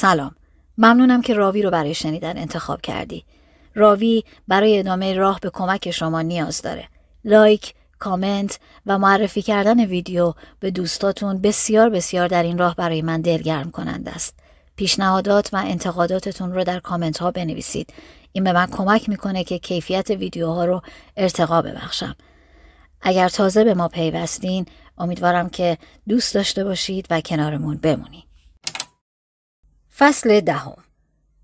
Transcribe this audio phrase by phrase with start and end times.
[0.00, 0.34] سلام.
[0.78, 3.24] ممنونم که راوی رو برای شنیدن انتخاب کردی.
[3.74, 6.88] راوی برای ادامه راه به کمک شما نیاز داره.
[7.24, 13.20] لایک کامنت و معرفی کردن ویدیو به دوستاتون بسیار بسیار در این راه برای من
[13.20, 14.34] دلگرم کننده است.
[14.76, 17.94] پیشنهادات و انتقاداتتون رو در کامنت ها بنویسید.
[18.32, 20.82] این به من کمک می‌کنه که کیفیت ویدیوها رو
[21.16, 22.16] ارتقا ببخشم.
[23.00, 24.66] اگر تازه به ما پیوستین
[24.98, 28.29] امیدوارم که دوست داشته باشید و کنارمون بمونید.
[30.00, 30.76] فصل دهم.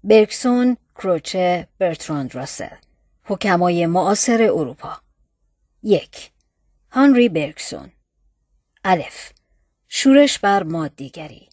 [0.04, 2.76] برکسون، کروچه، برتراند راسل.
[3.24, 4.96] حکمای معاصر اروپا.
[5.82, 6.30] یک.
[6.90, 7.92] هانری برکسون
[8.84, 9.32] الف.
[9.88, 11.48] شورش بر مادیگری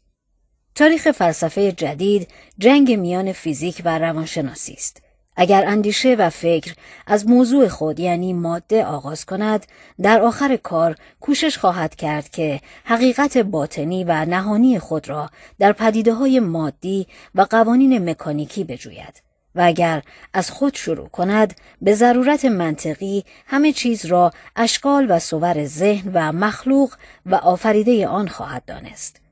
[0.75, 5.02] تاریخ فلسفه جدید جنگ میان فیزیک و روانشناسی است.
[5.35, 6.75] اگر اندیشه و فکر
[7.07, 9.65] از موضوع خود یعنی ماده آغاز کند
[10.01, 16.13] در آخر کار کوشش خواهد کرد که حقیقت باطنی و نهانی خود را در پدیده
[16.13, 19.23] های مادی و قوانین مکانیکی بجوید
[19.55, 20.01] و اگر
[20.33, 26.31] از خود شروع کند به ضرورت منطقی همه چیز را اشکال و صور ذهن و
[26.31, 26.93] مخلوق
[27.25, 29.22] و آفریده آن خواهد دانست.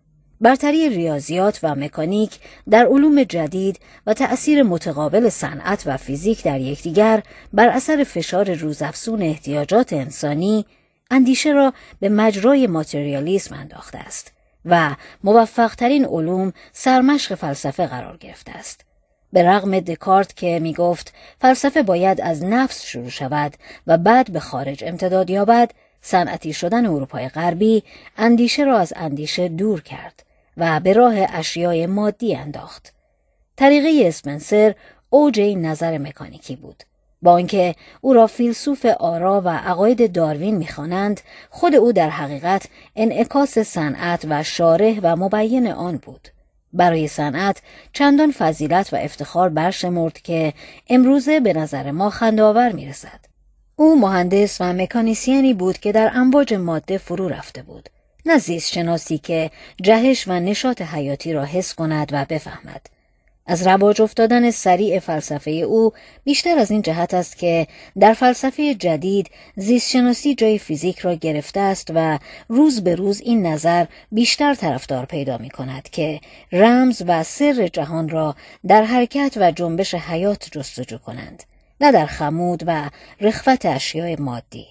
[0.42, 2.40] برتری ریاضیات و مکانیک
[2.70, 9.22] در علوم جدید و تأثیر متقابل صنعت و فیزیک در یکدیگر بر اثر فشار روزافزون
[9.22, 10.66] احتیاجات انسانی
[11.12, 14.32] اندیشه را به مجرای ماتریالیسم انداخته است
[14.66, 18.86] و موفقترین علوم سرمشق فلسفه قرار گرفته است.
[19.34, 23.54] به رغم دکارت که می گفت فلسفه باید از نفس شروع شود
[23.88, 27.84] و بعد به خارج امتداد یابد، صنعتی شدن اروپای غربی
[28.18, 30.24] اندیشه را از اندیشه دور کرد
[30.62, 32.94] و به راه اشیای مادی انداخت.
[33.58, 34.76] طریقه اسپنسر
[35.10, 36.84] اوج این نظر مکانیکی بود.
[37.22, 43.60] با اینکه او را فیلسوف آرا و عقاید داروین می‌خوانند خود او در حقیقت انعکاس
[43.60, 46.28] صنعت و شارح و مبین آن بود
[46.74, 47.62] برای صنعت
[47.94, 50.54] چندان فضیلت و افتخار برشمرد که
[50.90, 53.20] امروزه به نظر ما خندآور می‌رسد
[53.76, 57.90] او مهندس و مکانیسیانی بود که در امواج ماده فرو رفته بود
[58.26, 59.52] نه زیست شناسی که
[59.82, 62.88] جهش و نشاط حیاتی را حس کند و بفهمد.
[63.46, 65.92] از رواج افتادن سریع فلسفه او
[66.24, 67.68] بیشتر از این جهت است که
[68.00, 73.86] در فلسفه جدید زیستشناسی جای فیزیک را گرفته است و روز به روز این نظر
[74.12, 76.20] بیشتر طرفدار پیدا می کند که
[76.52, 78.36] رمز و سر جهان را
[78.68, 81.44] در حرکت و جنبش حیات جستجو کنند
[81.82, 82.90] نه در خمود و
[83.22, 84.68] رخوت اشیاء مادی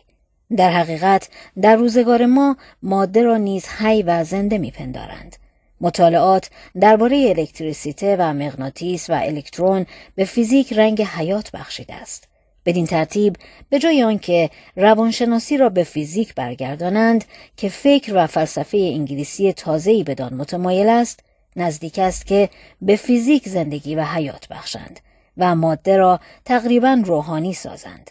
[0.57, 1.29] در حقیقت
[1.61, 5.37] در روزگار ما ماده را نیز حی و زنده میپندارند.
[5.81, 6.51] مطالعات
[6.81, 12.29] درباره الکتریسیته و مغناطیس و الکترون به فیزیک رنگ حیات بخشیده است.
[12.67, 13.37] بدین ترتیب
[13.69, 17.25] به جای آنکه روانشناسی را به فیزیک برگردانند
[17.57, 21.21] که فکر و فلسفه انگلیسی تازه‌ای بدان متمایل است،
[21.57, 22.49] نزدیک است که
[22.83, 25.01] به فیزیک زندگی و حیات بخشند
[25.37, 28.11] و ماده را تقریبا روحانی سازند.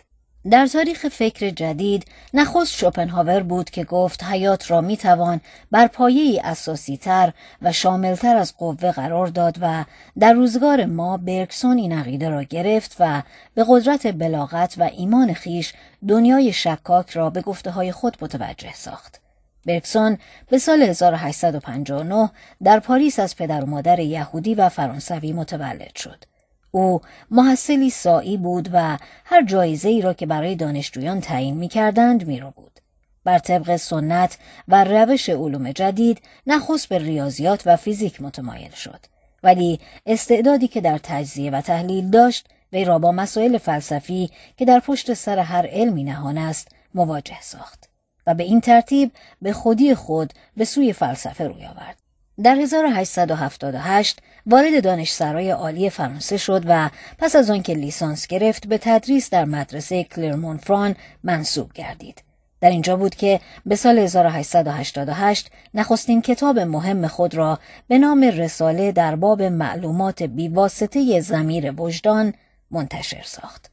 [0.51, 5.41] در تاریخ فکر جدید نخست شوپنهاور بود که گفت حیات را می‌توان
[5.71, 9.85] بر پایه اساسی تر و شاملتر از قوه قرار داد و
[10.19, 13.21] در روزگار ما برکسون این عقیده را گرفت و
[13.53, 15.73] به قدرت بلاغت و ایمان خیش
[16.07, 19.21] دنیای شکاک را به گفته های خود متوجه ساخت.
[19.65, 20.17] برکسون
[20.49, 22.29] به سال 1859
[22.63, 26.25] در پاریس از پدر و مادر یهودی و فرانسوی متولد شد.
[26.71, 32.27] او محصلی سایی بود و هر جایزه ای را که برای دانشجویان تعیین می کردند
[32.27, 32.79] می رو بود.
[33.23, 34.37] بر طبق سنت
[34.67, 38.99] و روش علوم جدید نخست به ریاضیات و فیزیک متمایل شد.
[39.43, 44.79] ولی استعدادی که در تجزیه و تحلیل داشت وی را با مسائل فلسفی که در
[44.79, 47.89] پشت سر هر علمی نهان است مواجه ساخت
[48.27, 51.98] و به این ترتیب به خودی خود به سوی فلسفه روی آورد.
[52.43, 59.29] در 1878 وارد دانشسرای عالی فرانسه شد و پس از آنکه لیسانس گرفت به تدریس
[59.29, 62.23] در مدرسه کلرمون فران منصوب گردید.
[62.61, 68.91] در اینجا بود که به سال 1888 نخستین کتاب مهم خود را به نام رساله
[68.91, 72.33] در باب معلومات بیواسطه زمیر وجدان
[72.71, 73.71] منتشر ساخت.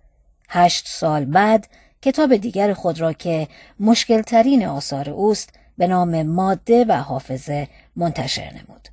[0.48, 1.66] هشت سال بعد
[2.02, 3.48] کتاب دیگر خود را که
[3.80, 8.88] مشکلترین آثار اوست به نام ماده و حافظه منتشر نمود.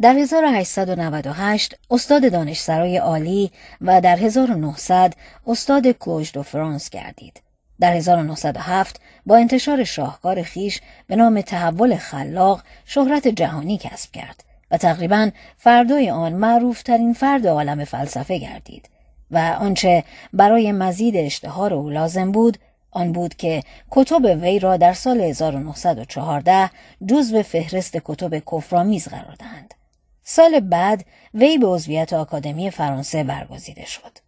[0.00, 3.50] در 1898 استاد دانشسرای عالی
[3.80, 5.14] و در 1900
[5.46, 7.42] استاد کلوژ دو فرانس گردید.
[7.80, 14.76] در 1907 با انتشار شاهکار خیش به نام تحول خلاق شهرت جهانی کسب کرد و
[14.76, 18.88] تقریبا فردای آن معروفترین فرد عالم فلسفه گردید
[19.30, 22.58] و آنچه برای مزید اشتهار او لازم بود
[22.96, 26.70] آن بود که کتب وی را در سال 1914
[27.08, 29.74] جزو فهرست کتب کفرآمیز قرار دهند.
[30.22, 31.04] سال بعد
[31.34, 34.18] وی به عضویت آکادمی فرانسه برگزیده شد.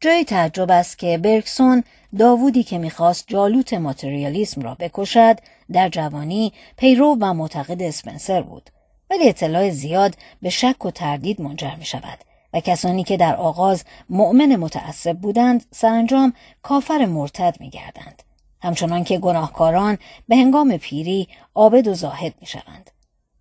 [0.00, 1.84] جای تعجب است که برکسون
[2.18, 5.38] داوودی که می‌خواست جالوت ماتریالیسم را بکشد
[5.72, 8.70] در جوانی پیرو و معتقد اسپنسر بود
[9.10, 12.18] ولی اطلاع زیاد به شک و تردید منجر می شود
[12.52, 16.32] و کسانی که در آغاز مؤمن متعصب بودند سرانجام
[16.62, 18.22] کافر مرتد می گردند.
[18.62, 19.98] همچنان که گناهکاران
[20.28, 22.90] به هنگام پیری عابد و زاهد می شوند.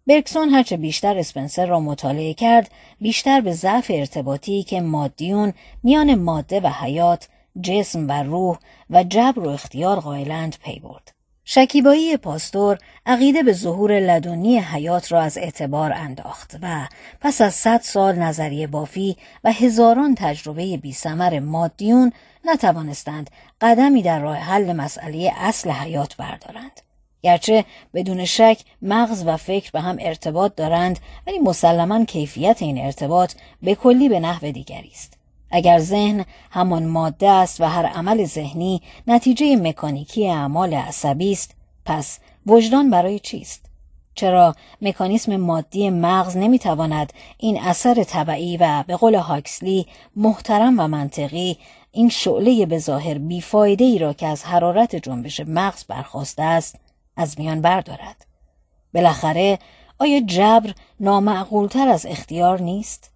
[0.07, 2.71] برکسون هرچه بیشتر اسپنسر را مطالعه کرد
[3.01, 5.53] بیشتر به ضعف ارتباطی که مادیون
[5.83, 7.27] میان ماده و حیات
[7.61, 8.57] جسم و روح
[8.89, 11.18] و جبر و اختیار قائلند پی برد
[11.51, 16.87] شکیبایی پاستور عقیده به ظهور لدنی حیات را از اعتبار انداخت و
[17.21, 22.11] پس از صد سال نظریه بافی و هزاران تجربه بیسمر مادیون
[22.45, 23.29] نتوانستند
[23.61, 26.81] قدمی در راه حل مسئله اصل حیات بردارند.
[27.21, 33.33] گرچه بدون شک مغز و فکر به هم ارتباط دارند ولی مسلما کیفیت این ارتباط
[33.63, 35.18] به کلی به نحو دیگری است
[35.51, 41.55] اگر ذهن همان ماده است و هر عمل ذهنی نتیجه مکانیکی اعمال عصبی است
[41.85, 43.65] پس وجدان برای چیست؟
[44.15, 51.57] چرا مکانیسم مادی مغز نمی‌تواند این اثر طبعی و به قول هاکسلی محترم و منطقی
[51.91, 53.17] این شعله به ظاهر
[53.79, 56.79] ای را که از حرارت جنبش مغز برخواسته است
[57.15, 58.25] از میان بردارد؟
[58.93, 59.59] بالاخره
[59.99, 63.11] آیا جبر نامعقولتر از اختیار نیست؟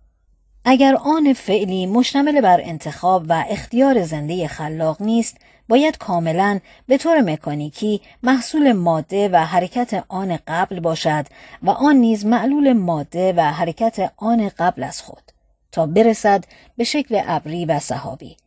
[0.66, 5.38] اگر آن فعلی مشتمل بر انتخاب و اختیار زنده خلاق نیست
[5.70, 11.26] باید کاملا به طور مکانیکی محصول ماده و حرکت آن قبل باشد
[11.64, 15.24] و آن نیز معلول ماده و حرکت آن قبل از خود
[15.72, 16.44] تا برسد
[16.78, 18.38] به شکل ابری و صحابی.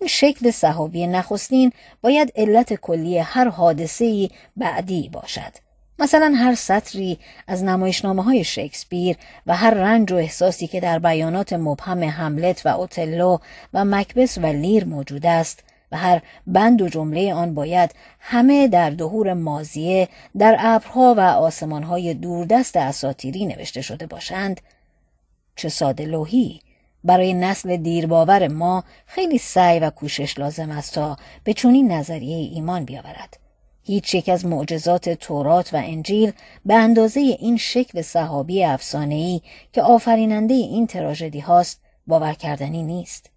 [0.00, 5.65] این شکل صحابی نخستین باید علت کلی هر حادثه‌ای بعدی باشد.
[5.98, 9.16] مثلا هر سطری از نمایشنامه های شکسپیر
[9.46, 13.38] و هر رنج و احساسی که در بیانات مبهم حملت و اوتلو
[13.74, 18.90] و مکبس و لیر موجود است و هر بند و جمله آن باید همه در
[18.90, 20.08] دهور مازیه
[20.38, 24.60] در ابرها و آسمانهای دوردست اساتیری نوشته شده باشند.
[25.56, 26.60] چه ساده لوحی!
[27.04, 32.84] برای نسل دیرباور ما خیلی سعی و کوشش لازم است تا به چنین نظریه ایمان
[32.84, 33.45] بیاورد.
[33.86, 36.32] هیچ یک از معجزات تورات و انجیل
[36.64, 39.40] به اندازه این شکل صحابی افسانه‌ای
[39.72, 43.30] که آفریننده این تراژدی هاست باور کردنی نیست.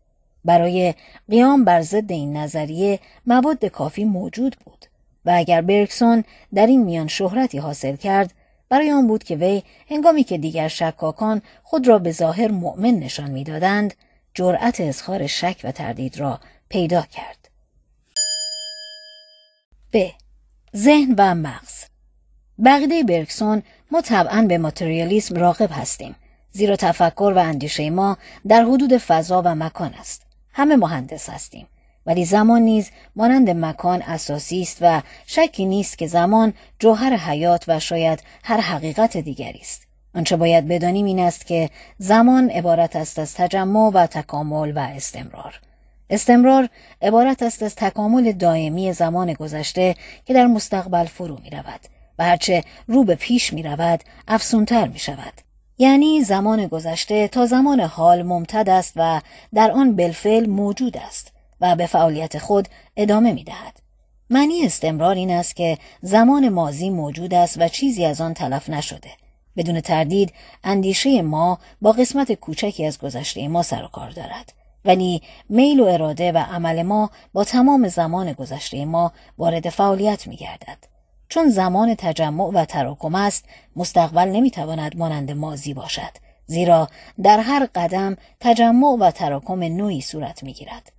[0.45, 0.93] برای
[1.29, 4.85] قیام بر ضد این نظریه مواد کافی موجود بود
[5.25, 6.23] و اگر برکسون
[6.53, 8.33] در این میان شهرتی حاصل کرد
[8.69, 13.31] برای آن بود که وی هنگامی که دیگر شکاکان خود را به ظاهر مؤمن نشان
[13.31, 13.93] می‌دادند
[14.33, 17.49] جرأت اظهار شک و تردید را پیدا کرد.
[19.93, 20.09] ب.
[20.75, 21.85] ذهن و مغز.
[22.65, 26.15] بقیده برکسون ما طبعا به ماتریالیسم راقب هستیم.
[26.51, 28.17] زیرا تفکر و اندیشه ما
[28.47, 30.21] در حدود فضا و مکان است.
[30.53, 31.67] همه مهندس هستیم.
[32.05, 37.79] ولی زمان نیز مانند مکان اساسی است و شکی نیست که زمان جوهر حیات و
[37.79, 39.87] شاید هر حقیقت دیگری است.
[40.15, 45.59] آنچه باید بدانیم این است که زمان عبارت است از تجمع و تکامل و استمرار.
[46.09, 46.69] استمرار
[47.01, 49.95] عبارت است از تکامل دائمی زمان گذشته
[50.25, 51.79] که در مستقبل فرو می رود
[52.19, 55.33] و هرچه رو به پیش می رود افسونتر می شود.
[55.77, 59.21] یعنی زمان گذشته تا زمان حال ممتد است و
[59.53, 62.67] در آن بلفل موجود است و به فعالیت خود
[62.97, 63.79] ادامه می دهد.
[64.29, 69.09] معنی استمرار این است که زمان مازی موجود است و چیزی از آن تلف نشده.
[69.57, 70.33] بدون تردید
[70.63, 74.58] اندیشه ما با قسمت کوچکی از گذشته ما سر و کار دارد.
[74.89, 80.35] ولی میل و اراده و عمل ما با تمام زمان گذشته ما وارد فعالیت می
[80.35, 80.77] گردد.
[81.27, 86.11] چون زمان تجمع و تراکم است مستقبل نمی‌تواند مانند مازی باشد
[86.45, 86.89] زیرا
[87.23, 90.91] در هر قدم تجمع و تراکم نوعی صورت می گیرد.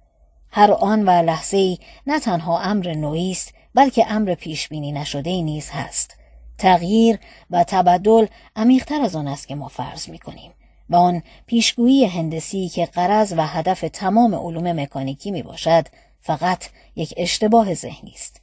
[0.50, 5.42] هر آن و لحظه ای نه تنها امر نوعی است بلکه امر پیش بینی نشده
[5.42, 6.16] نیز هست.
[6.58, 7.18] تغییر
[7.50, 10.52] و تبدل عمیقتر از آن است که ما فرض می کنیم.
[10.90, 15.86] و آن پیشگویی هندسی که قرض و هدف تمام علوم مکانیکی می باشد
[16.20, 16.64] فقط
[16.96, 18.40] یک اشتباه ذهنی است.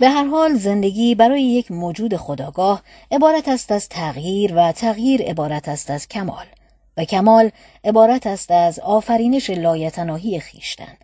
[0.00, 5.68] به هر حال زندگی برای یک موجود خداگاه عبارت است از تغییر و تغییر عبارت
[5.68, 6.46] است از کمال
[6.96, 7.50] و کمال
[7.84, 10.96] عبارت است از آفرینش لایتناهی خیشتن.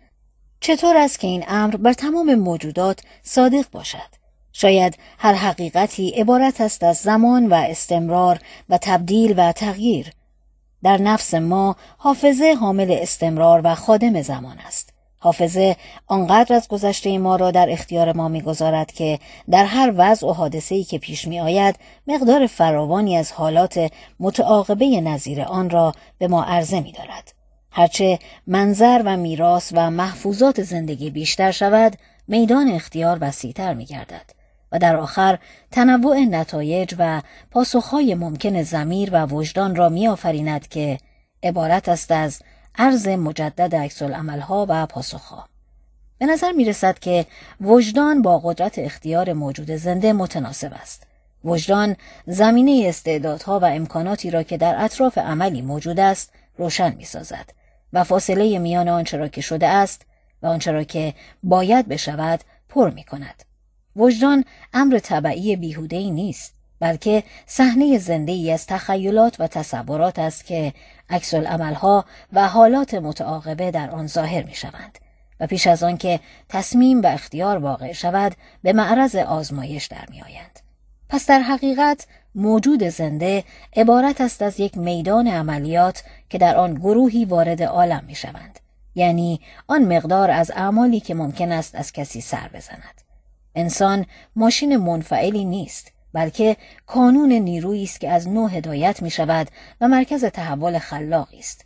[0.59, 4.17] چطور است که این امر بر تمام موجودات صادق باشد؟
[4.53, 8.39] شاید هر حقیقتی عبارت است از زمان و استمرار
[8.69, 10.11] و تبدیل و تغییر
[10.83, 15.75] در نفس ما حافظه حامل استمرار و خادم زمان است حافظه
[16.07, 19.19] آنقدر از گذشته ما را در اختیار ما می‌گذارد که
[19.49, 21.75] در هر وضع و حادثه‌ای که پیش می آید
[22.07, 27.33] مقدار فراوانی از حالات متعاقبه نظیر آن را به ما عرضه می دارد.
[27.71, 34.36] هرچه منظر و میراث و محفوظات زندگی بیشتر شود میدان اختیار وسیعتر می گردد
[34.77, 35.39] در آخر
[35.71, 40.97] تنوع نتایج و پاسخهای ممکن زمیر و وجدان را می آفریند که
[41.43, 42.41] عبارت است از
[42.75, 45.49] عرض مجدد عکس ها و پاسخها.
[46.17, 47.25] به نظر می رسد که
[47.61, 51.07] وجدان با قدرت اختیار موجود زنده متناسب است.
[51.45, 57.49] وجدان زمینه استعدادها و امکاناتی را که در اطراف عملی موجود است روشن می سازد
[57.93, 60.01] و فاصله میان آنچه را که شده است
[60.41, 63.43] و آنچه را که باید بشود پر می کند.
[63.97, 70.73] وجدان امر طبعی بیهوده نیست بلکه صحنه زنده ای از تخیلات و تصورات است که
[71.09, 74.97] عکس ها و حالات متعاقبه در آن ظاهر می شوند
[75.39, 80.59] و پیش از آنکه تصمیم و اختیار واقع شود به معرض آزمایش در می آیند.
[81.09, 83.43] پس در حقیقت موجود زنده
[83.75, 88.59] عبارت است از یک میدان عملیات که در آن گروهی وارد عالم می شوند.
[88.95, 93.06] یعنی آن مقدار از اعمالی که ممکن است از کسی سر بزند.
[93.57, 99.47] انسان ماشین منفعلی نیست بلکه کانون نیرویی است که از نوع هدایت می شود
[99.81, 101.65] و مرکز تحول خلاقی است.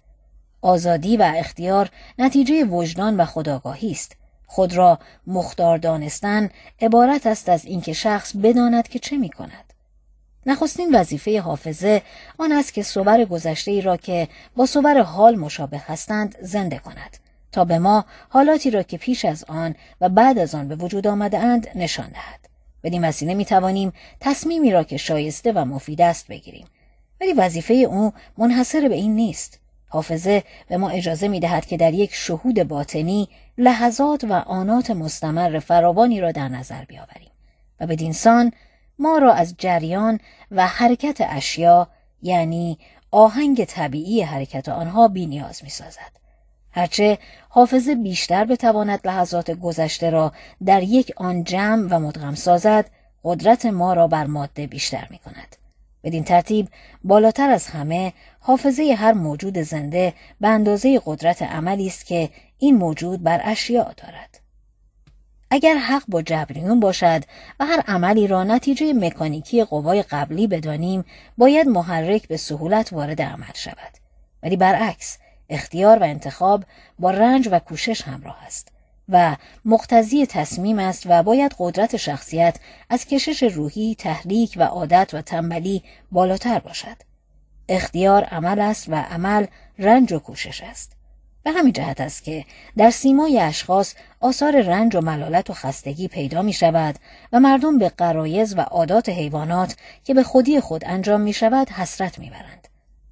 [0.61, 4.15] آزادی و اختیار نتیجه وجدان و خداگاهی است.
[4.47, 6.49] خود را مختار دانستن
[6.81, 9.73] عبارت است از اینکه شخص بداند که چه می کند.
[10.45, 12.01] نخستین وظیفه حافظه
[12.37, 17.17] آن است که صور گذشته ای را که با صور حال مشابه هستند زنده کند
[17.51, 21.07] تا به ما حالاتی را که پیش از آن و بعد از آن به وجود
[21.07, 22.39] آمده اند نشان دهد.
[22.83, 26.67] بدین وسیله می توانیم تصمیمی را که شایسته و مفید است بگیریم
[27.21, 31.93] ولی وظیفه او منحصر به این نیست حافظه به ما اجازه می دهد که در
[31.93, 37.31] یک شهود باطنی لحظات و آنات مستمر فراوانی را در نظر بیاوریم
[37.79, 38.51] و بدین سان
[38.99, 40.19] ما را از جریان
[40.51, 41.87] و حرکت اشیا
[42.21, 42.79] یعنی
[43.11, 46.20] آهنگ طبیعی حرکت آنها بی نیاز می سازد.
[46.71, 47.17] هرچه
[47.49, 50.31] حافظه بیشتر بتواند لحظات گذشته را
[50.65, 52.89] در یک آن جمع و مدغم سازد
[53.23, 55.55] قدرت ما را بر ماده بیشتر می کند.
[56.03, 56.67] بدین ترتیب
[57.03, 63.23] بالاتر از همه حافظه هر موجود زنده به اندازه قدرت عملی است که این موجود
[63.23, 64.39] بر اشیاء دارد.
[65.51, 67.23] اگر حق با جبریون باشد
[67.59, 71.05] و هر عملی را نتیجه مکانیکی قوای قبلی بدانیم
[71.37, 73.93] باید محرک به سهولت وارد عمل شود
[74.43, 75.17] ولی برعکس
[75.51, 76.63] اختیار و انتخاب
[76.99, 78.67] با رنج و کوشش همراه است
[79.09, 85.21] و مقتضی تصمیم است و باید قدرت شخصیت از کشش روحی، تحریک و عادت و
[85.21, 86.97] تنبلی بالاتر باشد.
[87.69, 89.45] اختیار عمل است و عمل
[89.79, 90.91] رنج و کوشش است.
[91.43, 92.45] به همین جهت است که
[92.77, 96.95] در سیمای اشخاص آثار رنج و ملالت و خستگی پیدا می شود
[97.33, 102.19] و مردم به قرایز و عادات حیوانات که به خودی خود انجام می شود حسرت
[102.19, 102.67] می برند.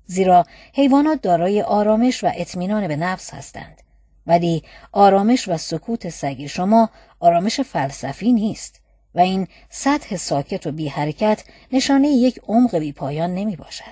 [0.09, 3.81] زیرا حیوانات دارای آرامش و اطمینان به نفس هستند
[4.27, 6.89] ولی آرامش و سکوت سگ شما
[7.19, 8.81] آرامش فلسفی نیست
[9.15, 13.83] و این سطح ساکت و بی حرکت نشانه یک عمق بی پایان نمی باشد.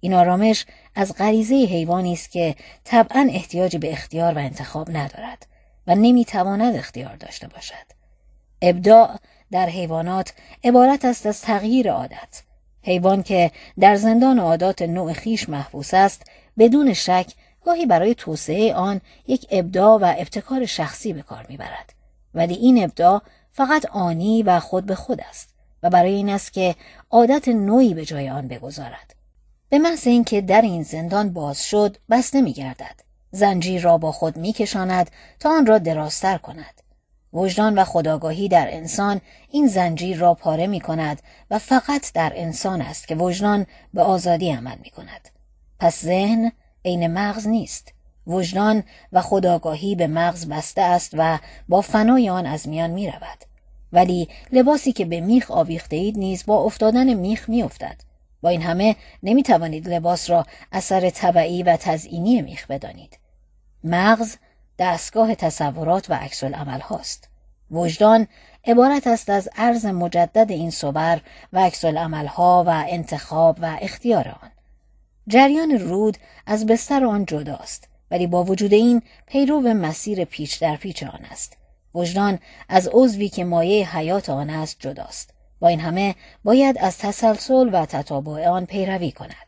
[0.00, 2.54] این آرامش از غریزه حیوانی است که
[2.84, 5.46] طبعا احتیاج به اختیار و انتخاب ندارد
[5.86, 7.86] و نمی‌تواند اختیار داشته باشد.
[8.62, 9.18] ابداع
[9.50, 12.42] در حیوانات عبارت است از تغییر عادت
[12.86, 13.50] حیوان که
[13.80, 16.22] در زندان عادات نوع خیش محبوس است
[16.58, 17.26] بدون شک
[17.64, 21.92] گاهی برای توسعه آن یک ابداع و ابتکار شخصی به کار می‌برد.
[22.34, 26.74] ولی این ابداع فقط آنی و خود به خود است و برای این است که
[27.10, 29.14] عادت نوعی به جای آن بگذارد.
[29.68, 33.00] به محض اینکه در این زندان باز شد بسته میگردد
[33.30, 36.85] زنجیر را با خود میکشاند تا آن را درازتر کند.
[37.32, 42.82] وجدان و خداگاهی در انسان این زنجیر را پاره می کند و فقط در انسان
[42.82, 45.28] است که وجدان به آزادی عمل می کند.
[45.78, 46.52] پس ذهن
[46.84, 47.92] عین مغز نیست.
[48.26, 53.38] وجدان و خداگاهی به مغز بسته است و با فنای آن از میان می رود.
[53.92, 58.00] ولی لباسی که به میخ آویخته اید نیز با افتادن میخ می افتد.
[58.42, 63.18] با این همه نمی توانید لباس را اثر طبعی و تزئینی میخ بدانید.
[63.84, 64.36] مغز
[64.78, 67.28] دستگاه تصورات و عکس هاست.
[67.70, 68.26] وجدان
[68.64, 71.20] عبارت است از عرض مجدد این صبر
[71.52, 74.50] و عکس ها و انتخاب و اختیار آن.
[75.28, 76.16] جریان رود
[76.46, 81.56] از بستر آن جداست ولی با وجود این پیرو مسیر پیچ در پیچ آن است.
[81.94, 85.30] وجدان از عضوی که مایه حیات آن است جداست.
[85.60, 86.14] با این همه
[86.44, 89.45] باید از تسلسل و تتابع آن پیروی کند.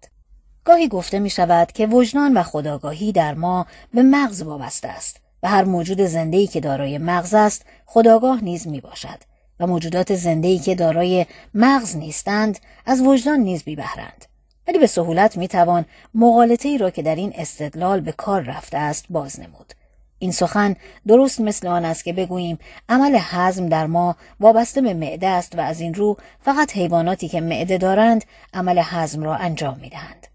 [0.69, 5.49] گاهی گفته می شود که وجدان و خداگاهی در ما به مغز وابسته است و
[5.49, 9.19] هر موجود زنده‌ای که دارای مغز است خداگاه نیز می باشد
[9.61, 14.25] و موجودات زنده‌ای که دارای مغز نیستند از وجدان نیز بی بهرند.
[14.69, 15.85] ولی به سهولت می توان
[16.15, 19.73] مقالطه ای را که در این استدلال به کار رفته است باز نمود.
[20.19, 22.59] این سخن درست مثل آن است که بگوییم
[22.89, 27.41] عمل حزم در ما وابسته به معده است و از این رو فقط حیواناتی که
[27.41, 30.27] معده دارند عمل حزم را انجام می دهند.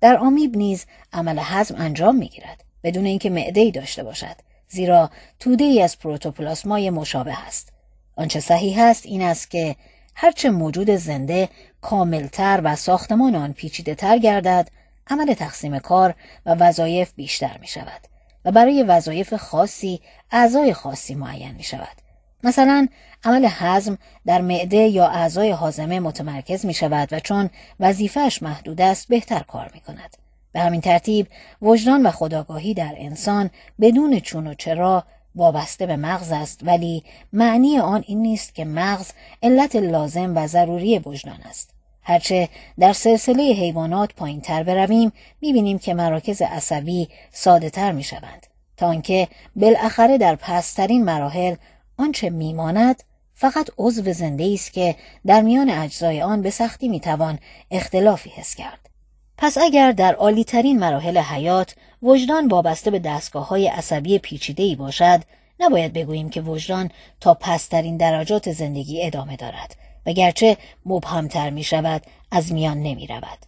[0.00, 4.36] در آمیب نیز عمل حزم انجام می گیرد بدون اینکه معده ای داشته باشد
[4.68, 5.10] زیرا
[5.40, 7.72] توده ای از پروتوپلاسمای مشابه است.
[8.16, 9.76] آنچه صحیح است این است که
[10.14, 11.48] هرچه موجود زنده
[11.80, 14.68] کاملتر و ساختمان آن پیچیده تر گردد
[15.06, 16.14] عمل تقسیم کار
[16.46, 18.00] و وظایف بیشتر می شود
[18.44, 20.00] و برای وظایف خاصی
[20.30, 21.96] اعضای خاصی معین می شود.
[22.42, 22.88] مثلا
[23.26, 29.08] عمل حزم در معده یا اعضای حازمه متمرکز می شود و چون وظیفهش محدود است
[29.08, 30.16] بهتر کار می کند.
[30.52, 31.26] به همین ترتیب
[31.62, 35.04] وجدان و خداگاهی در انسان بدون چون و چرا
[35.34, 39.10] وابسته به مغز است ولی معنی آن این نیست که مغز
[39.42, 41.70] علت لازم و ضروری وجدان است.
[42.02, 48.46] هرچه در سلسله حیوانات پایین تر برویم می‌بینیم که مراکز عصبی ساده تر می شوند
[48.76, 51.54] تا آنکه بالاخره در پسترین مراحل
[51.96, 53.02] آنچه میماند
[53.38, 57.38] فقط عضو زنده است که در میان اجزای آن به سختی می‌توان
[57.70, 58.90] اختلافی حس کرد.
[59.38, 65.22] پس اگر در عالیترین مراحل حیات وجدان وابسته به دستگاه های عصبی پیچیده باشد
[65.60, 66.90] نباید بگوییم که وجدان
[67.20, 69.76] تا پسترین درجات زندگی ادامه دارد
[70.06, 73.38] و گرچه مبهمتر می شود از میان نمی رود.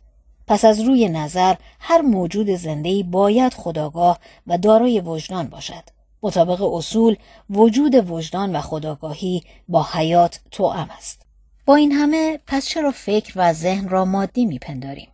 [0.47, 5.98] پس از روی نظر هر موجود زندهی باید خداگاه و دارای وجدان باشد.
[6.23, 7.17] مطابق اصول
[7.51, 11.23] وجود وجدان و خداگاهی با حیات توأم است.
[11.67, 15.09] با این همه پس چرا فکر و ذهن را مادی میپنداریم؟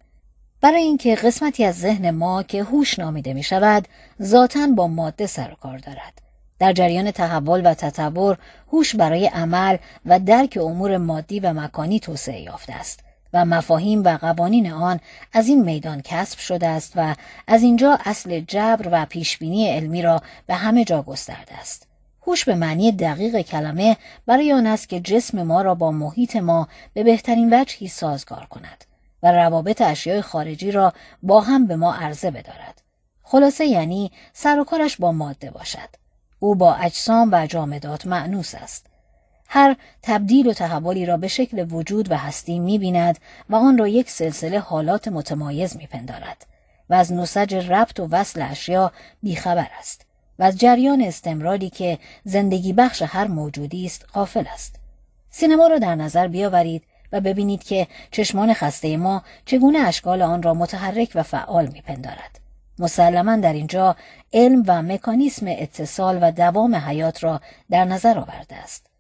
[0.61, 3.88] برای اینکه قسمتی از ذهن ما که هوش نامیده می شود
[4.23, 6.23] ذاتا با ماده سر و کار دارد.
[6.58, 8.38] در جریان تحول و تطور
[8.73, 13.03] هوش برای عمل و درک امور مادی و مکانی توسعه یافته است
[13.35, 15.01] و مفاهیم و قوانین آن
[15.33, 17.14] از این میدان کسب شده است و
[17.47, 21.87] از اینجا اصل جبر و پیشبینی علمی را به همه جا گسترده است.
[22.27, 26.68] هوش به معنی دقیق کلمه برای آن است که جسم ما را با محیط ما
[26.94, 28.85] به بهترین وجهی سازگار کند
[29.23, 30.92] و روابط اشیای خارجی را
[31.23, 32.83] با هم به ما عرضه بدارد.
[33.23, 35.88] خلاصه یعنی سر و کارش با ماده باشد.
[36.38, 38.87] او با اجسام و جامدات معنوس است.
[39.48, 43.18] هر تبدیل و تحولی را به شکل وجود و هستی می بیند
[43.50, 46.46] و آن را یک سلسله حالات متمایز می پندارد
[46.90, 50.07] و از نسج ربط و وصل اشیا بیخبر است
[50.38, 54.76] و از جریان استمراری که زندگی بخش هر موجودی است غافل است.
[55.30, 60.54] سینما را در نظر بیاورید و ببینید که چشمان خسته ما چگونه اشکال آن را
[60.54, 62.40] متحرک و فعال میپندارد.
[62.78, 63.96] مسلما در اینجا
[64.33, 68.93] علم و مکانیسم اتصال و دوام حیات را در نظر آورده است.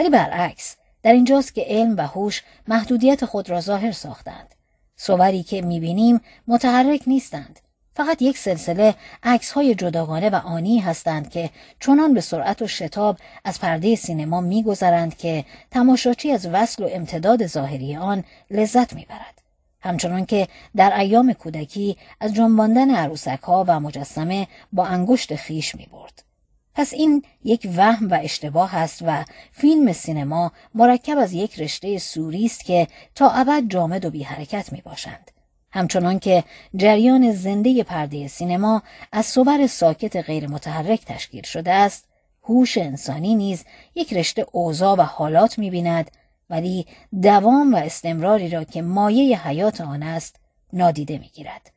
[0.00, 4.54] ولی برعکس در اینجاست که علم و هوش محدودیت خود را ظاهر ساختند.
[4.96, 7.60] صوری که می‌بینیم متحرک نیستند.
[7.92, 13.16] فقط یک سلسله عکس های جداگانه و آنی هستند که چنان به سرعت و شتاب
[13.44, 19.42] از پرده سینما میگذرند که تماشاچی از وصل و امتداد ظاهری آن لذت می‌برد.
[19.80, 25.86] همچنان که در ایام کودکی از جنباندن عروسک ها و مجسمه با انگشت خیش می
[25.92, 26.29] برد.
[26.74, 32.46] پس این یک وهم و اشتباه است و فیلم سینما مرکب از یک رشته سوری
[32.46, 35.30] است که تا ابد جامد و بی حرکت می باشند.
[35.72, 36.44] همچنان که
[36.76, 42.04] جریان زنده پرده سینما از صور ساکت غیر متحرک تشکیل شده است،
[42.42, 46.10] هوش انسانی نیز یک رشته اوضاع و حالات می بیند
[46.50, 46.86] ولی
[47.22, 50.36] دوام و استمراری را که مایه حیات آن است
[50.72, 51.72] نادیده می گیرد.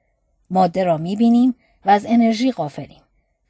[0.50, 3.03] ماده را می بینیم و از انرژی غافلیم.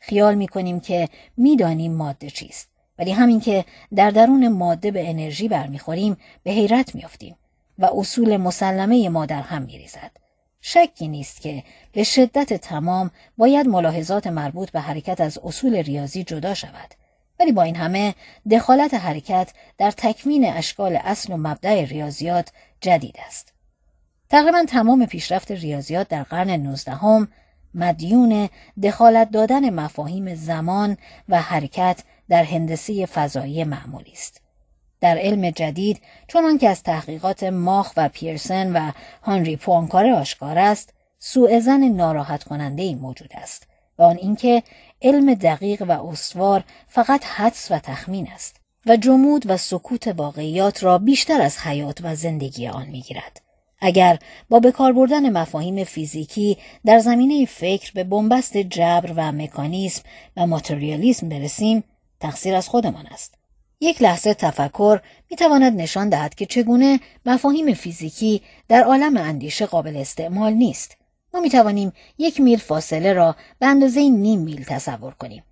[0.06, 2.70] خیال می کنیم که می‌دانیم ماده چیست.
[3.00, 7.36] ولی همین که در درون ماده به انرژی برمیخوریم به حیرت میافتیم
[7.80, 10.12] و اصول مسلمه ما در هم میریزد.
[10.62, 16.54] شکی نیست که به شدت تمام باید ملاحظات مربوط به حرکت از اصول ریاضی جدا
[16.54, 16.94] شود.
[17.40, 18.16] ولی با این همه
[18.52, 23.54] دخالت حرکت در تکمین اشکال اصل و مبدع ریاضیات جدید است.
[24.30, 27.28] تقریبا تمام پیشرفت ریاضیات در قرن نوزدهم
[27.74, 28.50] مدیون
[28.84, 30.98] دخالت دادن مفاهیم زمان
[31.30, 34.42] و حرکت در هندسه فضایی معمولی است.
[35.02, 38.92] در علم جدید چون که از تحقیقات ماخ و پیرسن و
[39.24, 44.64] هانری پوانکاره آشکار است سوء زن ناراحت کننده موجود است و آن اینکه
[45.02, 48.56] علم دقیق و استوار فقط حدس و تخمین است
[48.86, 53.42] و جمود و سکوت واقعیات را بیشتر از حیات و زندگی آن می‌گیرد
[53.86, 54.20] اگر
[54.50, 60.04] با به کار بردن مفاهیم فیزیکی در زمینه فکر به بنبست جبر و مکانیسم
[60.38, 61.84] و ماتریالیسم برسیم
[62.20, 63.34] تقصیر از خودمان است
[63.80, 69.98] یک لحظه تفکر می تواند نشان دهد که چگونه مفاهیم فیزیکی در عالم اندیشه قابل
[69.98, 70.98] استعمال نیست
[71.34, 75.44] ما می توانیم یک میل فاصله را به اندازه نیم میل تصور کنیم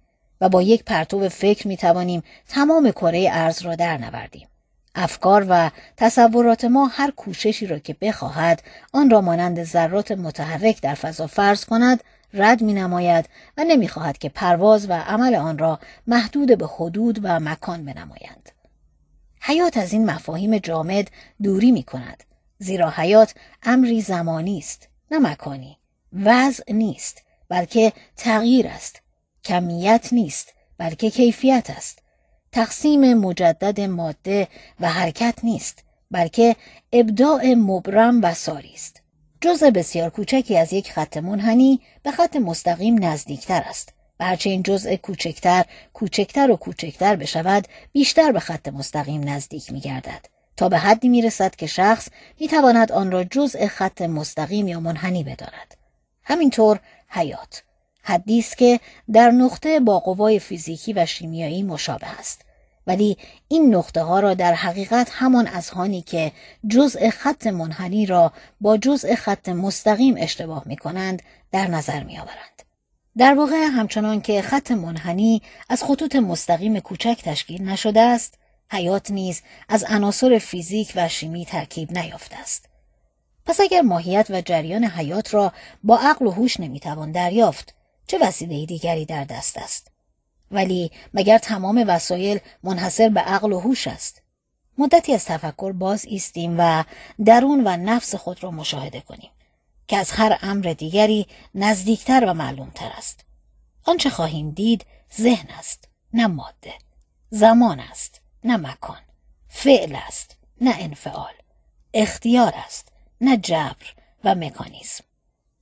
[0.42, 4.48] و با یک پرتو فکر می توانیم تمام کره ارز را در نوردیم.
[4.96, 10.94] افکار و تصورات ما هر کوششی را که بخواهد آن را مانند ذرات متحرک در
[10.94, 15.80] فضا فرض کند رد می نماید و نمی خواهد که پرواز و عمل آن را
[16.08, 18.50] محدود به حدود و مکان بنمایند.
[19.42, 21.08] حیات از این مفاهیم جامد
[21.44, 22.24] دوری می کند
[22.58, 25.78] زیرا حیات امری زمانی است نه مکانی.
[26.14, 29.02] وضع نیست بلکه تغییر است.
[29.44, 32.01] کمیت نیست بلکه کیفیت است.
[32.52, 34.48] تقسیم مجدد ماده
[34.80, 36.56] و حرکت نیست بلکه
[36.94, 39.02] ابداع مبرم و ساری است.
[39.42, 43.94] جزء بسیار کوچکی از یک خط منحنی به خط مستقیم نزدیکتر است.
[44.20, 49.80] و هرچه این جزء کوچکتر کوچکتر و کوچکتر بشود بیشتر به خط مستقیم نزدیک می
[49.80, 50.26] گردد
[50.58, 52.10] تا به حدی می رسد که شخص
[52.40, 55.76] می تواند آن را جزء خط مستقیم یا منحنی بداند.
[56.24, 57.64] همینطور حیات.
[58.04, 58.80] حدی که
[59.14, 62.42] در نقطه با قوای فیزیکی و شیمیایی مشابه است
[62.88, 66.32] ولی این نقطه ها را در حقیقت همان هانی که
[66.68, 72.64] جزء خط منحنی را با جزء خط مستقیم اشتباه می کنند در نظر می آورند.
[73.18, 78.34] در واقع همچنان که خط منحنی از خطوط مستقیم کوچک تشکیل نشده است
[78.72, 82.70] حیات نیز از عناصر فیزیک و شیمی ترکیب نیافته است
[83.46, 87.76] پس اگر ماهیت و جریان حیات را با عقل و هوش نمی‌توان دریافت
[88.08, 89.92] چه وسیله دیگری در دست است؟
[90.52, 94.22] ولی مگر تمام وسایل منحصر به عقل و هوش است؟
[94.78, 96.84] مدتی از تفکر باز ایستیم و
[97.26, 99.32] درون و نفس خود را مشاهده کنیم
[99.88, 103.26] که از هر امر دیگری نزدیکتر و معلومتر است.
[103.84, 104.86] آنچه خواهیم دید
[105.18, 106.74] ذهن است نه ماده
[107.30, 109.02] زمان است نه مکان
[109.48, 111.34] فعل است نه انفعال
[111.94, 112.88] اختیار است
[113.22, 115.04] نه جبر و مکانیزم.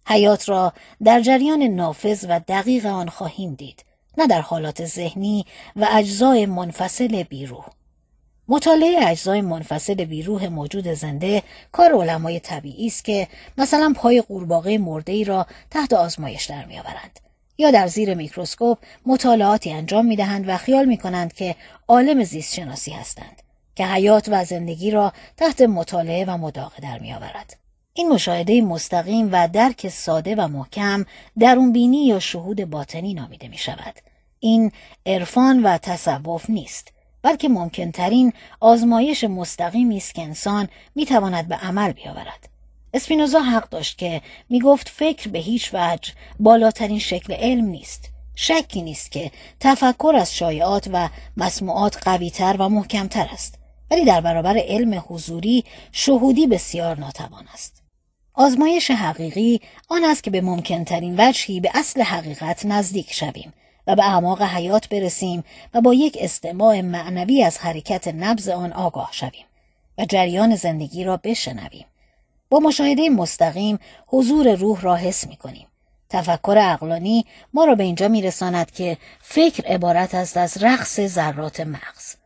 [0.09, 3.85] حیات را در جریان نافذ و دقیق آن خواهیم دید
[4.17, 5.45] نه در حالات ذهنی
[5.75, 7.65] و اجزای منفصل بیروح
[8.47, 15.11] مطالعه اجزای منفصل بیروح موجود زنده کار علمای طبیعی است که مثلا پای قورباغه مرده
[15.11, 17.19] ای را تحت آزمایش در میآورند
[17.57, 21.55] یا در زیر میکروسکوپ مطالعاتی انجام می دهند و خیال می کنند که
[21.87, 23.41] عالم زیست شناسی هستند
[23.75, 27.68] که حیات و زندگی را تحت مطالعه و مداقه در می آورد.
[27.99, 31.05] این مشاهده مستقیم و درک ساده و محکم
[31.39, 33.95] درونبینی یا شهود باطنی نامیده می شود.
[34.39, 34.71] این
[35.05, 41.91] عرفان و تصوف نیست بلکه ممکنترین آزمایش مستقیمی است که انسان می تواند به عمل
[41.91, 42.49] بیاورد.
[42.93, 48.09] اسپینوزا حق داشت که می گفت فکر به هیچ وجه بالاترین شکل علم نیست.
[48.35, 53.55] شکی نیست که تفکر از شایعات و مسموعات قویتر و محکمتر است.
[53.91, 57.78] ولی در برابر علم حضوری شهودی بسیار ناتوان است.
[58.41, 63.53] آزمایش حقیقی آن است که به ممکنترین وجهی به اصل حقیقت نزدیک شویم
[63.87, 69.09] و به اعماق حیات برسیم و با یک استماع معنوی از حرکت نبز آن آگاه
[69.11, 69.45] شویم
[69.97, 71.85] و جریان زندگی را بشنویم.
[72.49, 75.67] با مشاهده مستقیم حضور روح را حس می کنیم.
[76.09, 81.59] تفکر اقلانی ما را به اینجا می رساند که فکر عبارت است از رقص ذرات
[81.59, 82.18] مغز.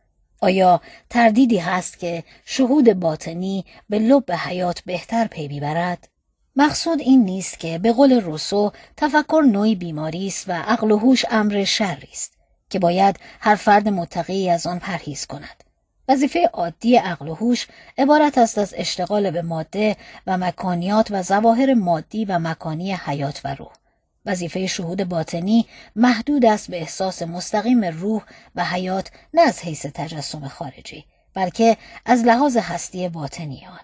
[0.44, 0.80] آیا
[1.10, 6.08] تردیدی هست که شهود باطنی به لب حیات بهتر پی می‌برد؟
[6.56, 11.24] مقصود این نیست که به قول روسو تفکر نوعی بیماری است و عقل و هوش
[11.30, 12.32] امر شری است
[12.70, 15.64] که باید هر فرد متقی از آن پرهیز کند.
[16.08, 17.66] وظیفه عادی عقل و هوش
[17.98, 23.54] عبارت است از اشتغال به ماده و مکانیات و ظواهر مادی و مکانی حیات و
[23.54, 23.83] روح.
[24.26, 28.22] وظیفه شهود باطنی محدود است به احساس مستقیم روح
[28.54, 33.80] و حیات نه از حیث تجسم خارجی بلکه از لحاظ هستی باطنی آن.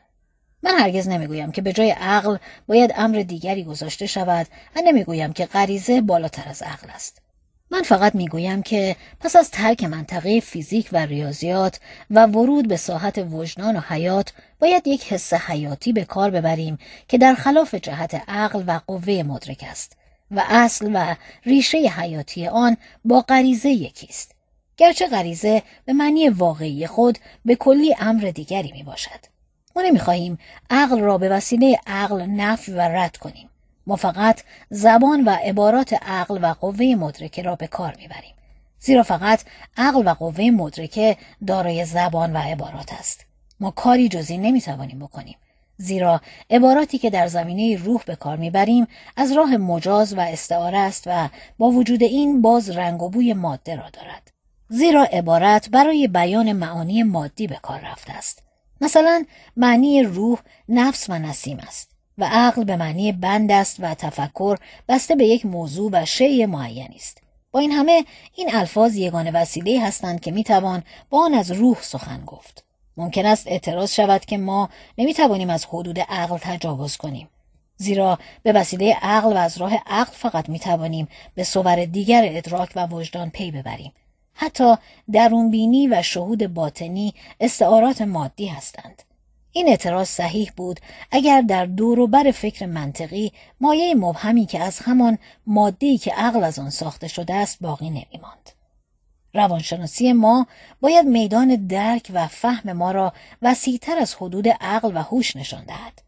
[0.62, 5.46] من هرگز نمی‌گویم که به جای عقل باید امر دیگری گذاشته شود و نمی‌گویم که
[5.46, 7.22] غریزه بالاتر از عقل است.
[7.70, 13.18] من فقط می‌گویم که پس از ترک منطقه فیزیک و ریاضیات و ورود به ساحت
[13.30, 18.64] وجدان و حیات باید یک حس حیاتی به کار ببریم که در خلاف جهت عقل
[18.66, 19.99] و قوه مدرک است.
[20.30, 21.14] و اصل و
[21.44, 24.34] ریشه حیاتی آن با غریزه یکیست
[24.76, 29.20] گرچه غریزه به معنی واقعی خود به کلی امر دیگری می باشد.
[29.76, 30.38] ما نمی‌خواهیم
[30.70, 33.50] عقل را به وسیله عقل نفی و رد کنیم.
[33.86, 38.34] ما فقط زبان و عبارات عقل و قوه مدرکه را به کار می‌بریم.
[38.80, 39.44] زیرا فقط
[39.76, 41.16] عقل و قوه مدرکه
[41.46, 43.26] دارای زبان و عبارات است.
[43.60, 45.36] ما کاری جزی نمی‌توانیم بکنیم.
[45.80, 51.04] زیرا عباراتی که در زمینه روح به کار می‌بریم از راه مجاز و استعاره است
[51.06, 54.30] و با وجود این باز رنگ و بوی ماده را دارد.
[54.68, 58.42] زیرا عبارت برای بیان معانی مادی به کار رفته است.
[58.80, 59.24] مثلا
[59.56, 60.38] معنی روح
[60.68, 64.56] نفس و نسیم است و عقل به معنی بند است و تفکر
[64.88, 67.22] بسته به یک موضوع و شیء معینی است.
[67.52, 72.24] با این همه این الفاظ یگانه وسیله هستند که می‌توان با آن از روح سخن
[72.26, 72.69] گفت.
[72.96, 77.28] ممکن است اعتراض شود که ما نمی‌توانیم از حدود عقل تجاوز کنیم.
[77.76, 82.86] زیرا به وسیله عقل و از راه عقل فقط می‌توانیم به صور دیگر ادراک و
[82.86, 83.92] وجدان پی ببریم.
[84.34, 84.74] حتی
[85.12, 89.02] درونبینی و شهود باطنی استعارات مادی هستند.
[89.52, 94.78] این اعتراض صحیح بود اگر در دور و بر فکر منطقی مایه مبهمی که از
[94.78, 98.50] همان ماده‌ای که عقل از آن ساخته شده است باقی نمیماند.
[99.34, 100.46] روانشناسی ما
[100.80, 103.12] باید میدان درک و فهم ما را
[103.42, 106.02] وسیعتر از حدود عقل و هوش نشان دهد.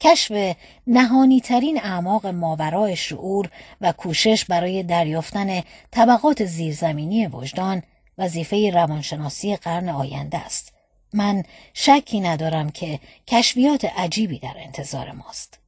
[0.00, 7.82] کشف نهانی ترین اعماق ماورای شعور و کوشش برای دریافتن طبقات زیرزمینی وجدان
[8.18, 10.72] وظیفه روانشناسی قرن آینده است.
[11.12, 11.42] من
[11.74, 15.58] شکی ندارم که کشفیات عجیبی در انتظار ماست.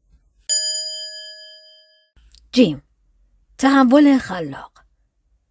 [2.53, 2.83] جیم
[3.59, 4.73] تحول خلاق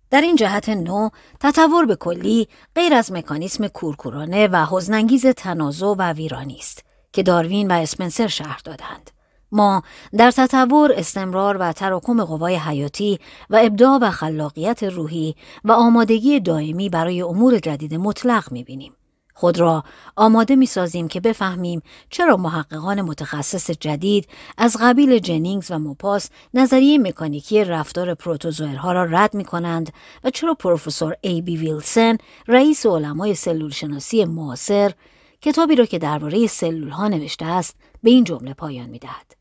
[0.10, 6.14] در این جهت نو تطور به کلی غیر از مکانیسم کورکورانه و حزنانگیز تنازع و
[6.14, 9.12] ویرانی است که داروین و اسپنسر شهر دادند.
[9.52, 9.84] ما
[10.18, 16.90] در تطور استمرار و تراکم قوای حیاتی و ابداع و خلاقیت روحی و آمادگی دائمی
[16.90, 18.94] برای امور جدید مطلق می‌بینیم.
[19.38, 19.84] خود را
[20.16, 26.98] آماده می سازیم که بفهمیم چرا محققان متخصص جدید از قبیل جنینگز و موپاس نظریه
[26.98, 33.36] مکانیکی رفتار پروتوزوئرها را رد می کنند و چرا پروفسور ای بی ویلسن رئیس علمای
[33.36, 34.92] سلول شناسی معاصر
[35.42, 39.36] کتابی را که درباره سلول ها نوشته است به این جمله پایان می دهد.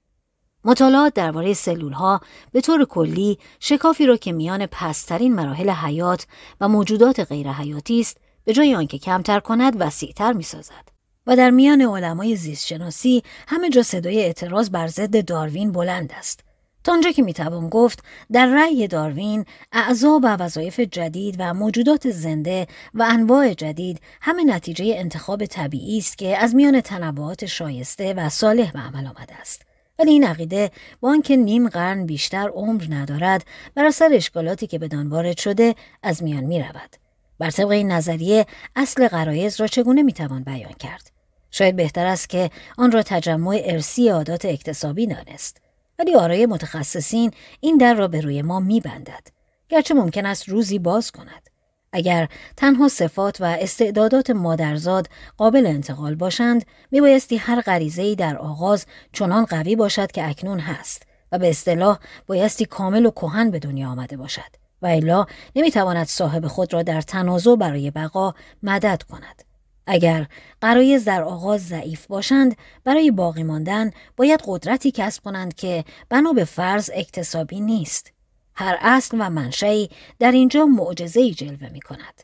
[0.64, 2.20] مطالعات درباره سلول ها
[2.52, 6.26] به طور کلی شکافی را که میان پسترین مراحل حیات
[6.60, 10.88] و موجودات غیرحیاتی است به جای آنکه کمتر کند وسیعتر می‌سازد.
[11.26, 16.40] و در میان علمای زیستشناسی همه جا صدای اعتراض بر ضد داروین بلند است.
[16.84, 22.66] تا آنجا که می‌توان گفت در رأی داروین اعضا و وظایف جدید و موجودات زنده
[22.94, 28.72] و انواع جدید همه نتیجه انتخاب طبیعی است که از میان تنوعات شایسته و صالح
[28.72, 29.62] به عمل آمده است.
[29.98, 35.08] ولی این عقیده با آنکه نیم قرن بیشتر عمر ندارد بر اثر اشکالاتی که بدان
[35.08, 37.05] وارد شده از میان می رود.
[37.38, 38.46] بر طبق این نظریه
[38.76, 41.10] اصل قرایز را چگونه می‌توان بیان کرد؟
[41.50, 45.60] شاید بهتر است که آن را تجمع ارسی عادات اکتسابی دانست
[45.98, 49.26] ولی آرای متخصصین این در را به روی ما میبندد.
[49.68, 51.50] گرچه ممکن است روزی باز کند.
[51.92, 59.44] اگر تنها صفات و استعدادات مادرزاد قابل انتقال باشند میبایستی هر غریزهای در آغاز چنان
[59.44, 64.16] قوی باشد که اکنون هست و به اصطلاح بایستی کامل و کهن به دنیا آمده
[64.16, 64.65] باشد.
[64.82, 69.42] و الا نمی‌تواند صاحب خود را در تنازع برای بقا مدد کند.
[69.86, 70.26] اگر
[70.60, 76.44] قرایز در آغاز ضعیف باشند برای باقی ماندن باید قدرتی کسب کنند که بنا به
[76.44, 78.12] فرض اکتسابی نیست.
[78.54, 82.22] هر اصل و منشئی در اینجا معجزه جلوه می کند.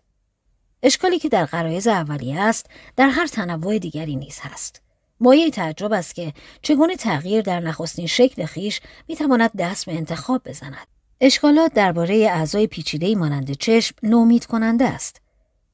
[0.82, 4.82] اشکالی که در قرایز اولیه است در هر تنوع دیگری نیز هست.
[5.20, 10.91] مایه تعجب است که چگونه تغییر در نخستین شکل خیش می‌تواند دست به انتخاب بزند.
[11.24, 15.20] اشکالات درباره اعضای پیچیده مانند چشم نومید کننده است.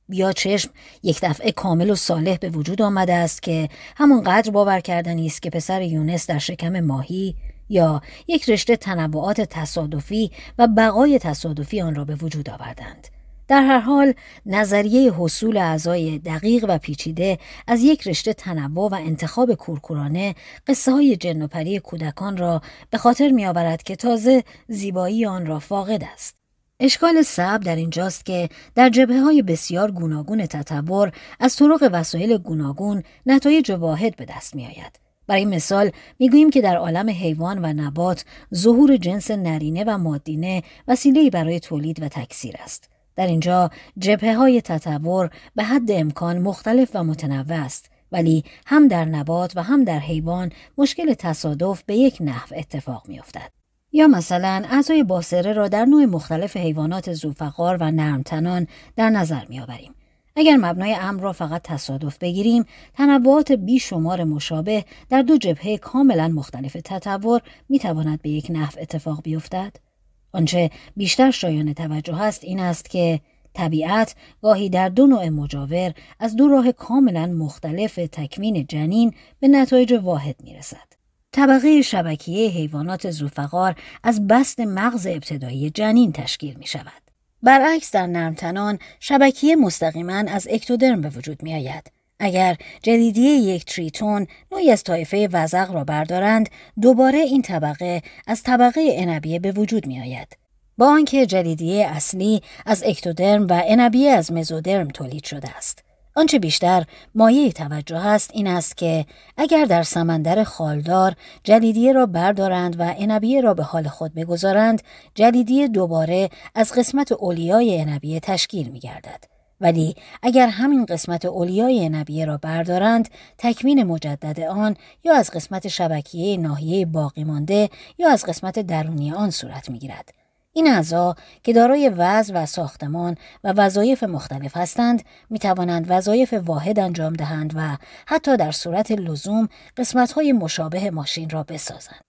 [0.09, 0.71] بیا چشم
[1.03, 5.43] یک دفعه کامل و صالح به وجود آمده است که همون قدر باور کردنی است
[5.43, 7.35] که پسر یونس در شکم ماهی
[7.69, 13.09] یا یک رشته تنوعات تصادفی و بقای تصادفی آن را به وجود آوردند.
[13.49, 14.13] در هر حال
[14.47, 20.35] نظریه حصول اعضای دقیق و پیچیده از یک رشته تنوع و انتخاب کورکورانه
[20.67, 25.47] قصه های جن و پری کودکان را به خاطر می آورد که تازه زیبایی آن
[25.47, 26.37] را فاقد است.
[26.81, 33.03] اشکال صعب در اینجاست که در جبه های بسیار گوناگون تطور از طرق وسایل گوناگون
[33.27, 35.01] نتایج واحد به دست می آید.
[35.27, 41.31] برای مثال می‌گوییم که در عالم حیوان و نبات ظهور جنس نرینه و مادینه وسیله‌ای
[41.31, 42.98] برای تولید و تکثیر است.
[43.19, 49.05] در اینجا جبهه های تطور به حد امکان مختلف و متنوع است ولی هم در
[49.05, 53.51] نبات و هم در حیوان مشکل تصادف به یک نحو اتفاق می افتد.
[53.93, 59.61] یا مثلا اعضای باسره را در نوع مختلف حیوانات زوفقار و نرمتنان در نظر می
[59.61, 59.95] آوریم.
[60.37, 66.77] اگر مبنای امر را فقط تصادف بگیریم تنوعات بیشمار مشابه در دو جبهه کاملا مختلف
[66.85, 69.88] تطور می تواند به یک نحو اتفاق بیفتد
[70.33, 73.21] آنچه بیشتر شایان توجه است این است که
[73.55, 79.93] طبیعت گاهی در دو نوع مجاور از دو راه کاملا مختلف تکمین جنین به نتایج
[79.93, 80.89] واحد می رسد.
[81.33, 87.03] طبقه شبکیه حیوانات زوفقار از بست مغز ابتدایی جنین تشکیل می شود.
[87.43, 91.98] برعکس در نرمتنان شبکیه مستقیما از اکتودرم به وجود می آید.
[92.21, 96.49] اگر جدیدیه یک تریتون نوعی از طایفه وزق را بردارند
[96.81, 100.37] دوباره این طبقه از طبقه انبیه به وجود می آید.
[100.79, 105.85] با آنکه جلیدیه اصلی از اکتودرم و انبیه از مزودرم تولید شده است.
[106.17, 112.81] آنچه بیشتر مایه توجه است این است که اگر در سمندر خالدار جلیدیه را بردارند
[112.81, 114.83] و انبیه را به حال خود بگذارند
[115.15, 119.38] جلیدیه دوباره از قسمت اولیای انبیه تشکیل می گردد.
[119.61, 126.37] ولی اگر همین قسمت اولیای نبیه را بردارند تکمین مجدد آن یا از قسمت شبکیه
[126.37, 130.15] ناحیه باقی مانده یا از قسمت درونی آن صورت می گیرد.
[130.53, 136.79] این اعضا که دارای وضع و ساختمان و وظایف مختلف هستند می توانند وظایف واحد
[136.79, 142.08] انجام دهند و حتی در صورت لزوم قسمت‌های مشابه ماشین را بسازند.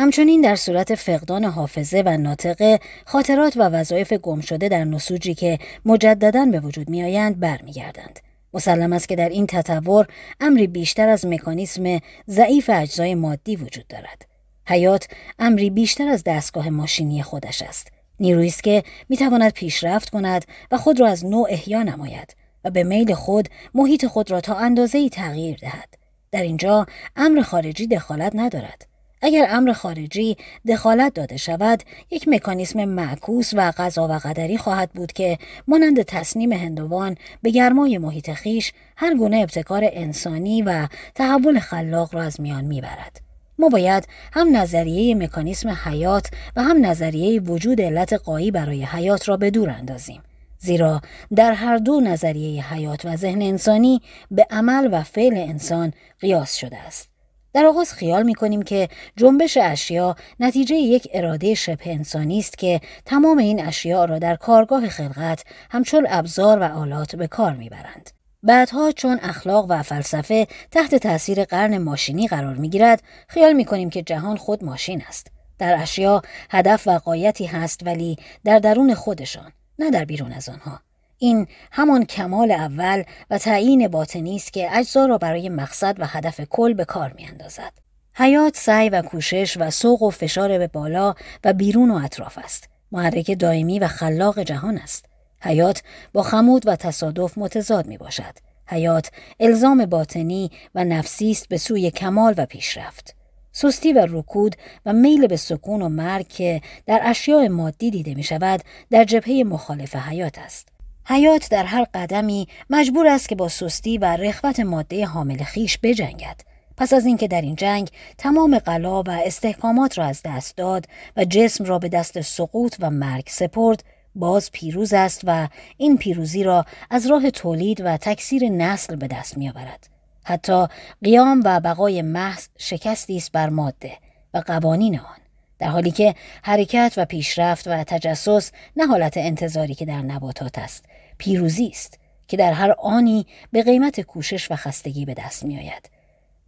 [0.00, 5.58] همچنین در صورت فقدان حافظه و ناطقه خاطرات و وظایف گم شده در نسوجی که
[5.84, 8.20] مجددا به وجود میآیند برمیگردند.
[8.54, 10.06] مسلم است که در این تطور
[10.40, 14.26] امری بیشتر از مکانیسم ضعیف اجزای مادی وجود دارد.
[14.66, 15.08] حیات
[15.38, 17.88] امری بیشتر از دستگاه ماشینی خودش است.
[18.20, 22.84] نیرویی است که می‌تواند پیشرفت کند و خود را از نوع احیا نماید و به
[22.84, 25.94] میل خود محیط خود را تا اندازه تغییر دهد.
[26.30, 26.86] در اینجا
[27.16, 28.89] امر خارجی دخالت ندارد.
[29.22, 30.36] اگر امر خارجی
[30.68, 36.52] دخالت داده شود یک مکانیسم معکوس و قضا و قدری خواهد بود که مانند تصنیم
[36.52, 42.64] هندوان به گرمای محیط خیش هر گونه ابتکار انسانی و تحول خلاق را از میان
[42.64, 43.20] می‌برد.
[43.58, 49.36] ما باید هم نظریه مکانیسم حیات و هم نظریه وجود علت قایی برای حیات را
[49.36, 50.22] به دور اندازیم.
[50.58, 51.00] زیرا
[51.36, 56.78] در هر دو نظریه حیات و ذهن انسانی به عمل و فعل انسان قیاس شده
[56.78, 57.09] است.
[57.52, 62.80] در آغاز خیال می کنیم که جنبش اشیا نتیجه یک اراده شبه انسانی است که
[63.04, 68.10] تمام این اشیاء را در کارگاه خلقت همچون ابزار و آلات به کار می‌برند.
[68.42, 73.90] بعدها چون اخلاق و فلسفه تحت تاثیر قرن ماشینی قرار می گیرد، خیال می کنیم
[73.90, 75.26] که جهان خود ماشین است.
[75.58, 80.80] در اشیا هدف و قایتی هست ولی در درون خودشان، نه در بیرون از آنها.
[81.22, 86.40] این همان کمال اول و تعیین باطنی است که اجزا را برای مقصد و هدف
[86.40, 87.72] کل به کار می اندازد.
[88.14, 92.68] حیات سعی و کوشش و سوق و فشار به بالا و بیرون و اطراف است.
[92.92, 95.04] محرک دائمی و خلاق جهان است.
[95.40, 98.34] حیات با خمود و تصادف متضاد می باشد.
[98.66, 103.14] حیات الزام باطنی و نفسی است به سوی کمال و پیشرفت.
[103.52, 104.56] سستی و رکود
[104.86, 109.42] و میل به سکون و مرگ که در اشیاء مادی دیده می شود در جبهه
[109.46, 110.69] مخالف حیات است.
[111.10, 116.40] حیات در هر قدمی مجبور است که با سستی و رخوت ماده حامل خیش بجنگد.
[116.76, 121.24] پس از اینکه در این جنگ تمام قلا و استحکامات را از دست داد و
[121.24, 126.64] جسم را به دست سقوط و مرگ سپرد، باز پیروز است و این پیروزی را
[126.90, 129.88] از راه تولید و تکثیر نسل به دست میآورد.
[130.24, 130.66] حتی
[131.04, 133.92] قیام و بقای محض شکستی است بر ماده
[134.34, 135.20] و قوانین آن.
[135.58, 140.84] در حالی که حرکت و پیشرفت و تجسس نه حالت انتظاری که در نباتات است
[141.20, 145.90] پیروزی است که در هر آنی به قیمت کوشش و خستگی به دست می آید.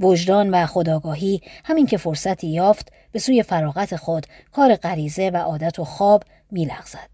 [0.01, 5.79] وجدان و خداگاهی همین که فرصتی یافت به سوی فراغت خود کار غریزه و عادت
[5.79, 7.09] و خواب لغزد.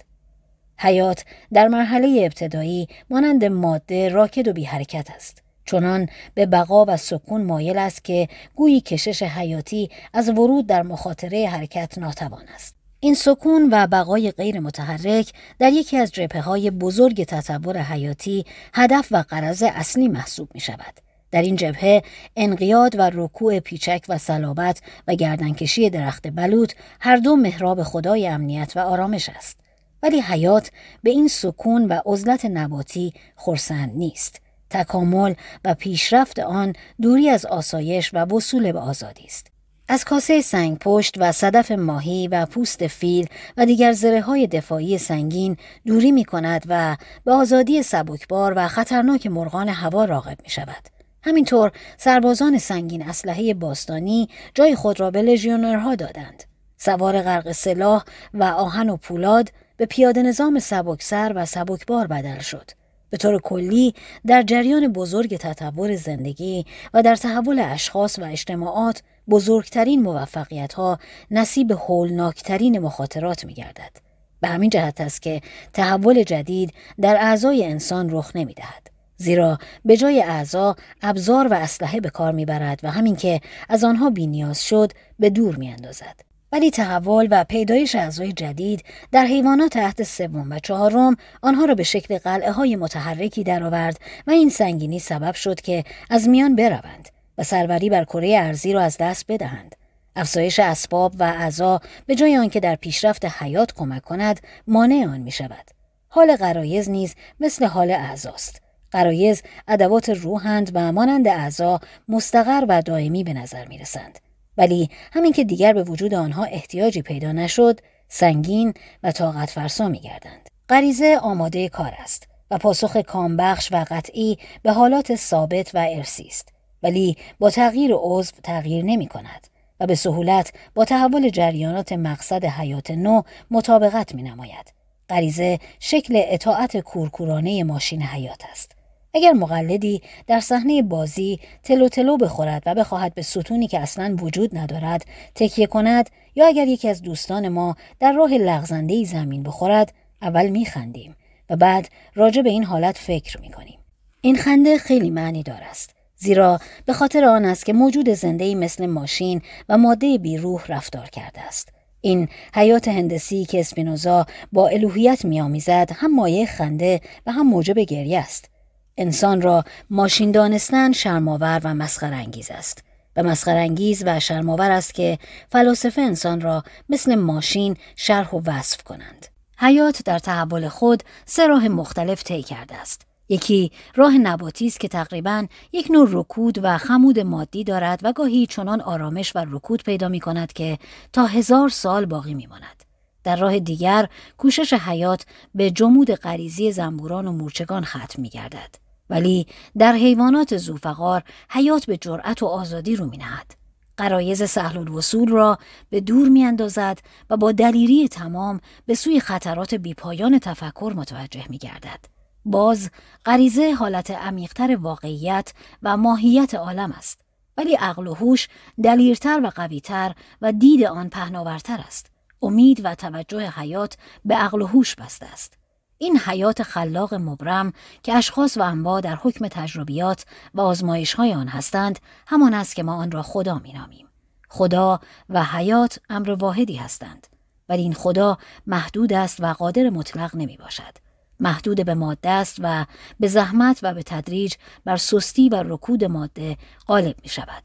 [0.79, 5.43] حیات در مرحله ابتدایی مانند ماده راکد و بی حرکت است.
[5.65, 11.49] چنان به بقا و سکون مایل است که گویی کشش حیاتی از ورود در مخاطره
[11.49, 12.78] حرکت ناتوان است.
[13.01, 19.09] این سکون و بقای غیر متحرک در یکی از جبهه های بزرگ تطور حیاتی هدف
[19.11, 20.95] و قرض اصلی محسوب می شود.
[21.31, 22.03] در این جبهه
[22.37, 28.73] انقیاد و رکوع پیچک و صلابت و گردنکشی درخت بلوط هر دو محراب خدای امنیت
[28.77, 29.59] و آرامش است.
[30.03, 30.71] ولی حیات
[31.03, 34.41] به این سکون و عزلت نباتی خورسند نیست.
[34.71, 35.35] تکامل
[35.65, 39.58] و پیشرفت آن دوری از آسایش و وصول به آزادی است.
[39.91, 44.99] از کاسه سنگ پشت و صدف ماهی و پوست فیل و دیگر زره های دفاعی
[44.99, 45.57] سنگین
[45.87, 50.89] دوری می کند و به آزادی سبکبار و خطرناک مرغان هوا راغب می شود.
[51.23, 56.45] همینطور سربازان سنگین اسلحه باستانی جای خود را به لژیونرها دادند.
[56.77, 58.05] سوار غرق سلاح
[58.35, 62.71] و آهن و پولاد به پیاده نظام سبکسر و سبکبار بدل شد.
[63.11, 63.95] به طور کلی
[64.27, 70.99] در جریان بزرگ تطور زندگی و در تحول اشخاص و اجتماعات بزرگترین موفقیت ها
[71.31, 73.97] نصیب هولناکترین مخاطرات می گردد.
[74.41, 75.41] به همین جهت است که
[75.73, 78.89] تحول جدید در اعضای انسان رخ نمی دهد.
[79.17, 84.11] زیرا به جای اعضا ابزار و اسلحه به کار می‌برد و همین که از آنها
[84.11, 86.21] بینیاز شد به دور میاندازد
[86.53, 91.83] ولی تحول و پیدایش اعضای جدید در حیوانات تحت سوم و چهارم آنها را به
[91.83, 97.09] شکل قلعه های متحرکی درآورد و این سنگینی سبب شد که از میان بروند
[97.39, 99.77] و سروری بر کره ارزی را از دست بدهند
[100.17, 105.31] افزایش اسباب و اعضا به جای آنکه در پیشرفت حیات کمک کند مانع آن می
[105.31, 105.65] شود
[106.09, 113.25] حال قرایز نیز مثل حال اعضاست قرایز ادوات روحند و مانند اعضا مستقر و دائمی
[113.25, 114.19] به نظر می رسند.
[114.57, 120.01] ولی همین که دیگر به وجود آنها احتیاجی پیدا نشد سنگین و طاقت فرسا می
[120.01, 120.49] گردند.
[120.69, 126.58] غریزه آماده کار است و پاسخ کامبخش و قطعی به حالات ثابت و ارسی است
[126.83, 129.49] ولی با تغییر عضو تغییر نمی کند
[129.81, 134.73] و به سهولت با تحول جریانات مقصد حیات نو مطابقت می نماید.
[135.09, 138.73] غریزه شکل اطاعت کورکورانه ماشین حیات است.
[139.15, 144.59] اگر مقلدی در صحنه بازی تلو تلو بخورد و بخواهد به ستونی که اصلا وجود
[144.59, 145.05] ندارد
[145.35, 151.17] تکیه کند یا اگر یکی از دوستان ما در راه لغزنده زمین بخورد اول میخندیم
[151.51, 153.79] و بعد راجع به این حالت فکر می‌کنیم
[154.21, 158.87] این خنده خیلی معنی دار است زیرا به خاطر آن است که موجود زنده مثل
[158.87, 161.69] ماشین و ماده بیروح رفتار کرده است.
[162.01, 168.19] این حیات هندسی که اسپینوزا با الوهیت میآمیزد هم مایه خنده و هم موجب گریه
[168.19, 168.51] است.
[168.97, 172.85] انسان را ماشین دانستن شرماور و مسخرانگیز است.
[173.17, 175.19] و مسخرانگیز و شرماور است که
[175.53, 179.27] فلاسفه انسان را مثل ماشین شرح و وصف کنند.
[179.59, 183.08] حیات در تحول خود سه راه مختلف طی کرده است.
[183.29, 188.47] یکی راه نباتی است که تقریبا یک نوع رکود و خمود مادی دارد و گاهی
[188.47, 190.79] چنان آرامش و رکود پیدا می کند که
[191.13, 192.85] تا هزار سال باقی می ماند.
[193.25, 194.09] در راه دیگر
[194.39, 198.75] کوشش حیات به جمود غریزی زنبوران و مورچگان ختم می گردد.
[199.11, 199.47] ولی
[199.79, 203.55] در حیوانات زوفقار حیات به جرأت و آزادی رو می نهد.
[203.97, 205.59] قرایز سهل الوصول را
[205.91, 206.99] به دور می اندازد
[207.31, 212.18] و با دلیری تمام به سوی خطرات بیپایان تفکر متوجه می گردد.
[212.45, 212.91] باز
[213.25, 217.21] غریزه حالت عمیقتر واقعیت و ماهیت عالم است
[217.57, 218.49] ولی عقل و هوش
[218.83, 222.11] دلیرتر و قویتر و دید آن پهناورتر است
[222.43, 225.59] امید و توجه حیات به عقل و هوش بسته است
[225.99, 227.73] این حیات خلاق مبرم
[228.03, 230.25] که اشخاص و انواع در حکم تجربیات
[230.55, 234.07] و آزمایش های آن هستند همان است که ما آن را خدا می نامیم.
[234.49, 237.27] خدا و حیات امر واحدی هستند
[237.69, 241.08] ولی این خدا محدود است و قادر مطلق نمی باشد.
[241.41, 242.87] محدود به ماده است و
[243.21, 247.63] به زحمت و به تدریج بر سستی و رکود ماده غالب می شود.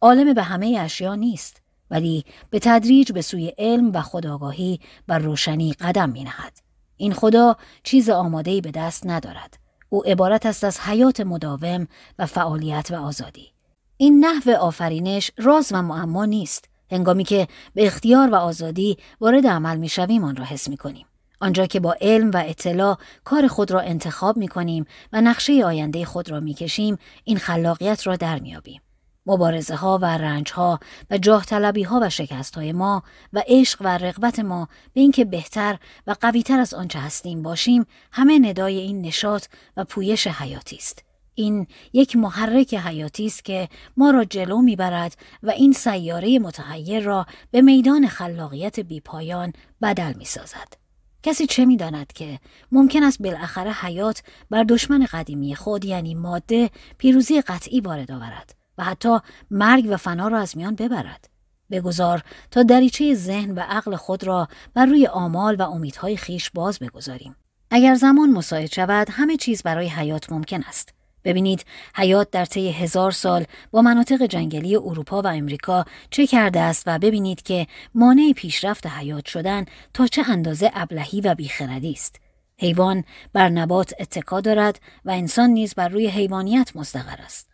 [0.00, 5.72] عالم به همه اشیا نیست ولی به تدریج به سوی علم و خداگاهی بر روشنی
[5.72, 6.58] قدم می نهد.
[6.96, 9.58] این خدا چیز آمادهی به دست ندارد.
[9.88, 11.86] او عبارت است از حیات مداوم
[12.18, 13.52] و فعالیت و آزادی.
[13.96, 16.68] این نحو آفرینش راز و معما نیست.
[16.90, 21.06] هنگامی که به اختیار و آزادی وارد عمل می شویم آن را حس می کنیم.
[21.40, 26.04] آنجا که با علم و اطلاع کار خود را انتخاب می کنیم و نقشه آینده
[26.04, 28.80] خود را می کشیم این خلاقیت را در میابیم.
[29.26, 30.80] مبارزه ها و رنج ها
[31.10, 35.24] و جاه طلبی ها و شکست های ما و عشق و رغبت ما به اینکه
[35.24, 41.04] بهتر و قویتر از آنچه هستیم باشیم همه ندای این نشاط و پویش حیاتی است.
[41.34, 47.26] این یک محرک حیاتی است که ما را جلو می‌برد و این سیاره متحیر را
[47.50, 50.89] به میدان خلاقیت بیپایان بدل می‌سازد.
[51.22, 52.38] کسی چه می‌داند که
[52.72, 58.84] ممکن است بالاخره حیات بر دشمن قدیمی خود یعنی ماده پیروزی قطعی وارد آورد و
[58.84, 59.18] حتی
[59.50, 61.30] مرگ و فنا را از میان ببرد.
[61.70, 66.78] بگذار تا دریچه ذهن و عقل خود را بر روی آمال و امیدهای خیش باز
[66.78, 67.36] بگذاریم.
[67.70, 70.94] اگر زمان مساعد شود همه چیز برای حیات ممکن است.
[71.24, 71.64] ببینید
[71.94, 76.98] حیات در طی هزار سال با مناطق جنگلی اروپا و امریکا چه کرده است و
[76.98, 79.64] ببینید که مانع پیشرفت حیات شدن
[79.94, 82.20] تا چه اندازه ابلهی و بیخردی است.
[82.58, 87.50] حیوان بر نبات اتکا دارد و انسان نیز بر روی حیوانیت مستقر است.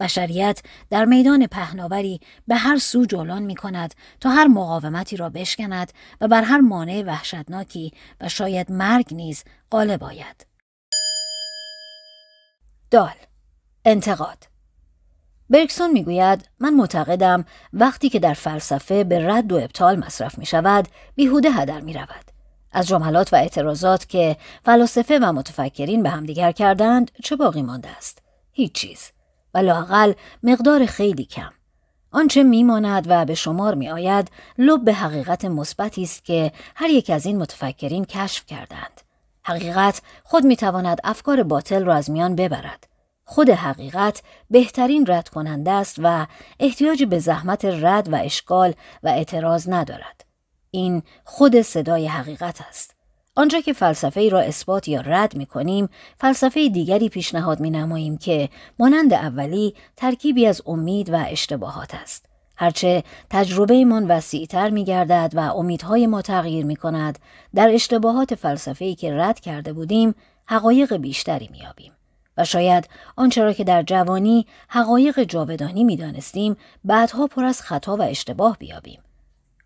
[0.00, 5.92] بشریت در میدان پهناوری به هر سو جولان می کند تا هر مقاومتی را بشکند
[6.20, 10.47] و بر هر مانع وحشتناکی و شاید مرگ نیز غالب آید.
[12.90, 13.14] دال
[13.84, 14.44] انتقاد
[15.50, 20.88] برکسون می‌گوید من معتقدم وقتی که در فلسفه به رد و ابطال مصرف می شود
[21.14, 22.24] بیهوده هدر می رود.
[22.72, 28.22] از جملات و اعتراضات که فلاسفه و متفکرین به همدیگر کردند چه باقی مانده است؟
[28.52, 29.10] هیچ چیز.
[29.54, 30.12] و لاقل
[30.42, 31.52] مقدار خیلی کم.
[32.12, 37.10] آنچه میماند و به شمار می آید لب به حقیقت مثبتی است که هر یک
[37.10, 39.07] از این متفکرین کشف کردند.
[39.48, 42.88] حقیقت خود می تواند افکار باطل را از میان ببرد.
[43.24, 46.26] خود حقیقت بهترین رد کننده است و
[46.60, 50.24] احتیاج به زحمت رد و اشکال و اعتراض ندارد.
[50.70, 52.94] این خود صدای حقیقت است.
[53.36, 55.88] آنجا که فلسفه ای را اثبات یا رد می کنیم،
[56.20, 62.27] فلسفه دیگری پیشنهاد می نماییم که مانند اولی ترکیبی از امید و اشتباهات است.
[62.60, 67.18] هرچه تجربه من وسیعتر می گردد و امیدهای ما تغییر می کند،
[67.54, 70.14] در اشتباهات فلسفه ای که رد کرده بودیم،
[70.46, 71.92] حقایق بیشتری می آبیم.
[72.36, 77.96] و شاید آنچه را که در جوانی حقایق جاودانی می دانستیم، بعدها پر از خطا
[77.96, 79.00] و اشتباه بیابیم.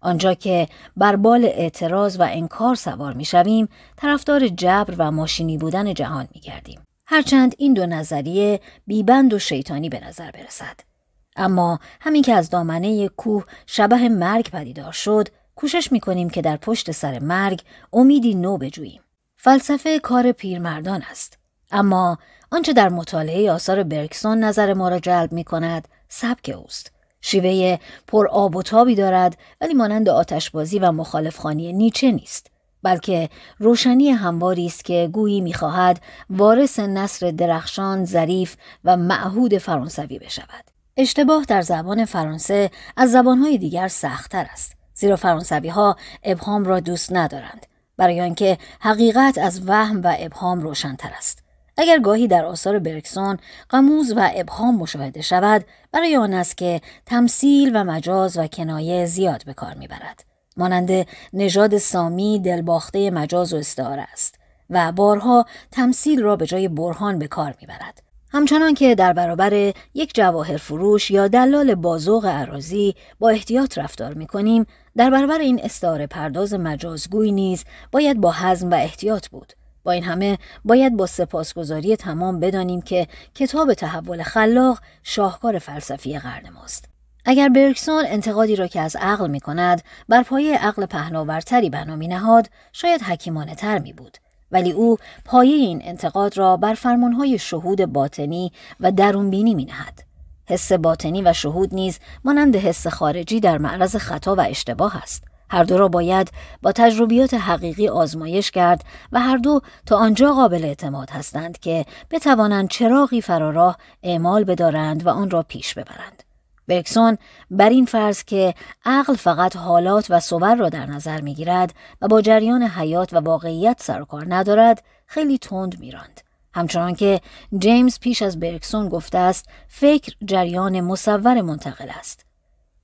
[0.01, 5.95] آنجا که بر بال اعتراض و انکار سوار می شویم، طرفدار جبر و ماشینی بودن
[5.95, 6.81] جهان می گردیم.
[7.07, 10.92] هرچند این دو نظریه بیبند و شیطانی به نظر برسد.
[11.37, 16.57] اما همین که از دامنه کوه شبه مرگ پدیدار شد، کوشش می کنیم که در
[16.57, 17.63] پشت سر مرگ
[17.93, 19.01] امیدی نو بجوییم.
[19.37, 21.39] فلسفه کار پیرمردان است.
[21.71, 22.19] اما
[22.51, 26.93] آنچه در مطالعه آثار برکسون نظر ما را جلب می کند، سبک اوست.
[27.21, 32.47] شیوه پر آب و تابی دارد ولی مانند آتشبازی و مخالفخانی نیچه نیست
[32.83, 33.29] بلکه
[33.59, 41.45] روشنی همواری است که گویی می‌خواهد وارث نصر درخشان ظریف و معهود فرانسوی بشود اشتباه
[41.45, 44.73] در زبان فرانسه از زبانهای دیگر سختتر است.
[44.95, 47.67] زیرا فرانسوی ها ابهام را دوست ندارند
[47.97, 51.43] برای آنکه حقیقت از وهم و ابهام روشنتر است.
[51.77, 53.39] اگر گاهی در آثار برکسون
[53.69, 59.45] قموز و ابهام مشاهده شود برای آن است که تمثیل و مجاز و کنایه زیاد
[59.45, 60.25] به کار می‌برد.
[60.57, 64.39] مانند نژاد سامی دلباخته مجاز و استعاره است
[64.71, 68.03] و بارها تمثیل را به جای برهان به کار می‌برد.
[68.35, 74.27] همچنان که در برابر یک جواهر فروش یا دلال بازوق عراضی با احتیاط رفتار می
[74.27, 74.67] کنیم،
[74.97, 79.53] در برابر این استعاره پرداز مجازگوی نیز باید با حزم و احتیاط بود.
[79.85, 86.49] با این همه باید با سپاسگزاری تمام بدانیم که کتاب تحول خلاق شاهکار فلسفی قرن
[86.49, 86.89] ماست.
[87.25, 92.49] اگر برکسون انتقادی را که از عقل می کند بر پایه عقل پهناورتری بنا نهاد
[92.73, 94.19] شاید حکیمانه تر می بود.
[94.53, 100.05] ولی او پایه این انتقاد را بر فرمانهای شهود باطنی و درونبینی می نهد.
[100.49, 105.25] حس باطنی و شهود نیز مانند حس خارجی در معرض خطا و اشتباه است.
[105.51, 106.31] هر دو را باید
[106.63, 112.69] با تجربیات حقیقی آزمایش کرد و هر دو تا آنجا قابل اعتماد هستند که بتوانند
[112.69, 116.23] چراغی فراراه اعمال بدارند و آن را پیش ببرند.
[116.69, 117.19] برکسون
[117.51, 118.55] بر این فرض که
[118.85, 123.83] عقل فقط حالات و صور را در نظر می‌گیرد و با جریان حیات و واقعیت
[123.83, 126.21] سر و کار ندارد خیلی تند میراند
[126.55, 127.21] همچنان که
[127.59, 132.27] جیمز پیش از برکسون گفته است فکر جریان مصور منتقل است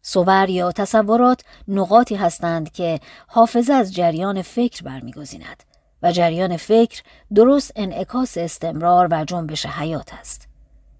[0.02, 5.62] صور یا تصورات نقاطی هستند که حافظه از جریان فکر برمیگزیند
[6.02, 7.02] و جریان فکر
[7.34, 10.47] درست انعکاس استمرار و جنبش حیات است.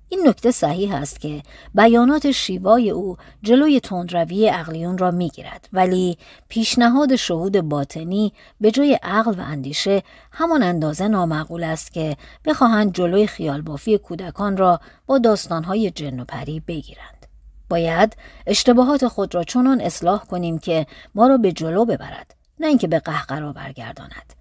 [0.09, 1.43] این نکته صحیح است که
[1.75, 9.31] بیانات شیوای او جلوی تندروی عقلیون را می‌گیرد ولی پیشنهاد شهود باطنی به جای عقل
[9.31, 10.03] و اندیشه
[10.33, 16.25] همان اندازه نامعقول است که بخواهند جلوی خیال بافی کودکان را با داستانهای جن و
[16.25, 17.27] پری بگیرند.
[17.69, 22.87] باید اشتباهات خود را چنان اصلاح کنیم که ما را به جلو ببرد نه اینکه
[22.87, 24.35] به قهقرا برگرداند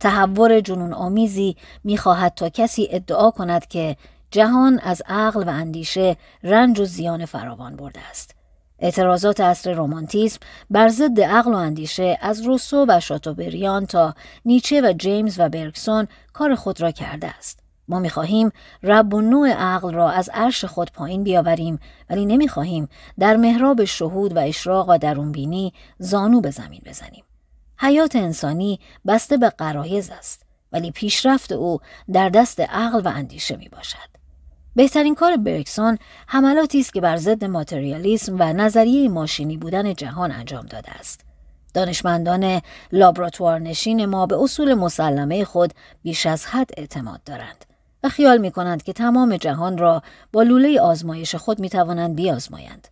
[0.00, 3.96] تحور جنون آمیزی می‌خواهد تا کسی ادعا کند که
[4.32, 8.34] جهان از عقل و اندیشه رنج و زیان فراوان برده است
[8.78, 10.38] اعتراضات عصر رومانتیسم
[10.70, 14.14] بر ضد عقل و اندیشه از روسو و شاتوبریان تا
[14.44, 18.50] نیچه و جیمز و برکسون کار خود را کرده است ما می‌خواهیم
[18.82, 21.78] رب و نوع عقل را از عرش خود پایین بیاوریم
[22.10, 27.24] ولی نمی‌خواهیم در محراب شهود و اشراق و درونبینی زانو به زمین بزنیم.
[27.78, 31.78] حیات انسانی بسته به قرایز است ولی پیشرفت او
[32.12, 34.21] در دست عقل و اندیشه می باشد.
[34.76, 40.66] بهترین کار برکسون حملاتی است که بر ضد ماتریالیسم و نظریه ماشینی بودن جهان انجام
[40.66, 41.20] داده است.
[41.74, 42.60] دانشمندان
[42.92, 47.64] لابراتوار نشین ما به اصول مسلمه خود بیش از حد اعتماد دارند.
[48.04, 50.02] و خیال می کنند که تمام جهان را
[50.32, 52.88] با لوله آزمایش خود می توانند بیازمایند.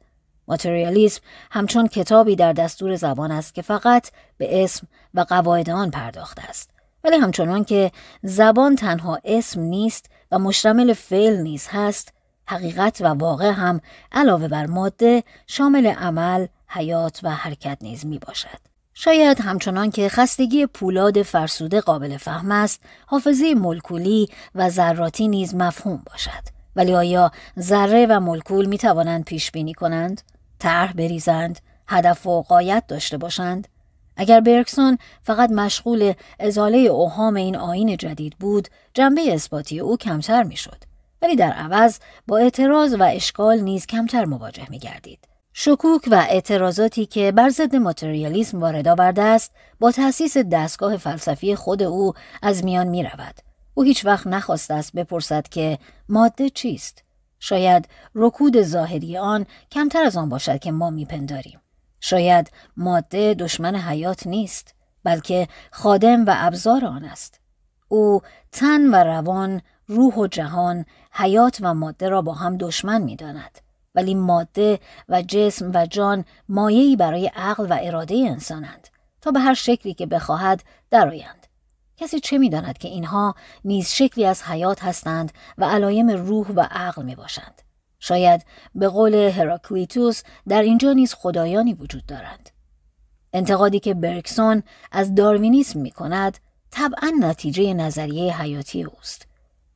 [0.48, 1.20] ماتریالیسم
[1.50, 6.70] همچون کتابی در دستور زبان است که فقط به اسم و قواعد آن پرداخته است.
[7.04, 7.90] ولی همچنان که
[8.22, 12.12] زبان تنها اسم نیست و مشتمل فعل نیز هست،
[12.46, 13.80] حقیقت و واقع هم
[14.12, 18.58] علاوه بر ماده شامل عمل، حیات و حرکت نیز می باشد.
[18.94, 26.02] شاید همچنان که خستگی پولاد فرسوده قابل فهم است، حافظه ملکولی و ذراتی نیز مفهوم
[26.10, 26.60] باشد.
[26.76, 30.22] ولی آیا ذره و ملکول می توانند پیش بینی کنند؟
[30.58, 33.68] طرح بریزند هدف و قایت داشته باشند
[34.20, 40.84] اگر برکسون فقط مشغول ازاله اوهام این آین جدید بود جنبه اثباتی او کمتر می‌شد
[41.22, 45.18] ولی در عوض با اعتراض و اشکال نیز کمتر مواجه می گردید.
[45.52, 51.82] شکوک و اعتراضاتی که بر ضد ماتریالیسم وارد آورده است با تأسیس دستگاه فلسفی خود
[51.82, 52.12] او
[52.42, 53.34] از میان می رود.
[53.74, 57.04] او هیچ وقت نخواست است بپرسد که ماده چیست؟
[57.38, 61.60] شاید رکود ظاهری آن کمتر از آن باشد که ما میپنداریم.
[62.00, 64.74] شاید ماده دشمن حیات نیست
[65.04, 67.40] بلکه خادم و ابزار آن است.
[67.88, 68.20] او
[68.52, 73.58] تن و روان، روح و جهان، حیات و ماده را با هم دشمن می داند.
[73.94, 78.88] ولی ماده و جسم و جان مایهی برای عقل و اراده انسانند
[79.20, 81.46] تا به هر شکلی که بخواهد درآیند.
[81.96, 83.34] کسی چه می‌داند که اینها
[83.64, 87.62] نیز شکلی از حیات هستند و علایم روح و عقل می باشند.
[88.00, 88.44] شاید
[88.74, 92.50] به قول هراکلیتوس در اینجا نیز خدایانی وجود دارند.
[93.32, 96.38] انتقادی که برکسون از داروینیسم می کند
[96.70, 99.26] طبعا نتیجه نظریه حیاتی اوست.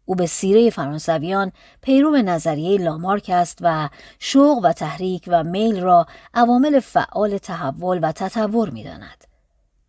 [0.05, 1.53] او به سیره فرانسویان
[1.83, 8.13] پیرو نظریه لامارک است و شوق و تحریک و میل را عوامل فعال تحول و
[8.13, 9.24] تطور می داند.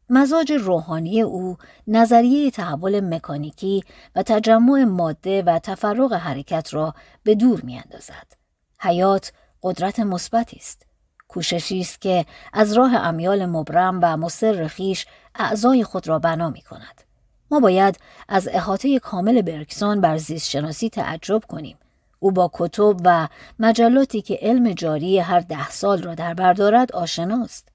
[0.10, 3.84] مزاج روحانی او نظریه تحول مکانیکی
[4.16, 6.93] و تجمع ماده و تفرق حرکت را
[7.24, 8.34] به دور می اندازد.
[8.80, 9.34] حیات
[9.64, 10.86] قدرت مثبتی است.
[11.28, 16.62] کوششی است که از راه امیال مبرم و مصر خیش اعضای خود را بنا می
[16.62, 17.01] کند.
[17.51, 17.99] ما باید
[18.30, 21.78] از احاطه کامل برکسون بر زیست شناسی تعجب کنیم.
[22.20, 23.28] او با کتب و
[23.60, 27.75] مجلاتی که علم جاری هر ده سال را در بردارد آشناست.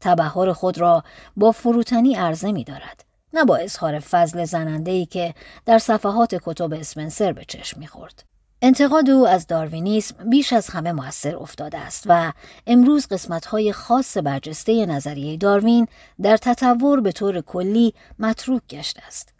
[0.00, 1.04] تبهر خود را
[1.36, 3.04] با فروتنی عرضه می دارد.
[3.32, 5.34] نه با اظهار فضل زنندهی که
[5.66, 8.24] در صفحات کتب اسپنسر به چشم می خورد.
[8.62, 12.32] انتقاد او از داروینیسم بیش از همه موثر افتاده است و
[12.66, 15.88] امروز قسمت‌های خاص برجسته نظریه داروین
[16.22, 19.32] در تطور به طور کلی متروک گشته است.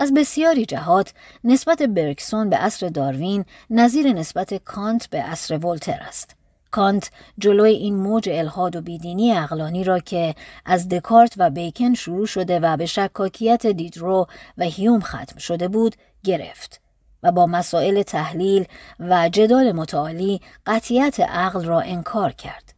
[0.00, 1.12] از بسیاری جهات
[1.44, 6.36] نسبت برکسون به عصر داروین نظیر نسبت کانت به عصر ولتر است.
[6.74, 12.26] کانت جلوی این موج الهاد و بیدینی اقلانی را که از دکارت و بیکن شروع
[12.26, 14.26] شده و به شکاکیت دیدرو
[14.58, 16.80] و هیوم ختم شده بود گرفت
[17.22, 18.64] و با مسائل تحلیل
[19.00, 22.74] و جدال متعالی قطیت عقل را انکار کرد.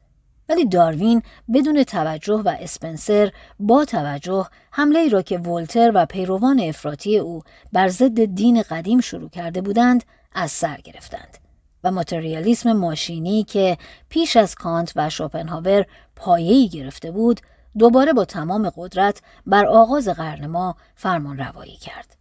[0.49, 1.22] ولی داروین
[1.55, 7.42] بدون توجه و اسپنسر با توجه حمله را که ولتر و پیروان افراطی او
[7.72, 11.45] بر ضد دین قدیم شروع کرده بودند از سر گرفتند.
[11.84, 17.40] و ماتریالیسم ماشینی که پیش از کانت و شوپنهاور پایه‌ای گرفته بود
[17.78, 22.16] دوباره با تمام قدرت بر آغاز قرن ما فرمان روایی کرد.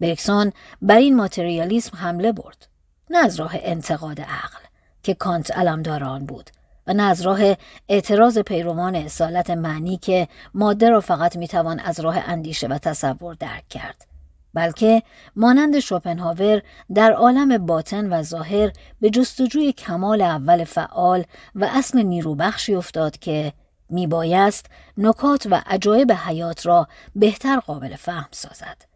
[0.00, 0.52] برکسون
[0.82, 2.68] بر این ماتریالیسم حمله برد.
[3.10, 4.60] نه از راه انتقاد عقل
[5.02, 6.50] که کانت علمدار آن بود
[6.86, 7.40] و نه از راه
[7.88, 13.68] اعتراض پیروان اصالت معنی که ماده را فقط می‌توان از راه اندیشه و تصور درک
[13.68, 14.13] کرد.
[14.54, 15.02] بلکه
[15.36, 16.62] مانند شوپنهاور
[16.94, 21.24] در عالم باطن و ظاهر به جستجوی کمال اول فعال
[21.54, 23.52] و اصل نیروبخشی افتاد که
[23.90, 24.66] میبایست
[24.98, 28.94] نکات و عجایب حیات را بهتر قابل فهم سازد.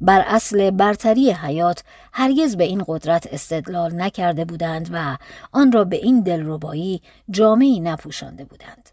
[0.00, 1.82] بر اصل برتری حیات
[2.12, 5.16] هرگز به این قدرت استدلال نکرده بودند و
[5.52, 8.90] آن را به این دلربایی جامعی نپوشانده بودند.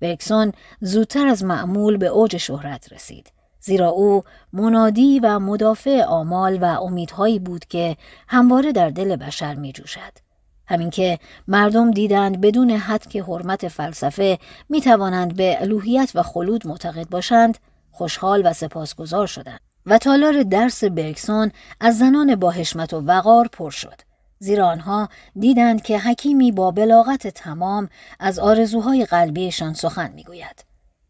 [0.00, 6.64] برکسون زودتر از معمول به اوج شهرت رسید زیرا او منادی و مدافع آمال و
[6.64, 7.96] امیدهایی بود که
[8.28, 10.28] همواره در دل بشر می جوشد.
[10.66, 14.38] همین که مردم دیدند بدون حد که حرمت فلسفه
[14.68, 17.58] می توانند به الوهیت و خلود معتقد باشند
[17.90, 19.60] خوشحال و سپاسگزار شدند.
[19.86, 24.00] و تالار درس برکسون از زنان با حشمت و وقار پر شد.
[24.38, 27.88] زیرا آنها دیدند که حکیمی با بلاغت تمام
[28.20, 30.67] از آرزوهای قلبیشان سخن می‌گوید.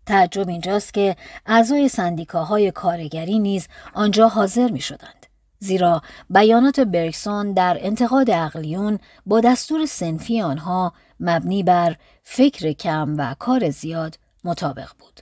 [0.08, 5.26] تعجب اینجاست که اعضای سندیکاهای کارگری نیز آنجا حاضر می شدند.
[5.58, 13.34] زیرا بیانات برکسون در انتقاد اقلیون با دستور سنفی آنها مبنی بر فکر کم و
[13.38, 15.20] کار زیاد مطابق بود.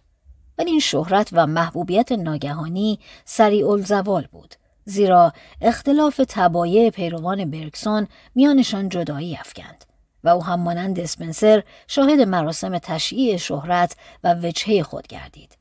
[0.58, 4.54] ولی این شهرت و محبوبیت ناگهانی سریع الزوال بود.
[4.84, 9.84] زیرا اختلاف تبایع پیروان برکسون میانشان جدایی افکند.
[10.24, 15.56] و او هم مانند اسپنسر شاهد مراسم تشییع شهرت و وجهه خود گردید.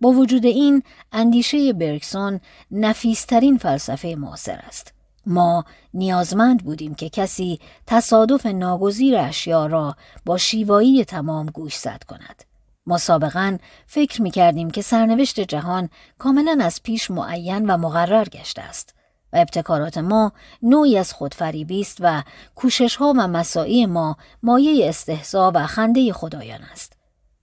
[0.00, 0.82] با وجود این
[1.12, 2.40] اندیشه برکسون
[2.70, 4.92] نفیسترین فلسفه معاصر است.
[5.26, 12.44] ما نیازمند بودیم که کسی تصادف ناگزیر اشیا را با شیوایی تمام گوشزد کند.
[12.86, 15.88] ما سابقا فکر می کردیم که سرنوشت جهان
[16.18, 18.94] کاملا از پیش معین و مقرر گشته است.
[19.32, 22.22] و ابتکارات ما نوعی از خودفریبی است و
[22.54, 26.92] کوشش ها و مساعی ما مایه استحضا و خنده خدایان است.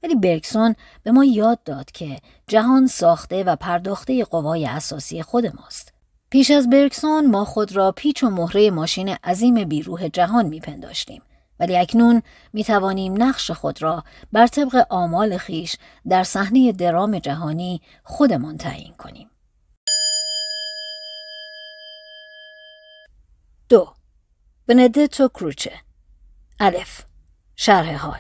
[0.04, 2.18] ولی برگسون به ما یاد داد که
[2.48, 5.94] جهان ساخته و پرداخته قوای اساسی خود ماست.
[6.30, 11.22] پیش از برگسون ما خود را پیچ و مهره ماشین عظیم بیروح جهان میپنداشتیم
[11.60, 12.22] ولی اکنون
[12.54, 15.76] می توانیم نقش خود را بر طبق آمال خیش
[16.10, 19.30] در صحنه درام جهانی خودمان تعیین کنیم.
[23.70, 23.88] دو.
[24.68, 25.72] بندتو کروچه.
[26.60, 27.06] الف.
[27.56, 28.20] شرح حال.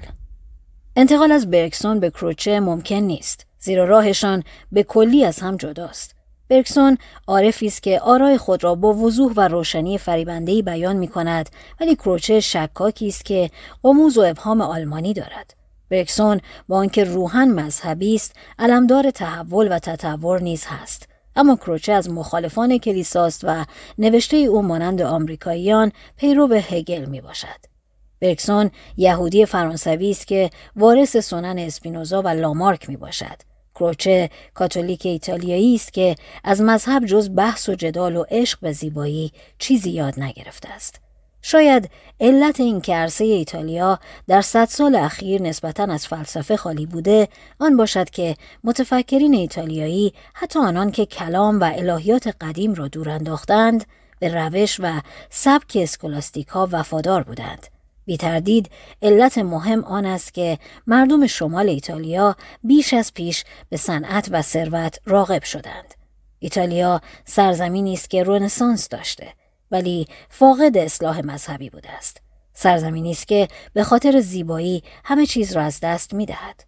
[0.96, 3.46] انتقال از برکسون به کروچه ممکن نیست.
[3.60, 6.16] زیرا راهشان به کلی از هم جداست.
[6.50, 11.50] برکسون عارفی است که آرای خود را با وضوح و روشنی فریبندهی بیان می کند
[11.82, 13.52] ولی کروچه شکاکی است که
[13.84, 15.54] قموز و ابهام آلمانی دارد.
[15.89, 21.14] برکسون با آنکه روحن مذهبی است علمدار تحول و تطور نیز هست.
[21.36, 23.65] اما کروچه از مخالفان کلیساست و
[23.97, 27.75] نوشته او مانند آمریکاییان پیرو هگل می باشد.
[28.21, 33.41] برکسون یهودی فرانسوی است که وارث سنن اسپینوزا و لامارک می باشد.
[33.75, 39.31] کروچه کاتولیک ایتالیایی است که از مذهب جز بحث و جدال و عشق به زیبایی
[39.59, 41.05] چیزی یاد نگرفته است.
[41.48, 41.89] شاید
[42.20, 47.28] علت این که عرصه ایتالیا در صد سال اخیر نسبتا از فلسفه خالی بوده
[47.60, 53.86] آن باشد که متفکرین ایتالیایی حتی آنان که کلام و الهیات قدیم را دور انداختند
[54.20, 57.68] به روش و سبک اسکولاستیک ها وفادار بودند
[58.06, 58.70] بی تردید
[59.02, 65.00] علت مهم آن است که مردم شمال ایتالیا بیش از پیش به صنعت و ثروت
[65.06, 65.93] راغب شدند.
[66.39, 69.28] ایتالیا سرزمینی است که رنسانس داشته
[69.72, 72.22] ولی فاقد اصلاح مذهبی بوده است.
[72.53, 76.63] سرزمینی است که به خاطر زیبایی همه چیز را از دست می دهد.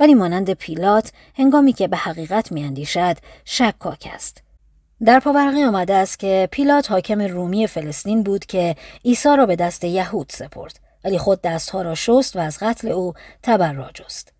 [0.00, 4.42] ولی مانند پیلات هنگامی که به حقیقت می اندیشد شکاک است.
[5.04, 9.84] در پاورقی آمده است که پیلات حاکم رومی فلسطین بود که عیسی را به دست
[9.84, 14.32] یهود سپرد ولی خود دستها را شست و از قتل او تبرا جست.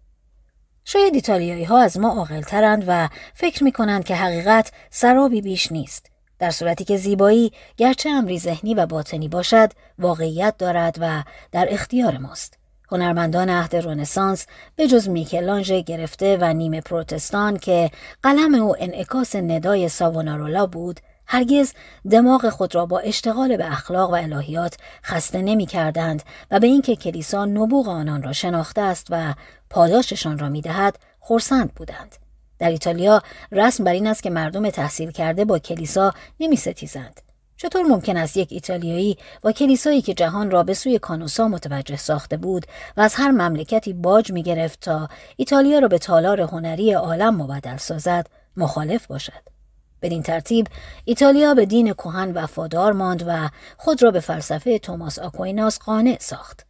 [0.84, 6.10] شاید ایتالیایی ها از ما عاقلترند و فکر می کنند که حقیقت سرابی بیش نیست.
[6.38, 11.22] در صورتی که زیبایی گرچه امری ذهنی و باطنی باشد واقعیت دارد و
[11.52, 12.58] در اختیار ماست.
[12.92, 17.90] هنرمندان عهد رونسانس به جز میکلانژ گرفته و نیمه پروتستان که
[18.22, 21.72] قلم او انعکاس ندای ساونارولا بود هرگز
[22.10, 26.96] دماغ خود را با اشتغال به اخلاق و الهیات خسته نمی کردند و به اینکه
[26.96, 29.34] کلیسا نبوغ آنان را شناخته است و
[29.70, 32.25] پاداششان را می دهد خورسند بودند.
[32.58, 37.20] در ایتالیا رسم بر این است که مردم تحصیل کرده با کلیسا نمی ستیزند.
[37.56, 42.36] چطور ممکن است یک ایتالیایی با کلیسایی که جهان را به سوی کانوسا متوجه ساخته
[42.36, 47.42] بود و از هر مملکتی باج می گرفت تا ایتالیا را به تالار هنری عالم
[47.42, 48.26] مبدل سازد
[48.56, 49.56] مخالف باشد؟
[50.02, 50.66] بدین ترتیب
[51.04, 56.66] ایتالیا به دین کهن وفادار ماند و خود را به فلسفه توماس آکویناس قانع ساخت.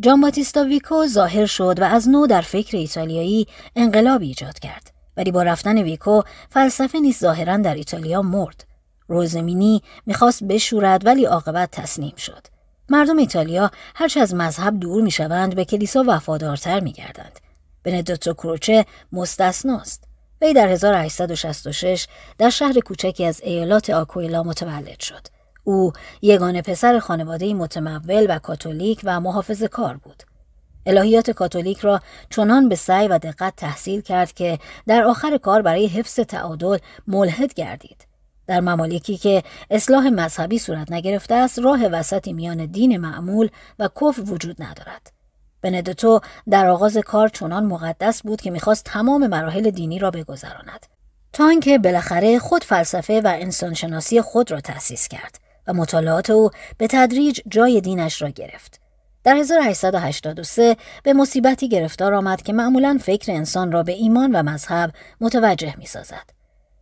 [0.00, 3.46] جان باتیستا ویکو ظاهر شد و از نو در فکر ایتالیایی
[3.76, 4.93] انقلاب ایجاد کرد.
[5.16, 8.64] ولی با رفتن ویکو فلسفه نیز ظاهرا در ایتالیا مرد.
[9.08, 12.46] روزمینی می‌خواست بشورد ولی عاقبت تسلیم شد.
[12.88, 17.40] مردم ایتالیا هرچه از مذهب دور می‌شوند به کلیسا وفادارتر میگردند.
[17.84, 20.04] بندتو کروچه مستثناست.
[20.40, 22.06] وی در 1866
[22.38, 25.26] در شهر کوچکی از ایالات آکویلا متولد شد.
[25.64, 25.92] او
[26.22, 30.22] یگانه پسر خانواده متمول و کاتولیک و محافظ کار بود.
[30.86, 35.86] الهیات کاتولیک را چنان به سعی و دقت تحصیل کرد که در آخر کار برای
[35.86, 38.06] حفظ تعادل ملحد گردید.
[38.46, 44.22] در ممالکی که اصلاح مذهبی صورت نگرفته است راه وسطی میان دین معمول و کفر
[44.26, 45.12] وجود ندارد.
[45.62, 46.20] بندتو
[46.50, 50.86] در آغاز کار چنان مقدس بود که می‌خواست تمام مراحل دینی را بگذراند
[51.32, 56.86] تا اینکه بالاخره خود فلسفه و انسانشناسی خود را تأسیس کرد و مطالعات او به
[56.86, 58.80] تدریج جای دینش را گرفت
[59.24, 64.92] در 1883 به مصیبتی گرفتار آمد که معمولا فکر انسان را به ایمان و مذهب
[65.20, 66.30] متوجه می سازد.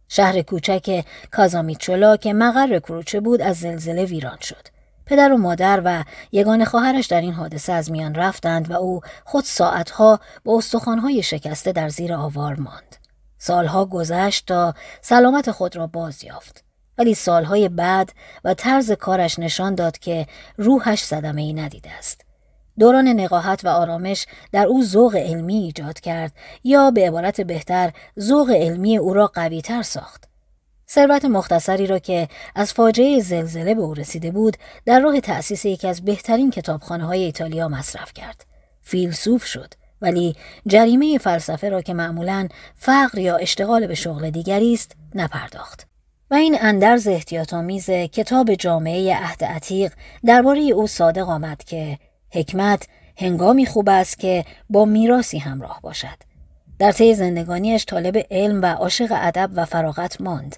[0.09, 4.68] شهر کوچک کازامیچولا که مقر کروچه بود از زلزله ویران شد.
[5.07, 9.45] پدر و مادر و یگان خواهرش در این حادثه از میان رفتند و او خود
[9.45, 12.97] ساعتها با استخوانهای شکسته در زیر آوار ماند.
[13.38, 16.64] سالها گذشت تا سلامت خود را باز یافت.
[16.99, 18.12] ولی سالهای بعد
[18.45, 20.26] و طرز کارش نشان داد که
[20.57, 22.32] روحش صدمه ای ندیده است.
[22.79, 26.33] دوران نقاهت و آرامش در او ذوق علمی ایجاد کرد
[26.64, 30.29] یا به عبارت بهتر ذوق علمی او را قویتر ساخت.
[30.89, 34.57] ثروت مختصری را که از فاجعه زلزله به او رسیده بود
[34.87, 38.45] در راه تأسیس یکی از بهترین کتابخانه های ایتالیا مصرف کرد.
[38.83, 44.97] فیلسوف شد ولی جریمه فلسفه را که معمولا فقر یا اشتغال به شغل دیگری است
[45.14, 45.87] نپرداخت.
[46.31, 49.93] و این اندرز احتیاطآمیز کتاب جامعه عهد عتیق
[50.25, 51.99] درباره او صادق آمد که
[52.33, 56.33] حکمت هنگامی خوب است که با میراسی همراه باشد.
[56.78, 60.57] در طی زندگانیش طالب علم و عاشق ادب و فراغت ماند.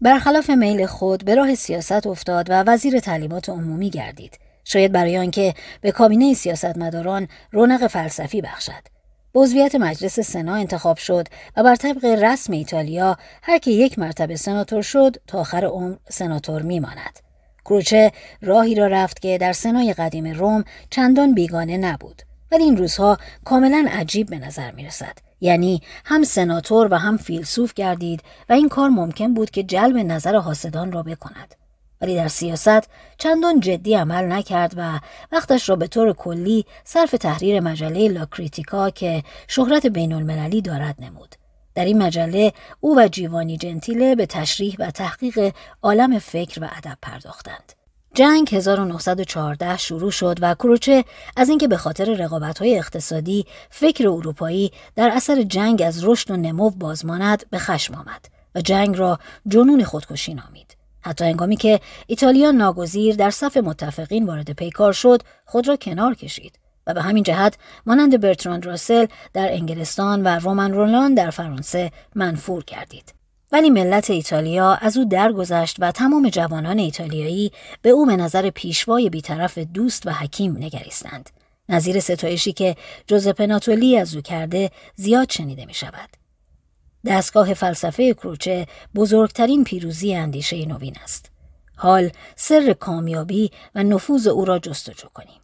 [0.00, 4.38] برخلاف میل خود به راه سیاست افتاد و وزیر تعلیمات عمومی گردید.
[4.64, 8.94] شاید برای آنکه به کابینه سیاستمداران رونق فلسفی بخشد.
[9.32, 14.36] به عضویت مجلس سنا انتخاب شد و بر طبق رسم ایتالیا هر که یک مرتبه
[14.36, 17.18] سناتور شد تا آخر عمر سناتور میماند.
[17.64, 18.12] کروچه
[18.42, 23.86] راهی را رفت که در سنای قدیم روم چندان بیگانه نبود ولی این روزها کاملا
[23.90, 25.18] عجیب به نظر می رسد.
[25.40, 30.36] یعنی هم سناتور و هم فیلسوف گردید و این کار ممکن بود که جلب نظر
[30.36, 31.54] حاسدان را بکند.
[32.00, 32.88] ولی در سیاست
[33.18, 35.00] چندان جدی عمل نکرد و
[35.32, 41.34] وقتش را به طور کلی صرف تحریر مجله لاکریتیکا که شهرت بین المللی دارد نمود.
[41.74, 45.52] در این مجله او و جیوانی جنتیله به تشریح و تحقیق
[45.82, 47.72] عالم فکر و ادب پرداختند.
[48.14, 51.04] جنگ 1914 شروع شد و کروچه
[51.36, 56.70] از اینکه به خاطر رقابت‌های اقتصادی فکر اروپایی در اثر جنگ از رشد و نمو
[56.70, 59.18] بازماند به خشم آمد و جنگ را
[59.48, 60.76] جنون خودکشی نامید.
[61.00, 66.58] حتی انگامی که ایتالیا ناگزیر در صف متفقین وارد پیکار شد خود را کنار کشید
[66.86, 72.64] و به همین جهت مانند برتراند راسل در انگلستان و رومن رولان در فرانسه منفور
[72.64, 73.14] کردید.
[73.52, 79.10] ولی ملت ایتالیا از او درگذشت و تمام جوانان ایتالیایی به او به نظر پیشوای
[79.10, 81.30] بیطرف دوست و حکیم نگریستند.
[81.68, 82.76] نظیر ستایشی که
[83.06, 86.08] جوزپ ناتولی از او کرده زیاد شنیده می شود.
[87.06, 91.30] دستگاه فلسفه کروچه بزرگترین پیروزی اندیشه نوین است.
[91.76, 95.43] حال سر کامیابی و نفوذ او را جستجو کنیم.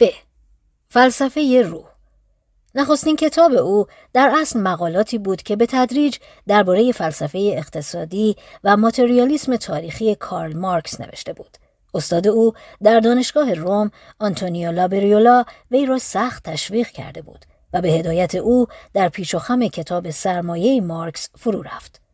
[0.00, 0.04] ب.
[0.88, 1.84] فلسفه روح
[2.74, 6.16] نخستین کتاب او در اصل مقالاتی بود که به تدریج
[6.46, 11.56] درباره فلسفه اقتصادی و ماتریالیسم تاریخی کارل مارکس نوشته بود.
[11.94, 17.88] استاد او در دانشگاه روم آنتونیو لابریولا وی را سخت تشویق کرده بود و به
[17.88, 22.05] هدایت او در پیش و خم کتاب سرمایه مارکس فرو رفت.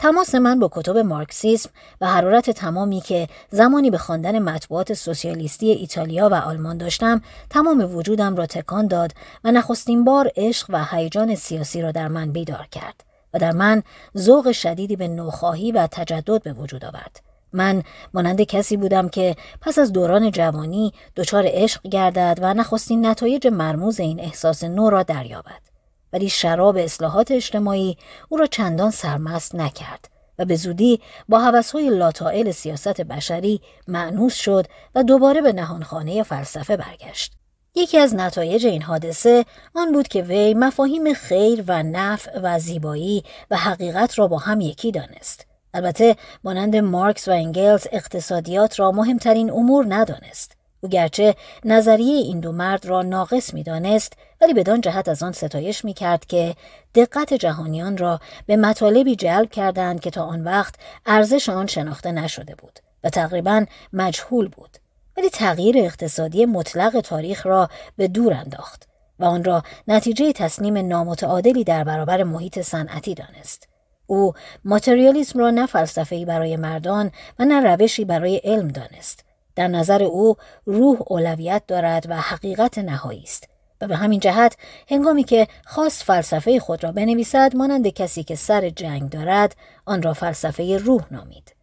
[0.00, 1.70] تماس من با کتب مارکسیسم
[2.00, 8.36] و حرارت تمامی که زمانی به خواندن مطبوعات سوسیالیستی ایتالیا و آلمان داشتم تمام وجودم
[8.36, 9.12] را تکان داد
[9.44, 13.82] و نخستین بار عشق و هیجان سیاسی را در من بیدار کرد و در من
[14.18, 17.20] ذوق شدیدی به نوخواهی و تجدد به وجود آورد.
[17.52, 17.82] من
[18.14, 24.00] مانند کسی بودم که پس از دوران جوانی دچار عشق گردد و نخستین نتایج مرموز
[24.00, 25.69] این احساس نو را دریابد.
[26.12, 27.96] ولی شراب اصلاحات اجتماعی
[28.28, 30.08] او را چندان سرمست نکرد
[30.38, 36.76] و به زودی با حوثهای لاتائل سیاست بشری معنوس شد و دوباره به نهانخانه فلسفه
[36.76, 37.32] برگشت.
[37.74, 39.44] یکی از نتایج این حادثه
[39.74, 44.60] آن بود که وی مفاهیم خیر و نفع و زیبایی و حقیقت را با هم
[44.60, 45.46] یکی دانست.
[45.74, 50.56] البته مانند مارکس و انگلز اقتصادیات را مهمترین امور ندانست.
[50.80, 55.84] او گرچه نظریه این دو مرد را ناقص می‌دانست ولی بدان جهت از آن ستایش
[55.84, 56.54] می کرد که
[56.94, 60.74] دقت جهانیان را به مطالبی جلب کردند که تا آن وقت
[61.06, 64.70] ارزش آن شناخته نشده بود و تقریبا مجهول بود.
[65.16, 71.64] ولی تغییر اقتصادی مطلق تاریخ را به دور انداخت و آن را نتیجه تسلیم نامتعادلی
[71.64, 73.68] در برابر محیط صنعتی دانست.
[74.06, 74.32] او
[74.64, 79.24] ماتریالیسم را نه فلسفه‌ای برای مردان و نه روشی برای علم دانست.
[79.60, 80.36] در نظر او
[80.66, 83.48] روح اولویت دارد و حقیقت نهایی است.
[83.80, 84.56] و به همین جهت
[84.90, 89.56] هنگامی که خواست فلسفه خود را بنویسد مانند کسی که سر جنگ دارد
[89.86, 91.54] آن را فلسفه روح نامید.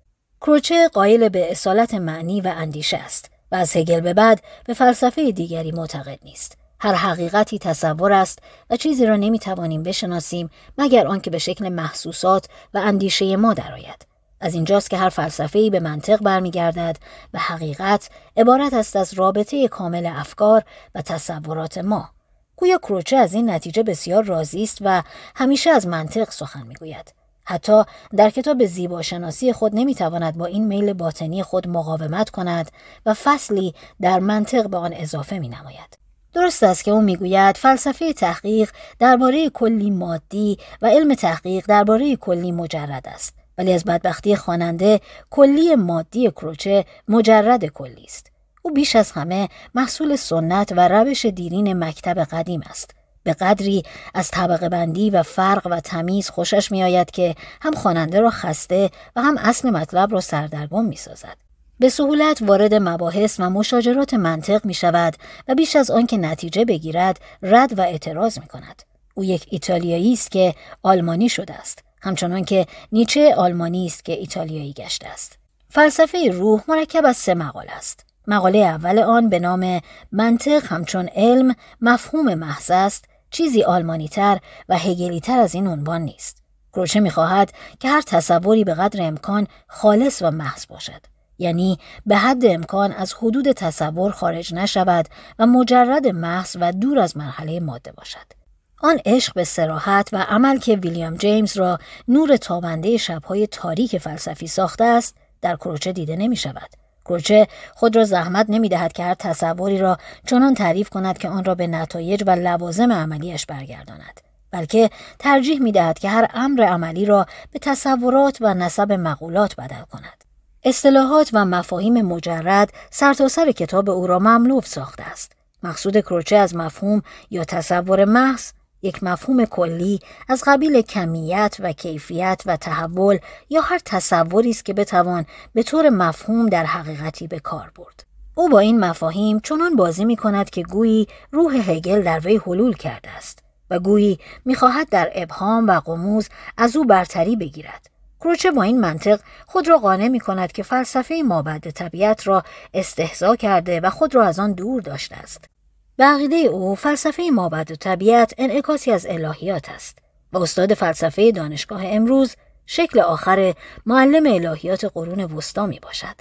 [0.42, 5.32] کروچه قایل به اصالت معنی و اندیشه است و از هگل به بعد به فلسفه
[5.32, 6.58] دیگری معتقد نیست.
[6.80, 8.40] هر حقیقتی تصور است
[8.70, 14.17] و چیزی را نمی توانیم بشناسیم مگر آنکه به شکل محسوسات و اندیشه ما درآید.
[14.42, 16.98] از اینجاست که هر فلسفه‌ای به منطق برمیگردد
[17.34, 20.64] و حقیقت عبارت است از رابطه کامل افکار
[20.96, 22.10] و تصورات ما.
[22.56, 25.04] گویا کروچه از این نتیجه بسیار راضی است و
[25.36, 27.14] همیشه از منطق سخن می‌گوید.
[27.44, 27.84] حتی
[28.16, 32.72] در کتاب زیباشناسی خود نمی‌تواند با این میل باطنی خود مقاومت کند
[33.06, 35.98] و فصلی در منطق به آن اضافه می نماید.
[36.34, 42.52] درست است که او می‌گوید فلسفه تحقیق درباره کلی مادی و علم تحقیق درباره کلی
[42.52, 48.32] مجرد است ولی از بدبختی خواننده کلی مادی کروچه مجرد کلی است
[48.62, 53.84] او بیش از همه محصول سنت و روش دیرین مکتب قدیم است به قدری
[54.14, 58.90] از طبقه بندی و فرق و تمیز خوشش می آید که هم خواننده را خسته
[59.16, 61.38] و هم اصل مطلب را سردرگم می سازد.
[61.80, 65.16] به سهولت وارد مباحث و مشاجرات منطق می شود
[65.48, 68.84] و بیش از آن که نتیجه بگیرد رد و اعتراض می کند.
[69.14, 74.74] او یک ایتالیایی است که آلمانی شده است همچنان که نیچه آلمانی است که ایتالیایی
[74.74, 75.38] گشته است.
[75.70, 78.06] فلسفه روح مرکب از سه مقاله است.
[78.28, 79.82] مقاله اول آن به نام
[80.12, 84.40] منطق همچون علم مفهوم محض است چیزی آلمانی تر
[84.70, 86.44] و هگلی تر از این عنوان نیست.
[86.74, 91.02] کروچه می‌خواهد که هر تصوری به قدر امکان خالص و محض باشد.
[91.40, 95.08] یعنی به حد امکان از حدود تصور خارج نشود
[95.40, 98.47] و مجرد محض و دور از مرحله ماده باشد.
[98.82, 104.48] آن عشق به سراحت و عمل که ویلیام جیمز را نور تابنده شبهای تاریک فلسفی
[104.48, 106.70] ساخته است در کروچه دیده نمی شود.
[107.06, 111.44] کروچه خود را زحمت نمی دهد که هر تصوری را چنان تعریف کند که آن
[111.44, 114.22] را به نتایج و لوازم عملیش برگرداند.
[114.52, 119.84] بلکه ترجیح می دهد که هر امر عملی را به تصورات و نسب مقولات بدل
[119.92, 120.24] کند.
[120.64, 125.32] اصطلاحات و مفاهیم مجرد سرتاسر سر کتاب او را مملوف ساخته است.
[125.64, 127.02] مقصود کروچه از مفهوم
[127.32, 128.52] یا تصور محض
[128.88, 133.18] یک مفهوم کلی از قبیل کمیت و کیفیت و تحول
[133.50, 138.04] یا هر تصوری است که بتوان به طور مفهوم در حقیقتی به کار برد.
[138.36, 142.74] او با این مفاهیم چنان بازی می کند که گویی روح هگل در وی حلول
[142.74, 147.90] کرده است و گویی می‌خواهد در ابهام و قموز از او برتری بگیرد.
[148.20, 153.36] کروچه با این منطق خود را قانع می کند که فلسفه مابعد طبیعت را استهزا
[153.36, 155.57] کرده و خود را از آن دور داشته است.
[155.98, 159.98] به عقیده او فلسفه مابعد و طبیعت انعکاسی از الهیات است
[160.34, 162.36] و استاد فلسفه دانشگاه امروز
[162.66, 163.54] شکل آخر
[163.86, 166.16] معلم الهیات قرون وسطا می باشد.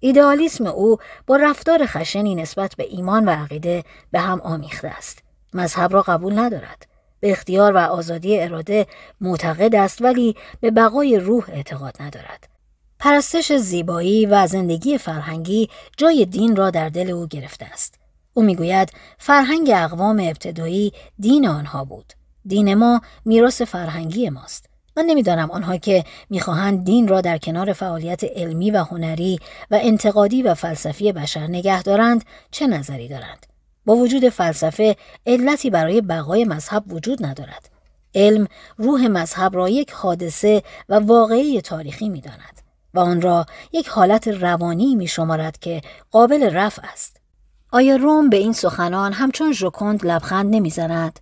[0.00, 5.18] ایدئالیسم او با رفتار خشنی نسبت به ایمان و عقیده به هم آمیخته است.
[5.54, 6.86] مذهب را قبول ندارد.
[7.20, 8.86] به اختیار و آزادی اراده
[9.20, 12.48] معتقد است ولی به بقای روح اعتقاد ندارد.
[12.98, 17.97] پرستش زیبایی و زندگی فرهنگی جای دین را در دل او گرفته است.
[18.34, 22.12] او می‌گوید فرهنگ اقوام ابتدایی دین آنها بود.
[22.46, 24.66] دین ما میراث فرهنگی ماست.
[24.96, 29.38] من نمی‌دانم آنها که می‌خواهند دین را در کنار فعالیت علمی و هنری
[29.70, 33.46] و انتقادی و فلسفی بشر نگه دارند چه نظری دارند.
[33.86, 37.70] با وجود فلسفه علتی برای بقای مذهب وجود ندارد.
[38.14, 42.62] علم روح مذهب را یک حادثه و واقعی تاریخی می‌داند
[42.94, 47.17] و آن را یک حالت روانی می شمارد که قابل رفع است.
[47.72, 51.20] آیا روم به این سخنان همچون ژوکوند لبخند نمی‌زند؟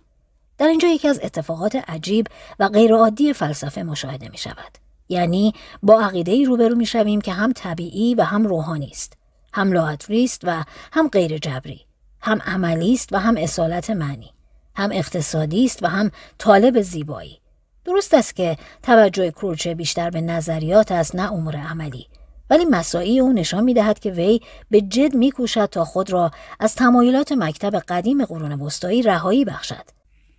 [0.57, 2.27] در اینجا یکی از اتفاقات عجیب
[2.59, 4.77] و غیرعادی فلسفه مشاهده می شود.
[5.09, 9.13] یعنی با عقیده ای روبرو می شویم که هم طبیعی و هم روحانی است.
[9.53, 11.85] هم لاعتری است و هم غیر جبری.
[12.21, 14.33] هم عملی است و هم اصالت معنی.
[14.75, 17.39] هم اقتصادی است و هم طالب زیبایی.
[17.85, 22.07] درست است که توجه کروچه بیشتر به نظریات است نه امور عملی
[22.49, 24.39] ولی مساعی او نشان می دهد که وی
[24.71, 29.83] به جد می کوشد تا خود را از تمایلات مکتب قدیم قرون وسطایی رهایی بخشد.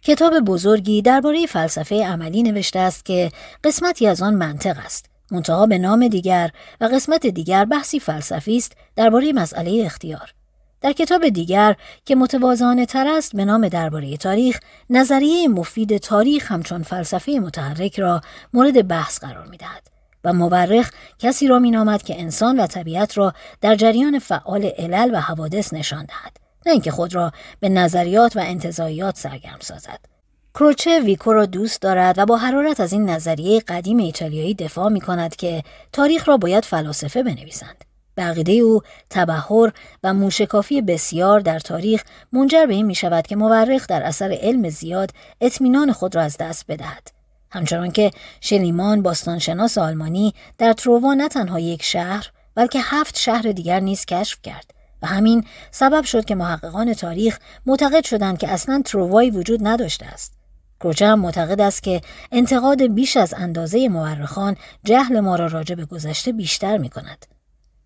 [0.02, 3.30] کتاب بزرگی درباره فلسفه عملی نوشته است که
[3.64, 5.06] قسمتی از آن منطق است.
[5.30, 6.50] منتها به نام دیگر
[6.80, 10.34] و قسمت دیگر بحثی فلسفی است درباره مسئله اختیار.
[10.80, 16.82] در کتاب دیگر که متوازانه تر است به نام درباره تاریخ نظریه مفید تاریخ همچون
[16.82, 18.20] فلسفه متحرک را
[18.52, 19.97] مورد بحث قرار می دهد.
[20.25, 25.21] و مورخ کسی را مینامد که انسان و طبیعت را در جریان فعال علل و
[25.21, 29.99] حوادث نشان دهد نه اینکه خود را به نظریات و انتظایات سرگرم سازد
[30.55, 35.01] کروچه ویکو را دوست دارد و با حرارت از این نظریه قدیم ایتالیایی دفاع می
[35.01, 35.62] کند که
[35.93, 37.85] تاریخ را باید فلاسفه بنویسند.
[38.14, 43.37] به عقیده او تبهر و موشکافی بسیار در تاریخ منجر به این می شود که
[43.37, 45.11] مورخ در اثر علم زیاد
[45.41, 47.18] اطمینان خود را از دست بدهد.
[47.51, 53.80] همچنان که شلیمان باستانشناس آلمانی در تروا نه تنها یک شهر بلکه هفت شهر دیگر
[53.80, 54.70] نیز کشف کرد
[55.03, 60.38] و همین سبب شد که محققان تاریخ معتقد شدند که اصلا تروایی وجود نداشته است
[60.80, 62.01] کروچه معتقد است که
[62.32, 67.26] انتقاد بیش از اندازه مورخان جهل ما را راجع به گذشته بیشتر می کند.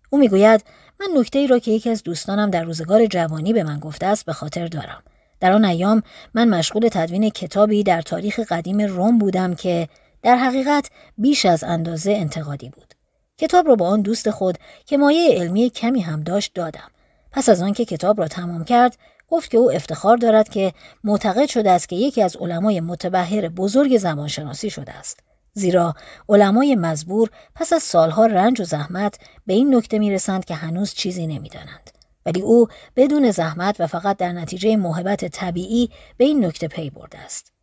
[0.09, 0.63] او می‌گوید
[0.99, 4.25] من نکته ای را که یکی از دوستانم در روزگار جوانی به من گفته است
[4.25, 5.03] به خاطر دارم
[5.43, 9.89] در آن ایام من مشغول تدوین کتابی در تاریخ قدیم روم بودم که
[10.21, 12.93] در حقیقت بیش از اندازه انتقادی بود.
[13.37, 16.91] کتاب را با آن دوست خود که مایه علمی کمی هم داشت دادم.
[17.31, 20.73] پس از آنکه کتاب را تمام کرد گفت که او افتخار دارد که
[21.03, 25.19] معتقد شده است که یکی از علمای متبهر بزرگ زمانشناسی شده است.
[25.53, 25.95] زیرا
[26.29, 31.27] علمای مزبور پس از سالها رنج و زحمت به این نکته می‌رسند که هنوز چیزی
[31.27, 31.92] نمی‌دانند.
[32.25, 37.17] ولی او بدون زحمت و فقط در نتیجه محبت طبیعی به این نکته پی برده
[37.17, 37.53] است.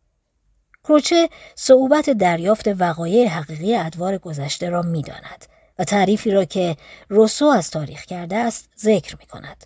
[0.83, 5.45] کروچه صعوبت دریافت وقایع حقیقی ادوار گذشته را می‌داند
[5.79, 6.77] و تعریفی را که
[7.09, 9.65] روسو از تاریخ کرده است ذکر می کند.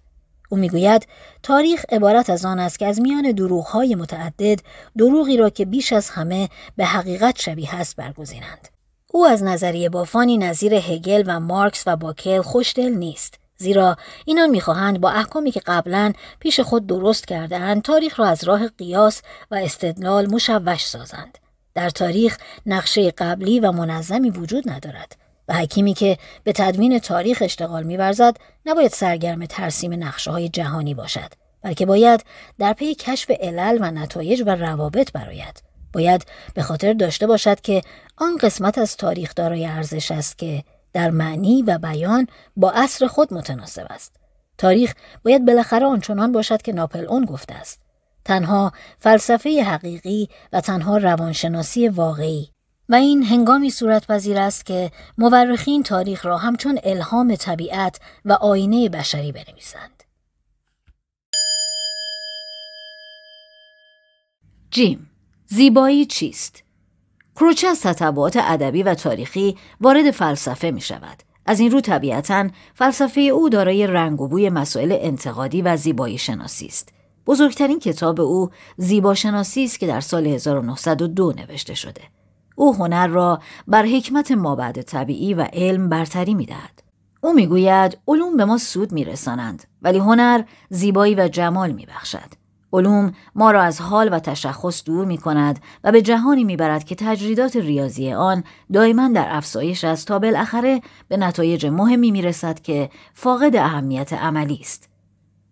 [0.50, 1.08] او می‌گوید
[1.44, 4.60] تاریخ عبارت از آن است که از میان دروغهای متعدد
[4.98, 8.70] دروغی را که بیش از همه به حقیقت شبیه است برگزینند
[9.12, 15.02] او از نظریه بافانی نظیر هگل و مارکس و باکل خوشدل نیست زیرا اینان می‌خواهند
[15.02, 20.28] با احکامی که قبلا پیش خود درست کردهاند تاریخ را از راه قیاس و استدلال
[20.32, 21.38] مشوش سازند.
[21.74, 25.16] در تاریخ نقشه قبلی و منظمی وجود ندارد
[25.48, 31.34] و حکیمی که به تدوین تاریخ اشتغال میورزد نباید سرگرم ترسیم نقشه های جهانی باشد
[31.62, 32.24] بلکه باید
[32.60, 37.82] در پی کشف علل و نتایج و روابط براید باید به خاطر داشته باشد که
[38.18, 40.64] آن قسمت از تاریخ دارای ارزش است که
[40.96, 44.16] در معنی و بیان با عصر خود متناسب است
[44.58, 44.94] تاریخ
[45.24, 47.80] باید بالاخره آنچنان باشد که ناپل اون گفته است
[48.26, 52.50] تنها فلسفه حقیقی و تنها روانشناسی واقعی
[52.90, 58.90] و این هنگامی صورت پذیر است که مورخین تاریخ را همچون الهام طبیعت و آینه
[58.90, 60.04] بشری بنویسند.
[64.72, 65.10] جیم
[65.46, 66.65] زیبایی چیست؟
[67.36, 71.24] کروچه از تطبعات ادبی و تاریخی وارد فلسفه می شود.
[71.46, 76.66] از این رو طبیعتا فلسفه او دارای رنگ و بوی مسائل انتقادی و زیبایی شناسی
[76.66, 76.90] است.
[77.28, 82.02] بزرگترین کتاب او زیباشناسی است که در سال 1902 نوشته شده.
[82.56, 86.84] او هنر را بر حکمت مابعد طبیعی و علم برتری می دهد.
[87.22, 92.45] او می‌گوید علوم به ما سود میرسانند ولی هنر زیبایی و جمال میبخشد.
[92.74, 96.96] علوم ما را از حال و تشخص دور می کند و به جهانی می‌برد که
[96.96, 98.44] تجریدات ریاضی آن
[98.74, 104.90] دائما در افزایش است تا بالاخره به نتایج مهمی می‌رسد که فاقد اهمیت عملی است.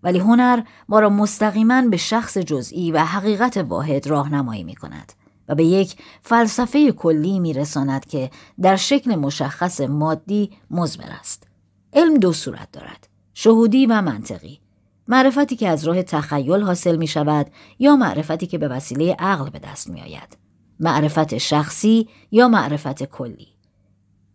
[0.03, 5.13] ولی هنر ما را مستقیما به شخص جزئی و حقیقت واحد راهنمایی می کند.
[5.47, 8.29] و به یک فلسفه کلی میرساند که
[8.61, 11.47] در شکل مشخص مادی مزمر است.
[11.93, 13.07] علم دو صورت دارد.
[13.33, 14.62] شهودی و منطقی.
[15.07, 17.47] معرفتی که از راه تخیل حاصل می شود
[17.79, 20.37] یا معرفتی که به وسیله عقل به دست می آید.
[20.79, 23.47] معرفت شخصی یا معرفت کلی.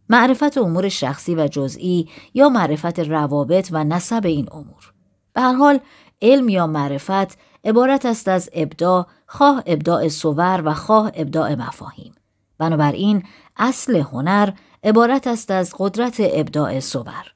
[0.08, 4.92] معرفت امور شخصی و جزئی یا معرفت روابط و نسب این امور.
[5.32, 5.80] به هر حال
[6.22, 12.14] علم یا معرفت عبارت است از ابداع خواه ابداع سور و خواه ابداع مفاهیم
[12.58, 13.22] بنابراین
[13.56, 14.50] اصل هنر
[14.84, 17.32] عبارت است از قدرت ابداع سور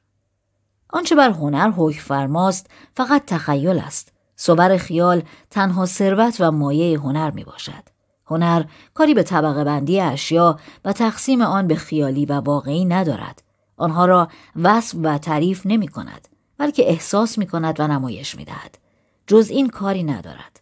[0.92, 7.30] آنچه بر هنر حکم فرماست فقط تخیل است سور خیال تنها ثروت و مایه هنر
[7.30, 7.88] می باشد
[8.26, 8.64] هنر
[8.94, 13.42] کاری به طبقه بندی اشیا و تقسیم آن به خیالی و واقعی ندارد
[13.76, 16.28] آنها را وصف و تعریف نمی کند
[16.58, 18.78] بلکه احساس می کند و نمایش می دهد.
[19.26, 20.60] جز این کاری ندارد.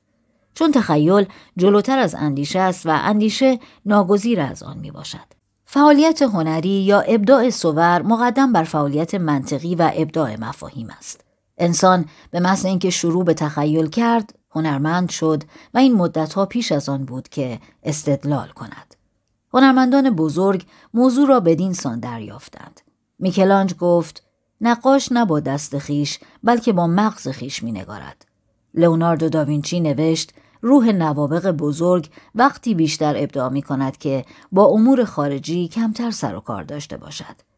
[0.55, 1.27] چون تخیل
[1.57, 5.40] جلوتر از اندیشه است و اندیشه ناگزیر از آن می باشد.
[5.73, 11.25] فعالیت هنری یا ابداع سور مقدم بر فعالیت منطقی و ابداع مفاهیم است.
[11.59, 15.43] انسان به محض اینکه شروع به تخیل کرد هنرمند شد
[15.75, 18.95] و این مدتها پیش از آن بود که استدلال کند.
[19.55, 22.81] هنرمندان بزرگ موضوع را بدین سان دریافتند.
[23.19, 24.23] میکلانج گفت
[24.61, 28.27] نقاش نه با دست خیش بلکه با مغز خیش می نگارد.
[28.75, 35.69] لئوناردو داوینچی نوشت روح نوابق بزرگ وقتی بیشتر ابداع می کند که با امور خارجی
[35.69, 37.51] کمتر سر و کار داشته باشد.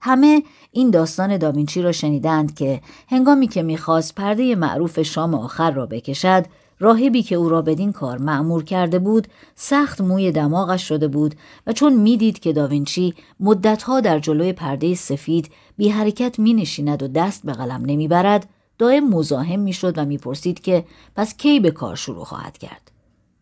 [0.00, 0.42] همه
[0.72, 6.44] این داستان داوینچی را شنیدند که هنگامی که می‌خواست پرده معروف شام آخر را بکشد
[6.78, 11.34] راهبی که او را بدین کار معمور کرده بود سخت موی دماغش شده بود
[11.66, 17.08] و چون می‌دید که داوینچی مدتها در جلوی پرده سفید بی حرکت می نشیند و
[17.08, 18.48] دست به قلم نمی‌برد
[18.80, 20.84] دائم مزاحم می‌شد و می‌پرسید که
[21.16, 22.90] پس کی به کار شروع خواهد کرد؟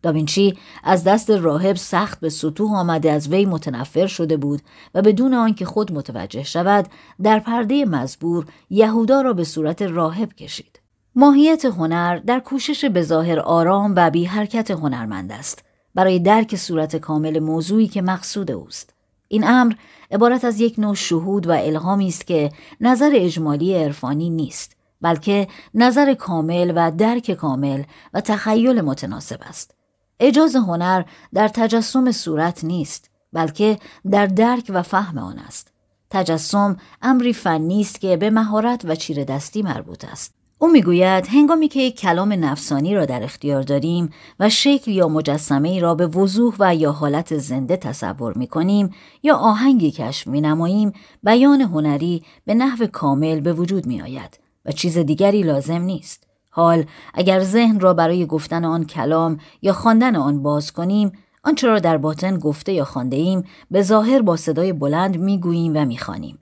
[0.01, 4.61] داوینچی از دست راهب سخت به سطوح آمده از وی متنفر شده بود
[4.95, 6.87] و بدون آنکه خود متوجه شود
[7.23, 10.79] در پرده مزبور یهودا را به صورت راهب کشید.
[11.15, 15.63] ماهیت هنر در کوشش به ظاهر آرام و بی حرکت هنرمند است.
[15.95, 18.93] برای درک صورت کامل موضوعی که مقصود اوست.
[19.27, 19.73] این امر
[20.11, 22.51] عبارت از یک نوع شهود و الهامی است که
[22.81, 24.78] نظر اجمالی عرفانی نیست.
[25.01, 29.75] بلکه نظر کامل و درک کامل و تخیل متناسب است.
[30.19, 31.03] اجاز هنر
[31.33, 33.77] در تجسم صورت نیست بلکه
[34.11, 35.73] در درک و فهم آن است.
[36.09, 40.33] تجسم امری فنی است که به مهارت و چیره دستی مربوط است.
[40.61, 44.09] او می‌گوید هنگامی که یک کلام نفسانی را در اختیار داریم
[44.39, 48.89] و شکل یا مجسمه ای را به وضوح و یا حالت زنده تصور می کنیم
[49.23, 50.93] یا آهنگی کشف می نماییم
[51.23, 56.27] بیان هنری به نحو کامل به وجود می آید و چیز دیگری لازم نیست.
[56.49, 61.11] حال اگر ذهن را برای گفتن آن کلام یا خواندن آن باز کنیم
[61.43, 65.85] آنچه را در باطن گفته یا خوانده ایم به ظاهر با صدای بلند می‌گوییم و
[65.85, 66.39] می‌خوانیم.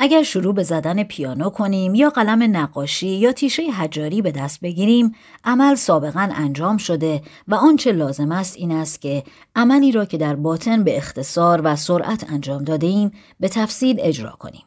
[0.00, 5.14] اگر شروع به زدن پیانو کنیم یا قلم نقاشی یا تیشه حجاری به دست بگیریم
[5.44, 9.24] عمل سابقا انجام شده و آنچه لازم است این است که
[9.56, 13.10] عملی را که در باطن به اختصار و سرعت انجام داده ایم
[13.40, 14.64] به تفصیل اجرا کنیم.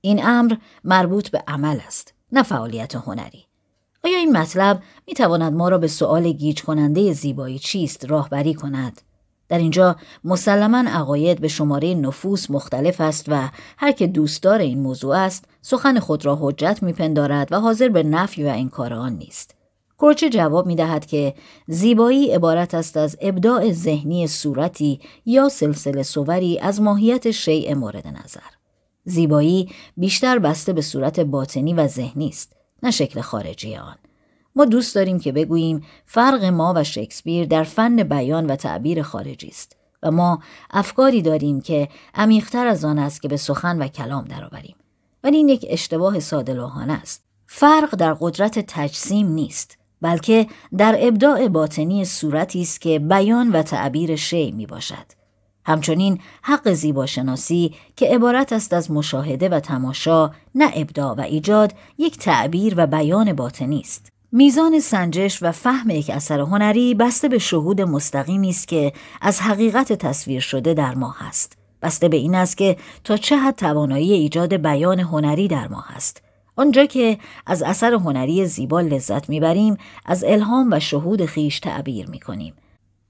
[0.00, 0.54] این امر
[0.84, 2.11] مربوط به عمل است.
[2.32, 3.44] نه فعالیت هنری.
[4.04, 9.00] آیا این مطلب می تواند ما را به سؤال گیج کننده زیبایی چیست راهبری کند؟
[9.48, 13.48] در اینجا مسلما عقاید به شماره نفوس مختلف است و
[13.78, 18.44] هر که دوستدار این موضوع است سخن خود را حجت میپندارد و حاضر به نفی
[18.44, 19.54] و انکار آن نیست.
[19.98, 21.34] کورچه جواب می دهد که
[21.66, 28.61] زیبایی عبارت است از ابداع ذهنی صورتی یا سلسله سوری از ماهیت شیء مورد نظر.
[29.04, 33.96] زیبایی بیشتر بسته به صورت باطنی و ذهنی است نه شکل خارجی آن.
[34.56, 39.48] ما دوست داریم که بگوییم فرق ما و شکسپیر در فن بیان و تعبیر خارجی
[39.48, 44.24] است و ما افکاری داریم که عمیقتر از آن است که به سخن و کلام
[44.24, 44.76] درآوریم
[45.24, 50.46] ولی این یک اشتباه سادلوحانه است فرق در قدرت تجسیم نیست بلکه
[50.78, 55.21] در ابداع باطنی صورتی است که بیان و تعبیر شی می باشد.
[55.64, 62.18] همچنین حق زیباشناسی که عبارت است از مشاهده و تماشا نه ابداع و ایجاد یک
[62.18, 64.12] تعبیر و بیان باطنی است.
[64.32, 69.92] میزان سنجش و فهم یک اثر هنری بسته به شهود مستقیمی است که از حقیقت
[69.92, 71.58] تصویر شده در ما هست.
[71.82, 76.22] بسته به این است که تا چه حد توانایی ایجاد بیان هنری در ما هست.
[76.56, 79.76] آنجا که از اثر هنری زیبا لذت می‌بریم
[80.06, 82.54] از الهام و شهود خیش تعبیر می‌کنیم.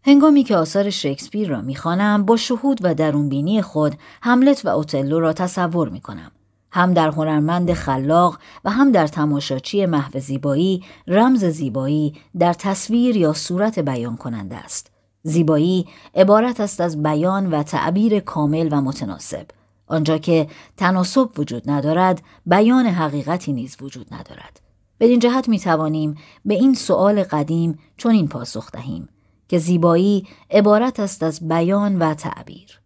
[0.05, 5.33] هنگامی که آثار شکسپیر را می‌خوانم با شهود و درونبینی خود هملت و اوتلو را
[5.33, 6.31] تصور می‌کنم.
[6.73, 13.33] هم در هنرمند خلاق و هم در تماشاچی محو زیبایی رمز زیبایی در تصویر یا
[13.33, 14.91] صورت بیان کننده است.
[15.23, 19.47] زیبایی عبارت است از بیان و تعبیر کامل و متناسب.
[19.87, 20.47] آنجا که
[20.77, 24.61] تناسب وجود ندارد بیان حقیقتی نیز وجود ندارد.
[25.01, 29.09] بدین جهت می توانیم به این سؤال قدیم چون این پاسخ دهیم
[29.53, 32.81] که زیبایی عبارت است از بیان و تعبیر.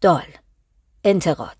[0.00, 0.26] دال
[1.04, 1.56] انتقاد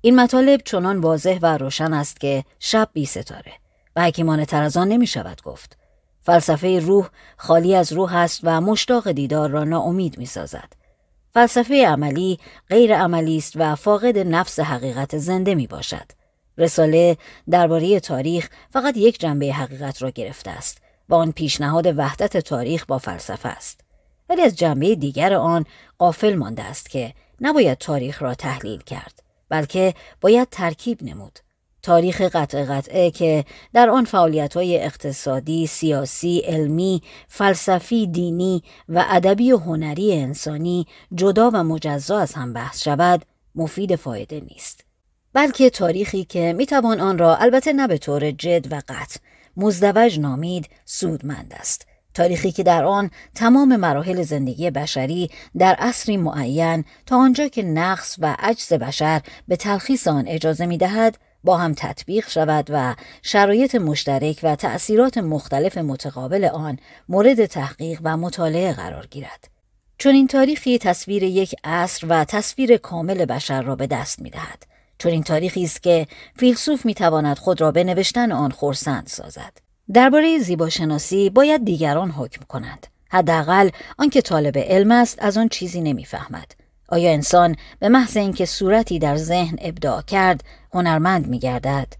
[0.00, 3.52] این مطالب چنان واضح و روشن است که شب بی ستاره
[3.96, 5.78] و حکیمانه تر از آن نمی شود گفت
[6.22, 10.72] فلسفه روح خالی از روح است و مشتاق دیدار را ناامید می سازد.
[11.30, 12.38] فلسفه عملی
[12.68, 16.25] غیر عملی است و فاقد نفس حقیقت زنده می باشد.
[16.58, 17.16] رساله
[17.50, 20.78] درباره تاریخ فقط یک جنبه حقیقت را گرفته است
[21.08, 23.80] و آن پیشنهاد وحدت تاریخ با فلسفه است.
[24.28, 25.64] ولی از جنبه دیگر آن
[25.98, 31.38] قافل مانده است که نباید تاریخ را تحلیل کرد بلکه باید ترکیب نمود
[31.82, 39.52] تاریخ قطع قطعه که در آن فعالیت های اقتصادی، سیاسی، علمی، فلسفی، دینی و ادبی
[39.52, 43.24] و هنری انسانی جدا و مجزا از هم بحث شود
[43.54, 44.85] مفید فایده نیست.
[45.36, 49.20] بلکه تاریخی که می‌توان آن را البته نه به طور جد و قطع
[49.56, 56.84] مزدوج نامید سودمند است تاریخی که در آن تمام مراحل زندگی بشری در عصری معین
[57.06, 61.74] تا آنجا که نقص و عجز بشر به تلخیص آن اجازه می دهد با هم
[61.74, 69.06] تطبیق شود و شرایط مشترک و تأثیرات مختلف متقابل آن مورد تحقیق و مطالعه قرار
[69.06, 69.48] گیرد.
[69.98, 74.75] چون این تاریخی تصویر یک عصر و تصویر کامل بشر را به دست می دهد.
[74.98, 76.06] چون این تاریخی است که
[76.36, 79.52] فیلسوف می تواند خود را به نوشتن آن خورسند سازد.
[79.92, 82.86] درباره زیباشناسی باید دیگران حکم کنند.
[83.08, 86.52] حداقل آنکه طالب علم است از آن چیزی نمی‌فهمد.
[86.88, 90.44] آیا انسان به محض اینکه صورتی در ذهن ابداع کرد
[90.74, 91.92] هنرمند میگردد؟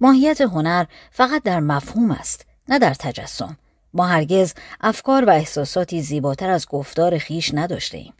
[0.00, 3.56] ماهیت هنر فقط در مفهوم است نه در تجسم.
[3.94, 8.12] ما هرگز افکار و احساساتی زیباتر از گفتار خیش نداشته ایم.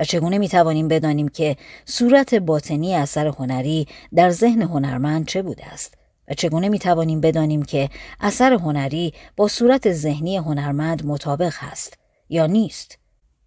[0.00, 5.66] و چگونه می توانیم بدانیم که صورت باطنی اثر هنری در ذهن هنرمند چه بوده
[5.66, 5.94] است؟
[6.28, 7.88] و چگونه می توانیم بدانیم که
[8.20, 11.98] اثر هنری با صورت ذهنی هنرمند مطابق هست
[12.28, 12.98] یا نیست؟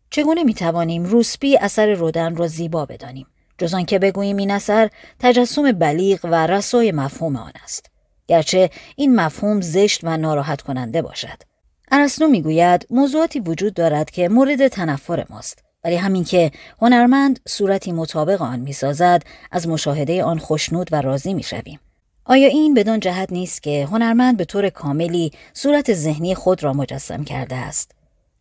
[0.09, 3.27] چگونه می توانیم روسپی اثر رودن را زیبا بدانیم؟
[3.57, 4.89] جز که بگوییم این اثر
[5.19, 7.85] تجسم بلیغ و رسای مفهوم آن است.
[8.27, 11.43] گرچه این مفهوم زشت و ناراحت کننده باشد.
[11.91, 16.51] ارسطو می‌گوید موضوعاتی وجود دارد که مورد تنفر ماست ولی همین که
[16.81, 21.80] هنرمند صورتی مطابق آن می‌سازد از مشاهده آن خوشنود و راضی می‌شویم
[22.26, 27.23] آیا این بدان جهت نیست که هنرمند به طور کاملی صورت ذهنی خود را مجسم
[27.23, 27.91] کرده است؟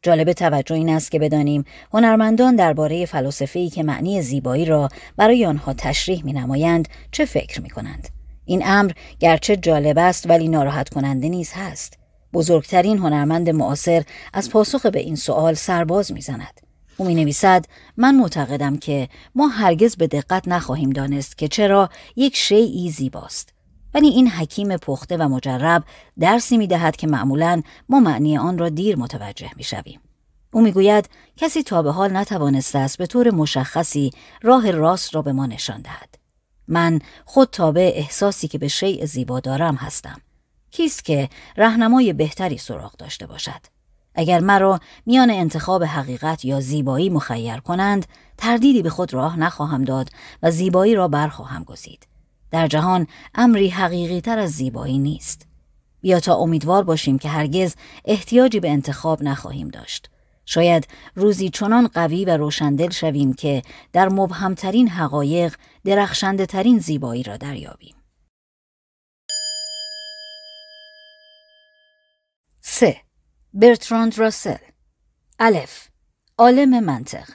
[0.03, 5.75] جالب توجه این است که بدانیم هنرمندان درباره فلسفه‌ای که معنی زیبایی را برای آنها
[5.75, 8.09] تشریح می نمایند چه فکر می کنند؟
[8.45, 11.99] این امر گرچه جالب است ولی ناراحت کننده نیز هست.
[12.33, 14.03] بزرگترین هنرمند معاصر
[14.33, 16.61] از پاسخ به این سوال سرباز می‌زند.
[16.97, 17.65] او می نویسد
[17.97, 23.53] من معتقدم که ما هرگز به دقت نخواهیم دانست که چرا یک شیعی زیباست
[23.95, 25.85] ولی این حکیم پخته و مجرب
[26.21, 30.01] درسی می دهد که معمولا ما معنی آن را دیر متوجه می شویم.
[30.53, 34.11] او می‌گوید کسی تا به حال نتوانسته است به طور مشخصی
[34.43, 36.15] راه راست را به ما نشان دهد.
[36.69, 40.21] من خود تابع احساسی که به شیء زیبا دارم هستم.
[40.71, 43.82] کیست که رهنمای بهتری سراغ داشته باشد؟
[44.15, 48.07] اگر مرا میان انتخاب حقیقت یا زیبایی مخیر کنند،
[48.39, 50.09] تردیدی به خود راه نخواهم داد
[50.43, 52.07] و زیبایی را برخواهم گزید.
[52.51, 55.47] در جهان امری حقیقی تر از زیبایی نیست.
[56.01, 57.75] بیا تا امیدوار باشیم که هرگز
[58.05, 60.11] احتیاجی به انتخاب نخواهیم داشت.
[60.45, 63.63] شاید روزی چنان قوی و روشندل شویم که
[63.93, 67.95] در مبهمترین حقایق درخشنده ترین زیبایی را دریابیم.
[72.61, 72.97] 3.
[73.55, 74.57] برتراند راسل
[75.39, 75.89] الف
[76.39, 77.29] عالم منطق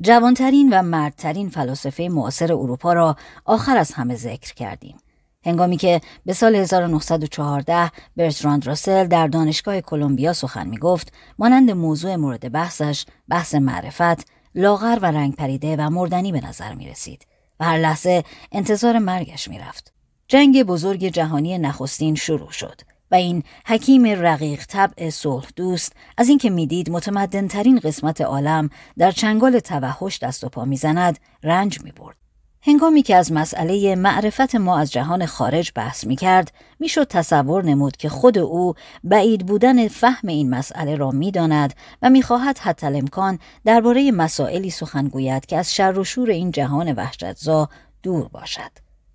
[0.00, 4.96] جوانترین و مردترین فلاسفه معاصر اروپا را آخر از همه ذکر کردیم.
[5.44, 12.16] هنگامی که به سال 1914 برتراند راسل در دانشگاه کلمبیا سخن می گفت مانند موضوع
[12.16, 17.26] مورد بحثش بحث معرفت لاغر و رنگ پریده و مردنی به نظر می رسید
[17.60, 19.92] و هر لحظه انتظار مرگش می رفت.
[20.28, 22.80] جنگ بزرگ جهانی نخستین شروع شد
[23.12, 29.10] و این حکیم رقیق طبع صلح دوست از اینکه می‌دید متمدن ترین قسمت عالم در
[29.10, 32.16] چنگال توحش دست و پا می‌زند رنج می برد.
[32.62, 37.64] هنگامی که از مسئله معرفت ما از جهان خارج بحث می کرد، می شد تصور
[37.64, 38.74] نمود که خود او
[39.04, 44.70] بعید بودن فهم این مسئله را می داند و می خواهد حتی الامکان درباره مسائلی
[44.70, 47.68] سخن گوید که از شر و شور این جهان وحشتزا
[48.02, 48.70] دور باشد.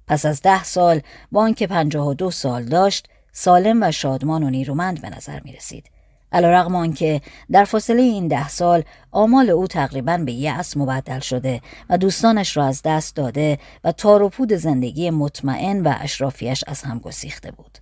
[0.07, 1.02] پس از ده سال
[1.32, 3.07] با آنکه پنجاه و دو سال داشت
[3.39, 5.89] سالم و شادمان و نیرومند به نظر می رسید.
[6.31, 11.97] علیرغم آنکه در فاصله این ده سال آمال او تقریبا به یأس مبدل شده و
[11.97, 16.99] دوستانش را از دست داده و تار و پود زندگی مطمئن و اشرافیش از هم
[16.99, 17.77] گسیخته بود.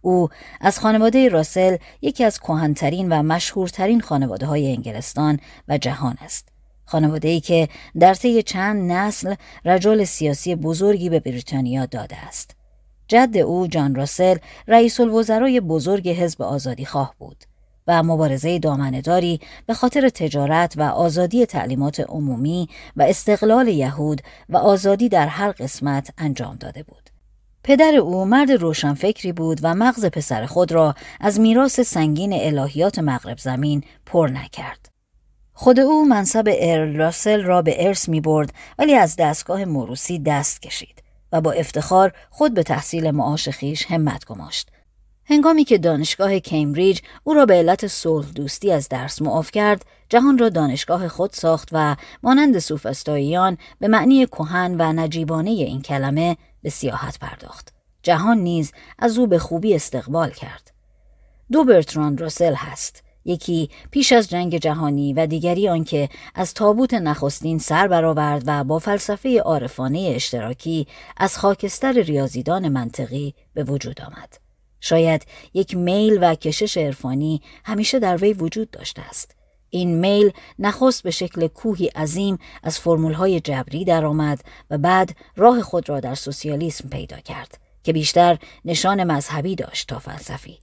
[0.00, 0.28] او
[0.60, 5.38] از خانواده راسل یکی از کهنترین و مشهورترین خانواده های انگلستان
[5.68, 6.48] و جهان است.
[6.84, 7.68] خانواده ای که
[8.00, 9.34] در طی چند نسل
[9.64, 12.59] رجال سیاسی بزرگی به بریتانیا داده است.
[13.10, 14.36] جد او جان راسل
[14.68, 17.44] رئیس الوزرای بزرگ حزب آزادی خواه بود
[17.86, 25.08] و مبارزه دامنداری به خاطر تجارت و آزادی تعلیمات عمومی و استقلال یهود و آزادی
[25.08, 27.10] در هر قسمت انجام داده بود.
[27.64, 33.38] پدر او مرد روشنفکری بود و مغز پسر خود را از میراث سنگین الهیات مغرب
[33.38, 34.88] زمین پر نکرد.
[35.52, 40.62] خود او منصب ارل راسل را به ارث می برد ولی از دستگاه موروسی دست
[40.62, 40.99] کشید
[41.32, 44.68] و با افتخار خود به تحصیل معاش خیش همت گماشت.
[45.24, 50.38] هنگامی که دانشگاه کمبریج او را به علت صلح دوستی از درس معاف کرد جهان
[50.38, 56.70] را دانشگاه خود ساخت و مانند سوفستاییان به معنی کهن و نجیبانه این کلمه به
[56.70, 57.72] سیاحت پرداخت.
[58.02, 60.70] جهان نیز از او به خوبی استقبال کرد.
[61.52, 63.02] دو برتراند راسل هست.
[63.30, 68.78] یکی پیش از جنگ جهانی و دیگری آنکه از تابوت نخستین سر برآورد و با
[68.78, 70.86] فلسفه عارفانه اشتراکی
[71.16, 74.38] از خاکستر ریاضیدان منطقی به وجود آمد.
[74.80, 79.36] شاید یک میل و کشش عرفانی همیشه در وی وجود داشته است.
[79.70, 85.88] این میل نخست به شکل کوهی عظیم از فرمولهای جبری درآمد و بعد راه خود
[85.88, 90.58] را در سوسیالیسم پیدا کرد که بیشتر نشان مذهبی داشت تا فلسفی.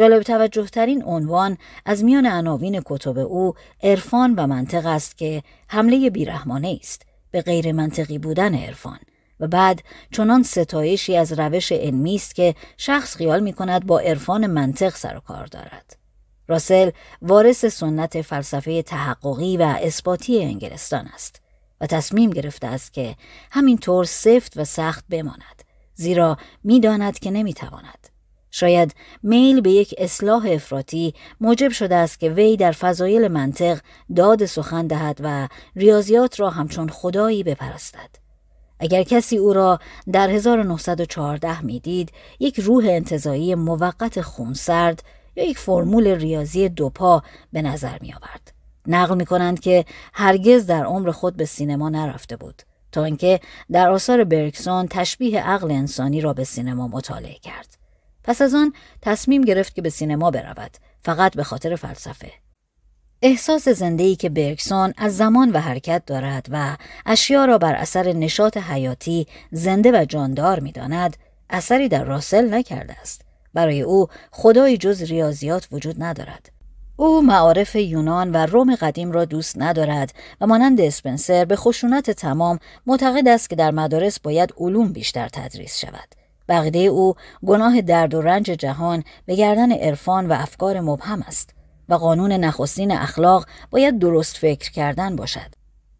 [0.00, 6.10] جالب توجه ترین عنوان از میان عناوین کتب او عرفان و منطق است که حمله
[6.10, 8.98] بیرحمانه است به غیر منطقی بودن عرفان
[9.40, 9.82] و بعد
[10.12, 15.16] چنان ستایشی از روش علمی است که شخص خیال می کند با عرفان منطق سر
[15.16, 15.96] و کار دارد.
[16.48, 16.90] راسل
[17.22, 21.42] وارث سنت فلسفه تحققی و اثباتی انگلستان است
[21.80, 23.16] و تصمیم گرفته است که
[23.50, 25.62] همینطور سفت و سخت بماند
[25.94, 27.99] زیرا می‌داند که نمی‌تواند
[28.50, 33.78] شاید میل به یک اصلاح افراطی موجب شده است که وی در فضایل منطق
[34.16, 38.10] داد سخن دهد و ریاضیات را همچون خدایی بپرستد.
[38.80, 39.78] اگر کسی او را
[40.12, 45.02] در 1914 می‌دید یک روح انتظایی موقت خونسرد
[45.36, 47.22] یا یک فرمول ریاضی دوپا
[47.52, 48.52] به نظر می آورد.
[48.86, 52.62] نقل می کنند که هرگز در عمر خود به سینما نرفته بود
[52.92, 53.40] تا اینکه
[53.72, 57.79] در آثار برکسون تشبیه عقل انسانی را به سینما مطالعه کرد.
[58.24, 58.72] پس از آن
[59.02, 60.70] تصمیم گرفت که به سینما برود
[61.02, 62.32] فقط به خاطر فلسفه.
[63.22, 66.76] احساس زندهی که برکسون از زمان و حرکت دارد و
[67.06, 71.16] اشیا را بر اثر نشاط حیاتی زنده و جاندار می‌داند
[71.50, 73.22] اثری در راسل نکرده است.
[73.54, 76.52] برای او خدایی جز ریاضیات وجود ندارد.
[76.96, 82.58] او معارف یونان و روم قدیم را دوست ندارد و مانند اسپنسر به خشونت تمام
[82.86, 86.19] معتقد است که در مدارس باید علوم بیشتر تدریس شود.
[86.50, 87.14] بقیده او
[87.46, 91.54] گناه درد و رنج جهان به گردن عرفان و افکار مبهم است
[91.88, 95.54] و قانون نخستین اخلاق باید درست فکر کردن باشد.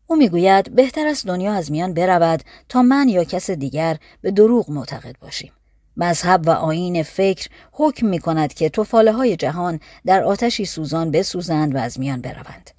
[0.06, 4.70] او می‌گوید بهتر است دنیا از میان برود تا من یا کس دیگر به دروغ
[4.70, 5.52] معتقد باشیم.
[5.96, 11.74] مذهب و آین فکر حکم می کند که توفاله های جهان در آتشی سوزان بسوزند
[11.74, 12.70] و از میان بروند.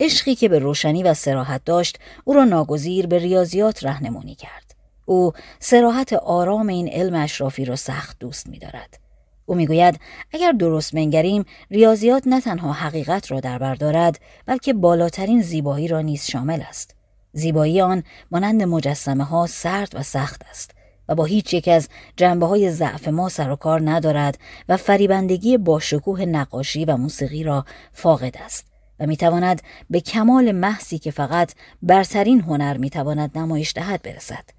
[0.00, 4.67] عشقی که به روشنی و سراحت داشت او را ناگزیر به ریاضیات رهنمونی کرد.
[5.08, 8.98] او سراحت آرام این علم اشرافی را سخت دوست می دارد.
[9.46, 10.00] او می‌گوید
[10.32, 16.00] اگر درست منگریم ریاضیات نه تنها حقیقت را در بر دارد بلکه بالاترین زیبایی را
[16.00, 16.94] نیز شامل است.
[17.32, 20.70] زیبایی آن مانند مجسمه ها سرد و سخت است
[21.08, 25.58] و با هیچ یک از جنبه های ضعف ما سر و کار ندارد و فریبندگی
[25.58, 28.66] باشکوه نقاشی و موسیقی را فاقد است
[29.00, 34.57] و می‌تواند به کمال محضی که فقط برترین هنر می‌تواند نمایش دهد برسد.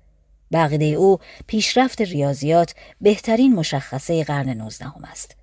[0.52, 5.36] بقیده او پیشرفت ریاضیات بهترین مشخصه قرن نوزدهم است.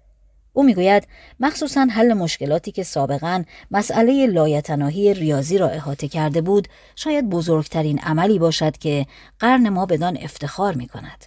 [0.52, 1.08] او می‌گوید
[1.40, 8.38] مخصوصا حل مشکلاتی که سابقا مسئله لایتناهی ریاضی را احاطه کرده بود شاید بزرگترین عملی
[8.38, 9.06] باشد که
[9.38, 11.24] قرن ما بدان افتخار می کند.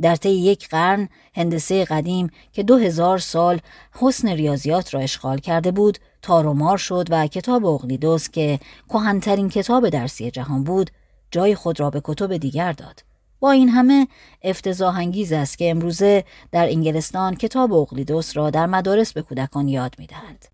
[0.00, 3.60] در طی یک قرن هندسه قدیم که دو هزار سال
[3.92, 8.58] حسن ریاضیات را اشغال کرده بود تارومار شد و کتاب اقلیدوس که
[8.88, 10.90] کهنترین کتاب درسی جهان بود
[11.30, 13.02] جای خود را به کتب دیگر داد.
[13.40, 14.08] با این همه
[14.42, 20.44] افتضاح است که امروزه در انگلستان کتاب اقلیدوس را در مدارس به کودکان یاد می‌دهند.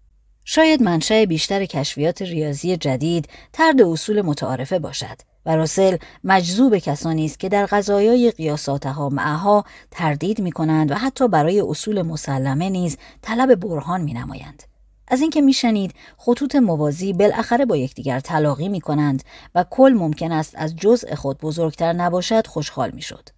[0.44, 5.16] شاید منشأ بیشتر کشفیات ریاضی جدید ترد اصول متعارفه باشد
[5.46, 11.28] و راسل مجذوب کسانی است که در قضایای قیاساتها معها تردید می کنند و حتی
[11.28, 14.62] برای اصول مسلمه نیز طلب برهان می نمایند.
[15.08, 19.22] از اینکه میشنید خطوط موازی بالاخره با یکدیگر تلاقی می کنند
[19.54, 23.28] و کل ممکن است از جزء خود بزرگتر نباشد خوشحال می‌شد.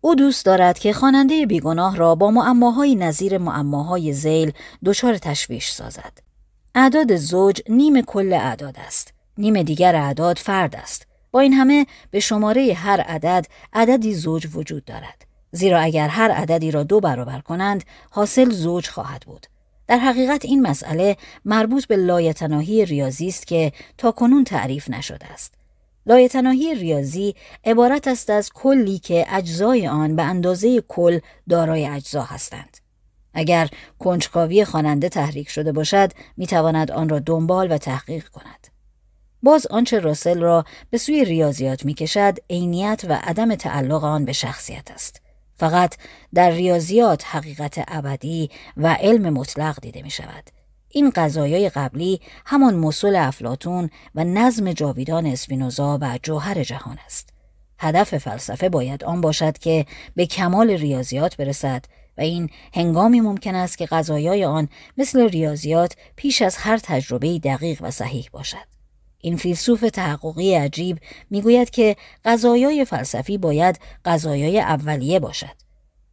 [0.00, 4.52] او دوست دارد که خواننده بیگناه را با معماهای نظیر معماهای زیل
[4.84, 6.12] دچار تشویش سازد.
[6.74, 9.12] اعداد زوج نیم کل اعداد است.
[9.38, 11.06] نیم دیگر اعداد فرد است.
[11.30, 15.24] با این همه به شماره هر عدد عددی زوج وجود دارد.
[15.52, 19.46] زیرا اگر هر عددی را دو برابر کنند حاصل زوج خواهد بود.
[19.88, 25.54] در حقیقت این مسئله مربوط به لایتناهی ریاضی است که تا کنون تعریف نشده است.
[26.06, 27.34] لایتناهی ریاضی
[27.64, 32.76] عبارت است از کلی که اجزای آن به اندازه کل دارای اجزا هستند.
[33.34, 38.68] اگر کنجکاوی خواننده تحریک شده باشد می‌تواند آن را دنبال و تحقیق کند.
[39.42, 44.90] باز آنچه راسل را به سوی ریاضیات می‌کشد عینیت و عدم تعلق آن به شخصیت
[44.90, 45.23] است.
[45.56, 45.96] فقط
[46.34, 50.50] در ریاضیات حقیقت ابدی و علم مطلق دیده می شود.
[50.88, 57.28] این قضایای قبلی همان مسل افلاتون و نظم جاویدان اسپینوزا و جوهر جهان است.
[57.78, 59.86] هدف فلسفه باید آن باشد که
[60.16, 61.84] به کمال ریاضیات برسد
[62.18, 64.68] و این هنگامی ممکن است که قضایای آن
[64.98, 68.73] مثل ریاضیات پیش از هر تجربه دقیق و صحیح باشد.
[69.24, 70.98] این فیلسوف تحققی عجیب
[71.30, 75.56] می‌گوید که قضایای فلسفی باید قضایای اولیه باشد.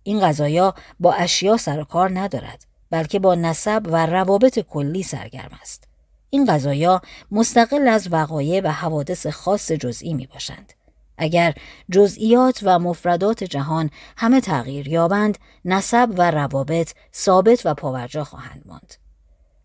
[0.04, 5.58] این قضایا با اشیا سر و کار ندارد بلکه با نسب و روابط کلی سرگرم
[5.62, 5.88] است.
[6.30, 7.02] این قضایا
[7.32, 10.74] مستقل از وقایع و حوادث خاص جزئی می باشند.
[11.18, 11.54] اگر
[11.92, 19.01] جزئیات و مفردات جهان همه تغییر یابند، نسب و روابط ثابت و پاورجا خواهند ماند.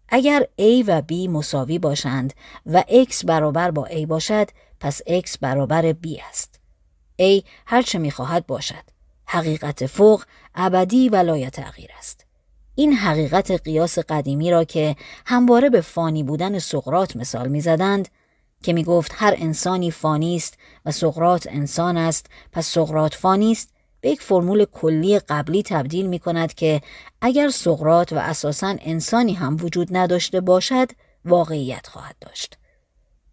[0.08, 2.34] اگر A و B مساوی باشند
[2.66, 4.48] و X برابر با A باشد
[4.80, 6.60] پس X برابر B است.
[7.22, 8.84] A هرچه می‌خواهد باشد.
[9.26, 10.24] حقیقت فوق
[10.54, 12.26] ابدی و لای تغییر است.
[12.74, 14.96] این حقیقت قیاس قدیمی را که
[15.26, 18.08] همواره به فانی بودن سقرات مثال می‌زدند
[18.62, 23.75] که می گفت هر انسانی فانی است و سقرات انسان است پس سقرات فانی است
[24.00, 26.80] به یک فرمول کلی قبلی تبدیل می کند که
[27.20, 30.90] اگر سقرات و اساسا انسانی هم وجود نداشته باشد
[31.24, 32.58] واقعیت خواهد داشت.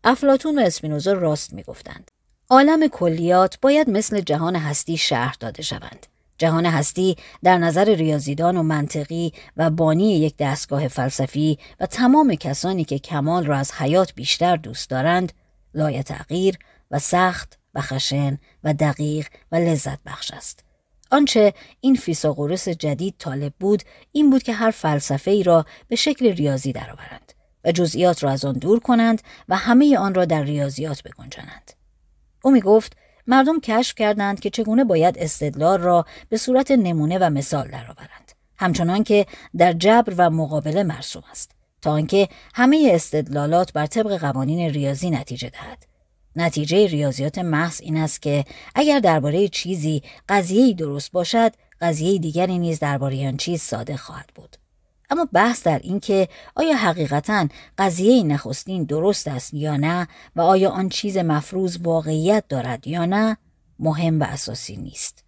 [0.04, 2.12] افلاتون و اسپینوزا راست می گفتند.
[2.50, 6.08] عالم کلیات باید مثل جهان هستی شهر داده شوند.
[6.38, 12.84] جهان هستی در نظر ریاضیدان و منطقی و بانی یک دستگاه فلسفی و تمام کسانی
[12.84, 15.34] که کمال را از حیات بیشتر دوست دارند
[15.74, 16.58] لای تغییر
[16.92, 20.64] و سخت و خشن و دقیق و لذت بخش است.
[21.12, 26.26] آنچه این فیساغورس جدید طالب بود این بود که هر فلسفه ای را به شکل
[26.26, 27.34] ریاضی درآورند
[27.66, 31.72] و جزئیات را از آن دور کنند و همه آن را در ریاضیات بگنجانند.
[32.44, 32.98] او می گفت
[33.28, 38.32] مردم کشف کردند که چگونه باید استدلال را به صورت نمونه و مثال درآورند.
[38.58, 39.26] همچنان که
[39.58, 41.52] در جبر و مقابله مرسوم است.
[41.82, 45.93] تا آنکه همه استدلالات بر طبق قوانین ریاضی نتیجه دهد
[46.36, 48.46] نتیجه ریاضیات محض این است که
[48.76, 51.52] اگر درباره چیزی قضیه درست باشد
[51.82, 54.58] قضیه دیگری نیز درباره آن چیز صادق خواهد بود.
[55.10, 57.48] اما بحث در این که آیا حقیقتا
[57.78, 63.38] قضیه نخستین درست است یا نه و آیا آن چیز مفروض واقعیت دارد یا نه
[63.80, 65.24] مهم و اساسی نیست.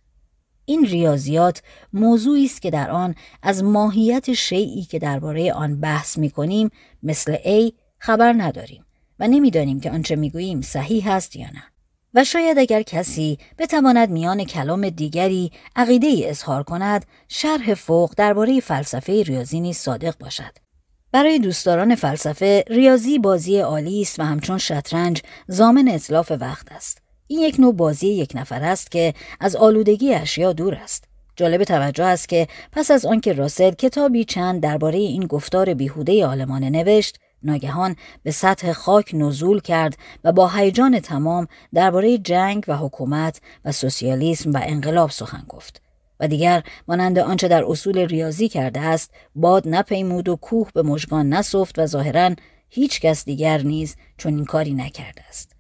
[0.65, 1.61] این ریاضیات
[1.93, 6.69] موضوعی است که در آن از ماهیت شیعی که درباره آن بحث می کنیم
[7.03, 8.84] مثل A خبر نداریم.
[9.19, 11.63] و نمی‌دانیم که آنچه می‌گوییم صحیح است یا نه.
[12.13, 18.59] و شاید اگر کسی بتواند میان کلام دیگری عقیده ای اظهار کند شرح فوق درباره
[18.59, 20.51] فلسفه ریاضی نیز صادق باشد.
[21.11, 27.01] برای دوستداران فلسفه ریاضی بازی عالی است و همچون شطرنج زامن اطلاف وقت است.
[27.27, 31.03] این یک نوع بازی یک نفر است که از آلودگی اشیا دور است.
[31.35, 36.69] جالب توجه است که پس از آنکه راسل کتابی چند درباره این گفتار بیهوده آلمانه
[36.69, 43.41] نوشت ناگهان به سطح خاک نزول کرد و با هیجان تمام درباره جنگ و حکومت
[43.65, 45.81] و سوسیالیسم و انقلاب سخن گفت.
[46.19, 51.29] و دیگر مانند آنچه در اصول ریاضی کرده است باد نپیمود و کوه به مژگان
[51.29, 52.35] نسفت و ظاهرا
[52.69, 55.55] هیچ کس دیگر نیز چون این کاری نکرده است.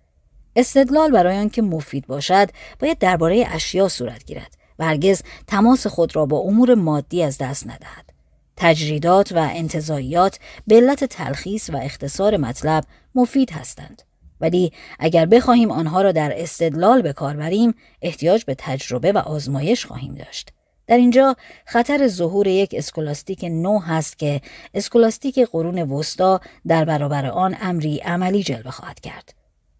[0.55, 2.49] استدلال برای آنکه مفید باشد
[2.79, 7.67] باید درباره اشیا صورت گیرد و هرگز تماس خود را با امور مادی از دست
[7.67, 8.14] ندهد.
[8.57, 12.83] تجریدات و انتزاعیات به علت تلخیص و اختصار مطلب
[13.15, 14.01] مفید هستند.
[14.41, 19.85] ولی اگر بخواهیم آنها را در استدلال به کار بریم احتیاج به تجربه و آزمایش
[19.85, 20.51] خواهیم داشت.
[20.87, 24.41] در اینجا خطر ظهور یک اسکولاستیک نو هست که
[24.73, 29.33] اسکولاستیک قرون وسطا در برابر آن امری عملی جلوه خواهد کرد.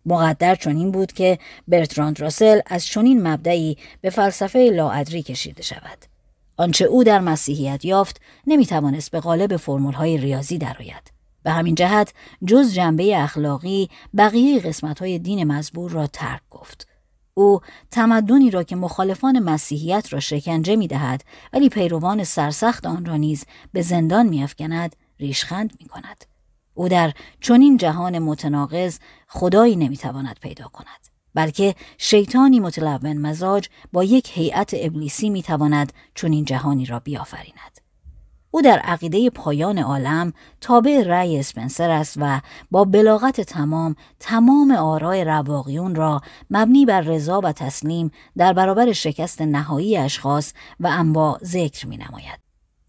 [0.06, 6.15] مقدر چنین بود که برتراند راسل از چنین مبدئی به فلسفه لاادری کشیده شود.
[6.58, 9.52] آنچه او در مسیحیت یافت نمی‌توانست به قالب
[9.96, 11.12] های ریاضی درآید
[11.44, 12.14] به همین جهت
[12.48, 16.88] جز جنبه اخلاقی بقیه قسمت های دین مزبور را ترک گفت
[17.34, 17.60] او
[17.92, 21.24] تمدنی را که مخالفان مسیحیت را شکنجه می دهد
[21.54, 26.26] ولی پیروان سرسخت آن را نیز به زندان می افکند ریشخند می کند.
[26.74, 31.15] او در چنین جهان متناقض خدایی نمی‌تواند پیدا کند.
[31.36, 37.86] بلکه شیطانی متلون مزاج با یک هیئت ابلیسی می‌تواند چون این جهانی را بیافریند.
[38.52, 42.42] او در عقیده پایان عالم تابع رأی اسپنسر است و
[42.72, 49.42] با بلاغت تمام تمام آرای رواقیون را مبنی بر رضا و تسلیم در برابر شکست
[49.42, 52.40] نهایی اشخاص و انواع ذکر می نماید.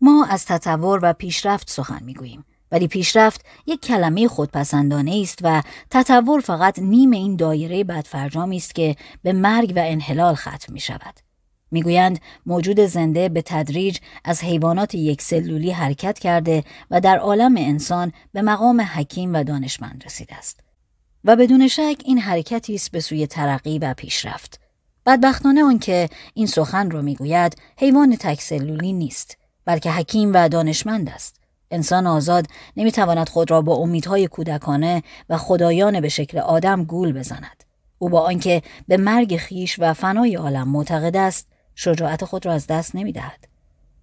[0.01, 5.63] ما از تطور و پیشرفت سخن می گوییم ولی پیشرفت یک کلمه خودپسندانه است و
[5.91, 11.15] تطور فقط نیم این دایره بدفرجامی است که به مرگ و انحلال ختم می شود.
[11.71, 18.13] می‌گویند موجود زنده به تدریج از حیوانات یک سلولی حرکت کرده و در عالم انسان
[18.33, 20.61] به مقام حکیم و دانشمند رسیده است.
[21.25, 24.61] و بدون شک این حرکتی است به سوی ترقی و پیشرفت.
[25.07, 31.46] بدبختانه آنکه این سخن را می‌گوید حیوان تک سلولی نیست بلکه حکیم و دانشمند است.
[31.71, 37.65] انسان آزاد نمی‌تواند خود را با امیدهای کودکانه و خدایان به شکل آدم گول بزند.
[37.99, 42.67] او با آنکه به مرگ خیش و فنای عالم معتقد است، شجاعت خود را از
[42.67, 43.49] دست نمی دهد.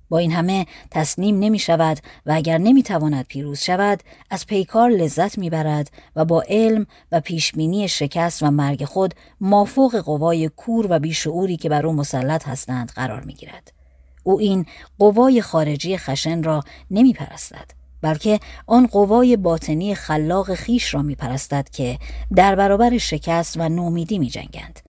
[0.10, 5.38] با این همه تسلیم نمی شود و اگر نمی تواند پیروز شود از پیکار لذت
[5.38, 11.00] می برد و با علم و پیشبینی شکست و مرگ خود مافوق قوای کور و
[11.00, 13.83] بیشعوری که بر او مسلط هستند قرار می گیرد.
[14.24, 14.66] او این
[15.00, 17.72] قوای خارجی خشن را نمی پرستد
[18.02, 22.00] بلکه آن قوای باطنی خلاق خیش را می پرستد که
[22.36, 24.80] در برابر شکست و نومیدی می جنگند.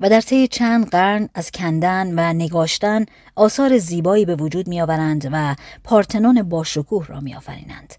[0.00, 3.06] و در طی چند قرن از کندن و نگاشتن
[3.36, 7.94] آثار زیبایی به وجود می آورند و پارتنون باشکوه را می آفرینند.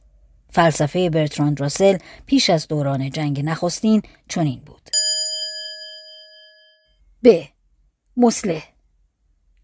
[0.50, 4.90] فلسفه برتراند راسل پیش از دوران جنگ نخستین چنین بود.
[7.24, 7.44] ب.
[8.18, 8.75] مسلح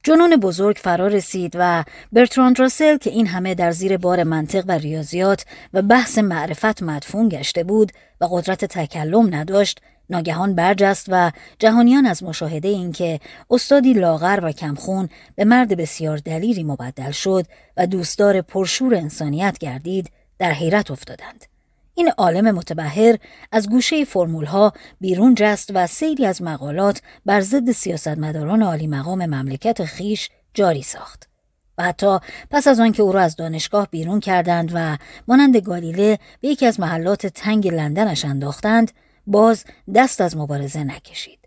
[0.03, 4.71] جنون بزرگ فرا رسید و برتراند راسل که این همه در زیر بار منطق و
[4.71, 7.91] ریاضیات و بحث معرفت مدفون گشته بود
[8.21, 13.19] و قدرت تکلم نداشت ناگهان برجست و جهانیان از مشاهده اینکه
[13.49, 17.45] استادی لاغر و کمخون به مرد بسیار دلیری مبدل شد
[17.77, 21.50] و دوستدار پرشور انسانیت گردید در حیرت افتادند.
[21.95, 23.17] این عالم متبهر
[23.51, 29.25] از گوشه فرمول ها بیرون جست و سیری از مقالات بر ضد سیاستمداران عالی مقام
[29.25, 31.31] مملکت خیش جاری ساخت.
[31.77, 32.19] و حتی
[32.51, 34.97] پس از آنکه او را از دانشگاه بیرون کردند و
[35.27, 38.91] مانند گالیله به یکی از محلات تنگ لندنش انداختند
[39.27, 39.65] باز
[39.95, 41.40] دست از مبارزه نکشید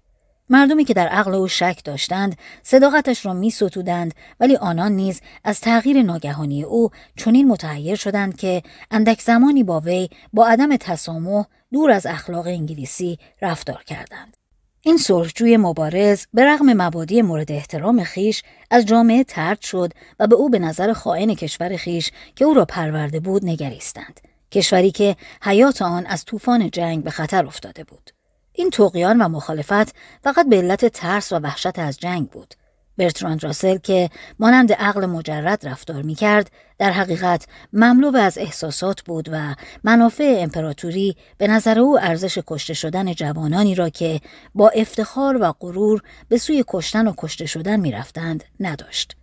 [0.50, 5.60] مردمی که در عقل او شک داشتند صداقتش را می ستودند ولی آنان نیز از
[5.60, 11.90] تغییر ناگهانی او چنین متحیر شدند که اندک زمانی با وی با عدم تسامح دور
[11.90, 14.36] از اخلاق انگلیسی رفتار کردند.
[14.82, 20.34] این سرخجوی مبارز به رغم مبادی مورد احترام خیش از جامعه ترد شد و به
[20.36, 24.20] او به نظر خائن کشور خیش که او را پرورده بود نگریستند.
[24.52, 28.13] کشوری که حیات آن از طوفان جنگ به خطر افتاده بود.
[28.56, 32.54] این توقیان و مخالفت فقط به علت ترس و وحشت از جنگ بود.
[32.98, 39.28] برتراند راسل که مانند عقل مجرد رفتار می کرد در حقیقت مملو از احساسات بود
[39.32, 39.54] و
[39.84, 44.20] منافع امپراتوری به نظر او ارزش کشته شدن جوانانی را که
[44.54, 49.16] با افتخار و غرور به سوی کشتن و کشته شدن می رفتند نداشت.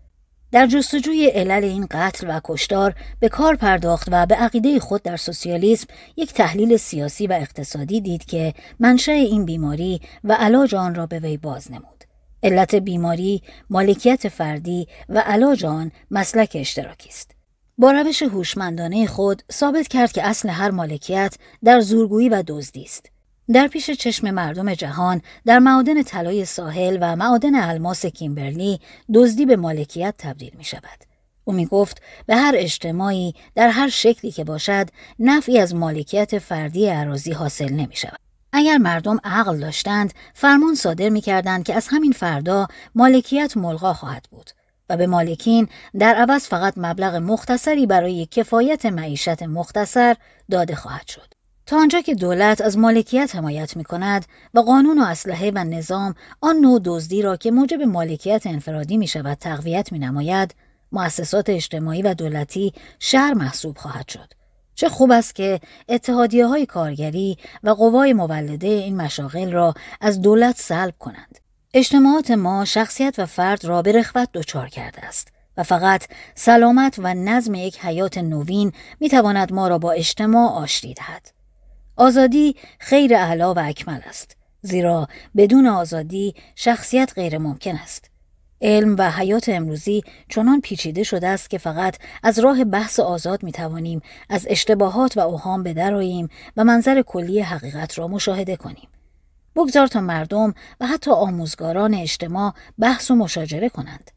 [0.51, 5.17] در جستجوی علل این قتل و کشتار به کار پرداخت و به عقیده خود در
[5.17, 5.87] سوسیالیسم
[6.17, 11.19] یک تحلیل سیاسی و اقتصادی دید که منشأ این بیماری و علاج آن را به
[11.19, 12.03] وی باز نمود.
[12.43, 17.31] علت بیماری، مالکیت فردی و علاج آن مسلک اشتراکی است.
[17.77, 23.11] با روش هوشمندانه خود ثابت کرد که اصل هر مالکیت در زورگویی و دزدی است.
[23.53, 28.79] در پیش چشم مردم جهان در معادن طلای ساحل و معادن الماس کیمبرلی
[29.13, 30.99] دزدی به مالکیت تبدیل می شود.
[31.43, 34.87] او می گفت به هر اجتماعی در هر شکلی که باشد
[35.19, 38.19] نفعی از مالکیت فردی عراضی حاصل نمی شود.
[38.53, 44.27] اگر مردم عقل داشتند فرمان صادر می کردند که از همین فردا مالکیت ملغا خواهد
[44.31, 44.49] بود
[44.89, 45.67] و به مالکین
[45.99, 50.15] در عوض فقط مبلغ مختصری برای کفایت معیشت مختصر
[50.51, 51.40] داده خواهد شد.
[51.71, 56.15] تا آنجا که دولت از مالکیت حمایت می کند و قانون و اسلحه و نظام
[56.41, 60.55] آن نوع دزدی را که موجب مالکیت انفرادی می شود تقویت می نماید،
[60.91, 64.33] مؤسسات اجتماعی و دولتی شهر محسوب خواهد شد.
[64.75, 70.57] چه خوب است که اتحادیه های کارگری و قوای مولده این مشاغل را از دولت
[70.57, 71.39] سلب کنند.
[71.73, 75.27] اجتماعات ما شخصیت و فرد را به رخوت دچار کرده است
[75.57, 76.03] و فقط
[76.35, 81.40] سلامت و نظم یک حیات نوین می تواند ما را با اجتماع آشتی دهد.
[82.01, 85.07] آزادی خیر اعلا و اکمل است زیرا
[85.37, 88.09] بدون آزادی شخصیت غیر ممکن است
[88.61, 93.51] علم و حیات امروزی چنان پیچیده شده است که فقط از راه بحث آزاد می
[93.51, 98.87] توانیم از اشتباهات و اوهام به دراییم و منظر کلی حقیقت را مشاهده کنیم.
[99.55, 104.11] بگذار تا مردم و حتی آموزگاران اجتماع بحث و مشاجره کنند.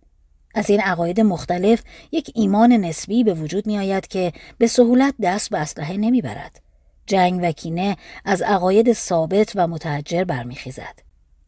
[0.54, 1.82] از این عقاید مختلف
[2.12, 6.63] یک ایمان نسبی به وجود می آید که به سهولت دست به اسلحه نمی برد.
[7.06, 10.98] جنگ و کینه از عقاید ثابت و متحجر برمیخیزد.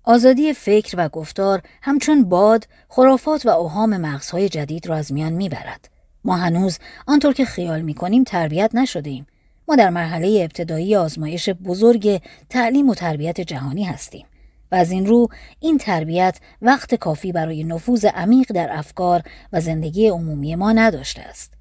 [0.04, 5.88] آزادی فکر و گفتار همچون باد خرافات و اوهام مغزهای جدید را از میان می‌برد.
[6.24, 9.26] ما هنوز آنطور که خیال می‌کنیم تربیت نشده ایم.
[9.68, 14.26] ما در مرحله ابتدایی آزمایش بزرگ تعلیم و تربیت جهانی هستیم.
[14.72, 15.28] و از این رو
[15.60, 19.22] این تربیت وقت کافی برای نفوذ عمیق در افکار
[19.52, 21.55] و زندگی عمومی ما نداشته است.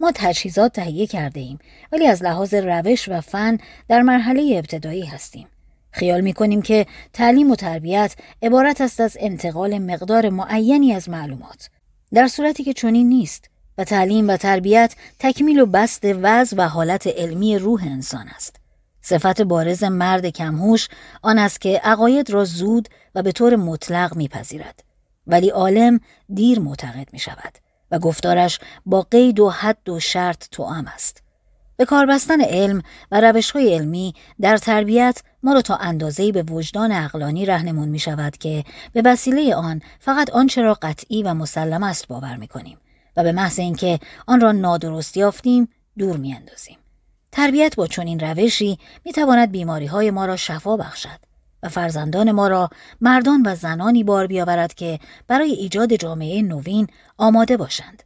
[0.00, 1.58] ما تجهیزات تهیه کرده ایم
[1.92, 3.58] ولی از لحاظ روش و فن
[3.88, 5.46] در مرحله ابتدایی هستیم.
[5.90, 11.70] خیال می کنیم که تعلیم و تربیت عبارت است از انتقال مقدار معینی از معلومات.
[12.12, 17.06] در صورتی که چنین نیست و تعلیم و تربیت تکمیل و بست وضع و حالت
[17.06, 18.56] علمی روح انسان است.
[19.02, 20.88] صفت بارز مرد کمهوش
[21.22, 24.84] آن است که عقاید را زود و به طور مطلق میپذیرد
[25.26, 26.00] ولی عالم
[26.34, 27.69] دیر معتقد می شود.
[27.90, 31.22] و گفتارش با قید و حد و شرط توام است.
[31.76, 36.42] به کار بستن علم و روش های علمی در تربیت ما را تا اندازه‌ای به
[36.42, 41.82] وجدان اقلانی رهنمون می شود که به وسیله آن فقط آنچه را قطعی و مسلم
[41.82, 42.78] است باور می کنیم
[43.16, 45.68] و به محض اینکه آن را نادرست یافتیم
[45.98, 46.76] دور می اندازیم.
[47.32, 51.29] تربیت با چنین روشی می تواند بیماری های ما را شفا بخشد
[51.62, 52.70] و فرزندان ما را
[53.00, 56.86] مردان و زنانی بار بیاورد که برای ایجاد جامعه نوین
[57.18, 58.02] آماده باشند.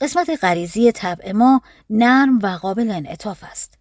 [0.00, 3.78] قسمت غریزی طبع ما نرم و قابل انعطاف است.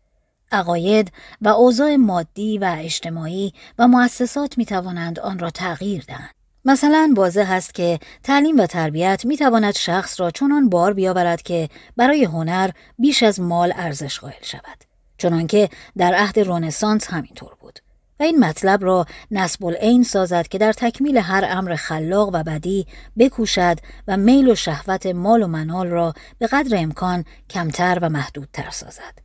[0.51, 1.11] عقاید
[1.41, 6.33] و اوضاع مادی و اجتماعی و مؤسسات می توانند آن را تغییر دهند.
[6.65, 11.69] مثلا واضح است که تعلیم و تربیت می تواند شخص را چنان بار بیاورد که
[11.97, 12.69] برای هنر
[12.99, 14.83] بیش از مال ارزش قائل شود.
[15.17, 17.79] چنانکه در عهد رنسانس همینطور بود.
[18.19, 22.87] و این مطلب را نسب العین سازد که در تکمیل هر امر خلاق و بدی
[23.17, 23.77] بکوشد
[24.07, 29.19] و میل و شهوت مال و منال را به قدر امکان کمتر و محدودتر سازد.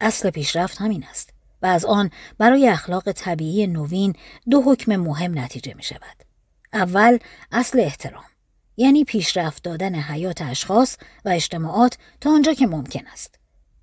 [0.00, 1.30] اصل پیشرفت همین است
[1.62, 4.14] و از آن برای اخلاق طبیعی نوین
[4.50, 6.24] دو حکم مهم نتیجه می شود.
[6.72, 7.18] اول
[7.52, 8.24] اصل احترام
[8.76, 13.38] یعنی پیشرفت دادن حیات اشخاص و اجتماعات تا آنجا که ممکن است.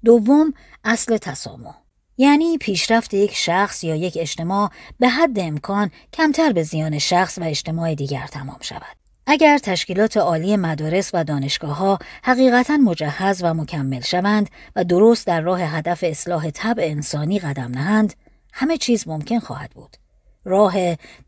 [0.05, 0.53] دوم
[0.83, 1.82] اصل تسامح
[2.17, 4.69] یعنی پیشرفت یک شخص یا یک اجتماع
[4.99, 8.97] به حد امکان کمتر به زیان شخص و اجتماع دیگر تمام شود.
[9.27, 15.41] اگر تشکیلات عالی مدارس و دانشگاه ها حقیقتا مجهز و مکمل شوند و درست در
[15.41, 18.13] راه هدف اصلاح طبع انسانی قدم نهند،
[18.53, 19.97] همه چیز ممکن خواهد بود.
[20.45, 20.75] راه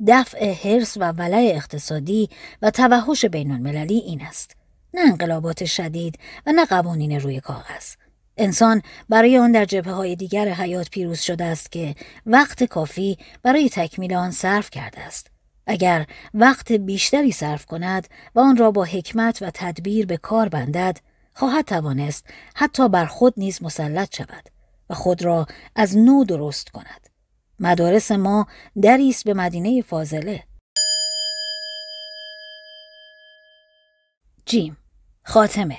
[0.07, 2.30] دفع حرس و ولع اقتصادی
[2.62, 4.56] و توحش بین المللی این است.
[4.94, 7.95] نه انقلابات شدید و نه قوانین روی کاغذ.
[8.38, 11.95] انسان برای آن در جبه های دیگر حیات پیروز شده است که
[12.26, 15.32] وقت کافی برای تکمیل آن صرف کرده است.
[15.68, 20.98] اگر وقت بیشتری صرف کند و آن را با حکمت و تدبیر به کار بندد،
[21.34, 22.26] خواهد توانست
[22.56, 24.49] حتی بر خود نیز مسلط شود
[24.90, 27.10] و خود را از نو درست کند.
[27.60, 28.48] مدارس ما
[28.82, 30.44] دری است به مدینه فاضله.
[34.45, 34.78] جیم
[35.24, 35.78] خاتمه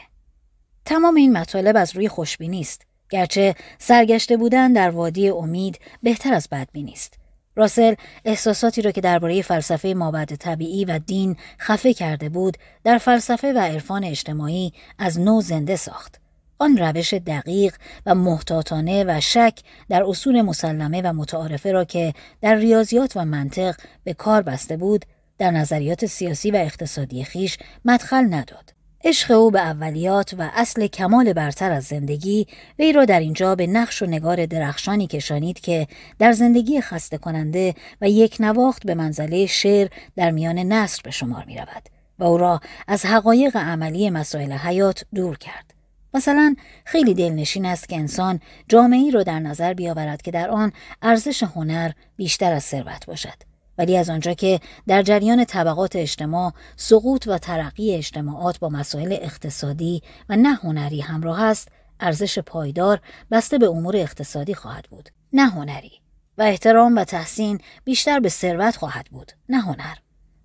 [0.86, 6.48] تمام این مطالب از روی خوشبینی است گرچه سرگشته بودن در وادی امید بهتر از
[6.52, 7.18] بدبینی است
[7.56, 7.94] راسل
[8.24, 13.58] احساساتی را که درباره فلسفه مابعد طبیعی و دین خفه کرده بود در فلسفه و
[13.58, 16.20] عرفان اجتماعی از نو زنده ساخت.
[16.58, 17.76] آن روش دقیق
[18.06, 19.58] و محتاطانه و شک
[19.88, 25.04] در اصول مسلمه و متعارفه را که در ریاضیات و منطق به کار بسته بود
[25.38, 28.75] در نظریات سیاسی و اقتصادی خیش مدخل نداد.
[29.06, 32.46] عشق او به اولیات و اصل کمال برتر از زندگی
[32.78, 35.86] وی را در اینجا به نقش و نگار درخشانی کشانید که
[36.18, 41.44] در زندگی خسته کننده و یک نواخت به منزله شعر در میان نصر به شمار
[41.44, 41.82] می رود
[42.18, 45.74] و او را از حقایق عملی مسائل حیات دور کرد.
[46.14, 50.72] مثلا خیلی دلنشین است که انسان جامعی را در نظر بیاورد که در آن
[51.02, 53.55] ارزش هنر بیشتر از ثروت باشد.
[53.78, 60.02] ولی از آنجا که در جریان طبقات اجتماع سقوط و ترقی اجتماعات با مسائل اقتصادی
[60.28, 61.68] و نه هنری همراه است
[62.00, 63.00] ارزش پایدار
[63.30, 65.08] بسته به امور اقتصادی خواهد بود.
[65.32, 65.92] نه هنری.
[66.38, 69.32] و احترام و تحسین بیشتر به ثروت خواهد بود.
[69.48, 69.94] نه هنر.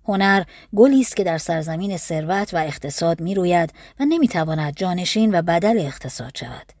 [0.08, 0.44] هنر
[0.76, 5.78] گلی است که در سرزمین ثروت و اقتصاد می روید و نمی‌تواند جانشین و بدل
[5.78, 6.72] اقتصاد شود.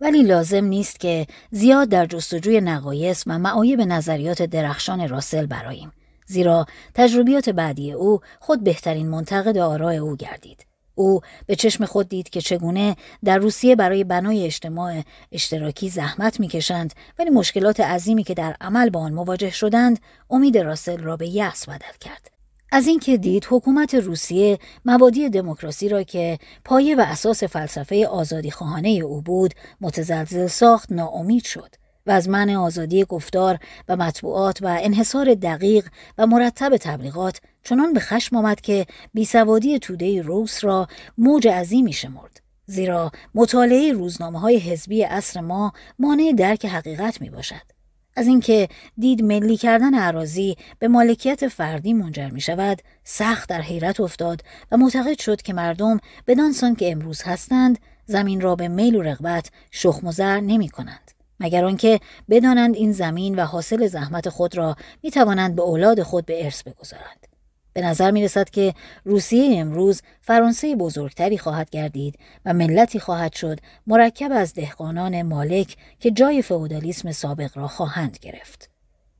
[0.00, 5.92] ولی لازم نیست که زیاد در جستجوی نقایص و معایب نظریات درخشان راسل براییم.
[6.28, 10.66] زیرا تجربیات بعدی او خود بهترین منتقد آراء او گردید.
[10.94, 15.02] او به چشم خود دید که چگونه در روسیه برای بنای اجتماع
[15.32, 19.98] اشتراکی زحمت می‌کشند ولی مشکلات عظیمی که در عمل با آن مواجه شدند
[20.30, 22.30] امید راسل را به یأس بدل کرد.
[22.72, 28.88] از اینکه دید حکومت روسیه مبادی دموکراسی را که پایه و اساس فلسفه آزادی خواهانه
[28.88, 31.74] او بود متزلزل ساخت ناامید شد.
[32.08, 33.58] و از من آزادی گفتار
[33.88, 40.22] و مطبوعات و انحصار دقیق و مرتب تبلیغات چنان به خشم آمد که بیسوادی توده
[40.22, 42.40] روس را موج عظیمی شمرد.
[42.66, 47.78] زیرا مطالعه روزنامه های حزبی اصر ما مانع درک حقیقت می باشد.
[48.16, 48.68] از اینکه
[48.98, 54.76] دید ملی کردن عراضی به مالکیت فردی منجر می شود سخت در حیرت افتاد و
[54.76, 60.06] معتقد شد که مردم بدانسان که امروز هستند زمین را به میل و رغبت شخم
[60.06, 61.07] و زر نمی کنند.
[61.40, 62.00] مگر آنکه
[62.30, 66.62] بدانند این زمین و حاصل زحمت خود را می توانند به اولاد خود به ارث
[66.62, 67.28] بگذارند.
[67.72, 68.74] به نظر می رسد که
[69.04, 76.10] روسیه امروز فرانسه بزرگتری خواهد گردید و ملتی خواهد شد مرکب از دهقانان مالک که
[76.10, 78.70] جای فئودالیسم سابق را خواهند گرفت.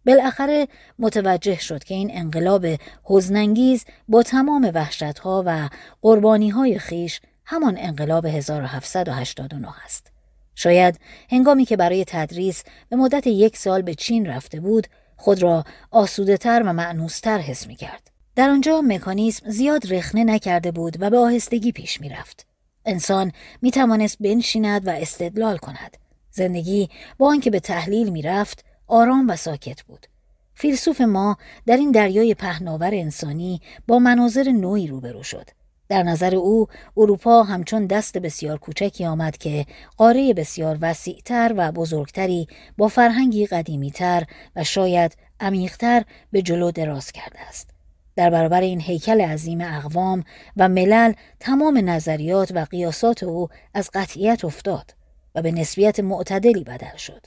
[0.06, 0.68] بالاخره
[0.98, 2.66] متوجه شد که این انقلاب
[3.04, 5.68] حزنانگیز با تمام وحشتها و
[6.02, 10.17] قربانیهای خیش همان انقلاب 1789 است.
[10.58, 14.86] شاید هنگامی که برای تدریس به مدت یک سال به چین رفته بود
[15.16, 18.10] خود را آسوده تر و معنوستر حس می کرد.
[18.36, 22.46] در آنجا مکانیسم زیاد رخنه نکرده بود و به آهستگی پیش می رفت.
[22.84, 23.32] انسان
[23.62, 25.96] می توانست بنشیند و استدلال کند.
[26.30, 30.06] زندگی با آنکه به تحلیل می رفت آرام و ساکت بود.
[30.54, 31.36] فیلسوف ما
[31.66, 35.50] در این دریای پهناور انسانی با مناظر نوعی روبرو شد.
[35.88, 36.66] در نظر او
[36.96, 39.66] اروپا همچون دست بسیار کوچکی آمد که
[39.96, 42.46] قاره بسیار وسیعتر و بزرگتری
[42.78, 44.24] با فرهنگی قدیمیتر
[44.56, 47.70] و شاید عمیقتر به جلو دراز کرده است.
[48.16, 50.24] در برابر این هیکل عظیم اقوام
[50.56, 54.94] و ملل تمام نظریات و قیاسات او از قطعیت افتاد
[55.34, 57.26] و به نسبیت معتدلی بدل شد.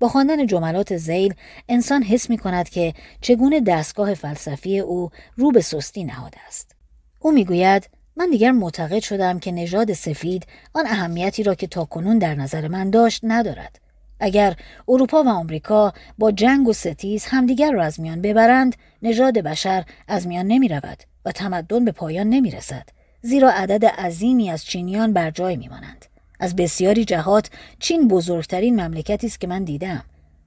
[0.00, 1.34] با خواندن جملات زیل
[1.68, 6.79] انسان حس می کند که چگونه دستگاه فلسفی او رو به سستی نهاده است.
[7.22, 12.34] او می‌گوید من دیگر معتقد شدم که نژاد سفید آن اهمیتی را که تاکنون در
[12.34, 13.80] نظر من داشت ندارد.
[14.20, 14.56] اگر
[14.88, 20.26] اروپا و آمریکا با جنگ و ستیز همدیگر را از میان ببرند نژاد بشر از
[20.26, 22.88] میان نمی رود و تمدن به پایان نمی رسد
[23.22, 26.06] زیرا عدد عظیمی از چینیان بر جای می مانند.
[26.40, 30.04] از بسیاری جهات چین بزرگترین مملکتی است که من دیدم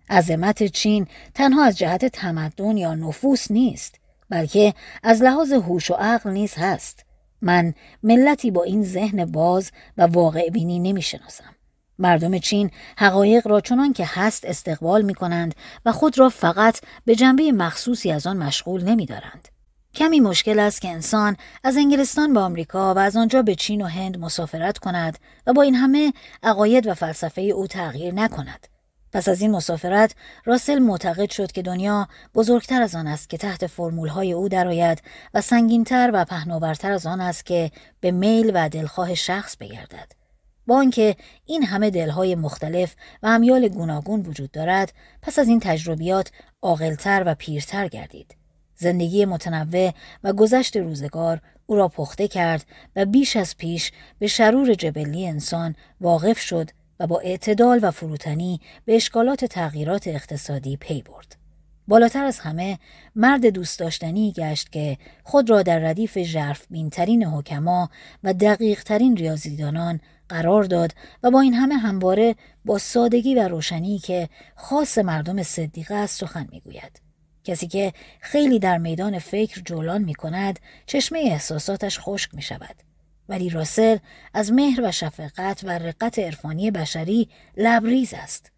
[0.09, 4.73] عظمت چین تنها از جهت تمدن یا نفوس نیست بلکه
[5.03, 7.05] از لحاظ هوش و عقل نیز هست
[7.41, 7.73] من
[8.03, 11.55] ملتی با این ذهن باز و واقع بینی نمی شناسم.
[11.99, 15.55] مردم چین حقایق را چنان که هست استقبال می کنند
[15.85, 19.47] و خود را فقط به جنبه مخصوصی از آن مشغول نمی دارند.
[19.93, 23.85] کمی مشکل است که انسان از انگلستان به آمریکا و از آنجا به چین و
[23.85, 26.13] هند مسافرت کند و با این همه
[26.43, 28.67] عقاید و فلسفه او تغییر نکند.
[29.14, 30.15] پس از این مسافرت
[30.45, 35.02] راسل معتقد شد که دنیا بزرگتر از آن است که تحت فرمولهای او درآید
[35.34, 40.11] و سنگینتر و پهناورتر از آن است که به میل و دلخواه شخص بگردد.
[40.68, 41.15] با آنکه
[41.45, 46.31] این همه دلهای مختلف و امیال گوناگون وجود دارد پس از این تجربیات
[46.61, 48.35] عاقلتر و پیرتر گردید
[48.76, 49.91] زندگی متنوع
[50.23, 52.65] و گذشت روزگار او را پخته کرد
[52.95, 56.69] و بیش از پیش به شرور جبلی انسان واقف شد
[56.99, 61.36] و با اعتدال و فروتنی به اشکالات تغییرات اقتصادی پی برد.
[61.88, 62.80] بالاتر از همه
[63.15, 67.90] مرد دوست داشتنی گشت که خود را در ردیف ژرف بینترین حکما
[68.24, 69.99] و دقیق ترین ریاضیدانان
[70.30, 70.91] قرار داد
[71.24, 76.48] و با این همه همواره با سادگی و روشنی که خاص مردم صدیقه است سخن
[76.52, 77.02] می‌گوید.
[77.44, 82.76] کسی که خیلی در میدان فکر جولان می کند چشمه احساساتش خشک می شود.
[83.29, 83.97] ولی راسل
[84.33, 88.51] از مهر و شفقت و رقت عرفانی بشری لبریز است.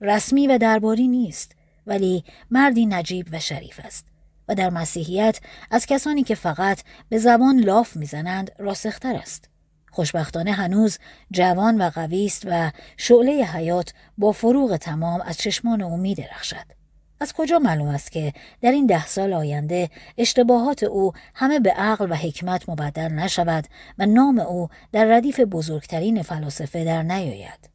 [0.00, 1.52] رسمی و درباری نیست
[1.86, 4.06] ولی مردی نجیب و شریف است
[4.48, 5.40] و در مسیحیت
[5.70, 9.50] از کسانی که فقط به زبان لاف می‌زنند راسختر است.
[9.90, 10.98] خوشبختانه هنوز
[11.30, 16.79] جوان و قوی است و شعله حیات با فروغ تمام از چشمان او می درخشد.
[17.20, 18.32] از کجا معلوم است که
[18.62, 23.64] در این ده سال آینده اشتباهات او همه به عقل و حکمت مبدل نشود
[23.98, 27.70] و نام او در ردیف بزرگترین فلاسفه در نیاید؟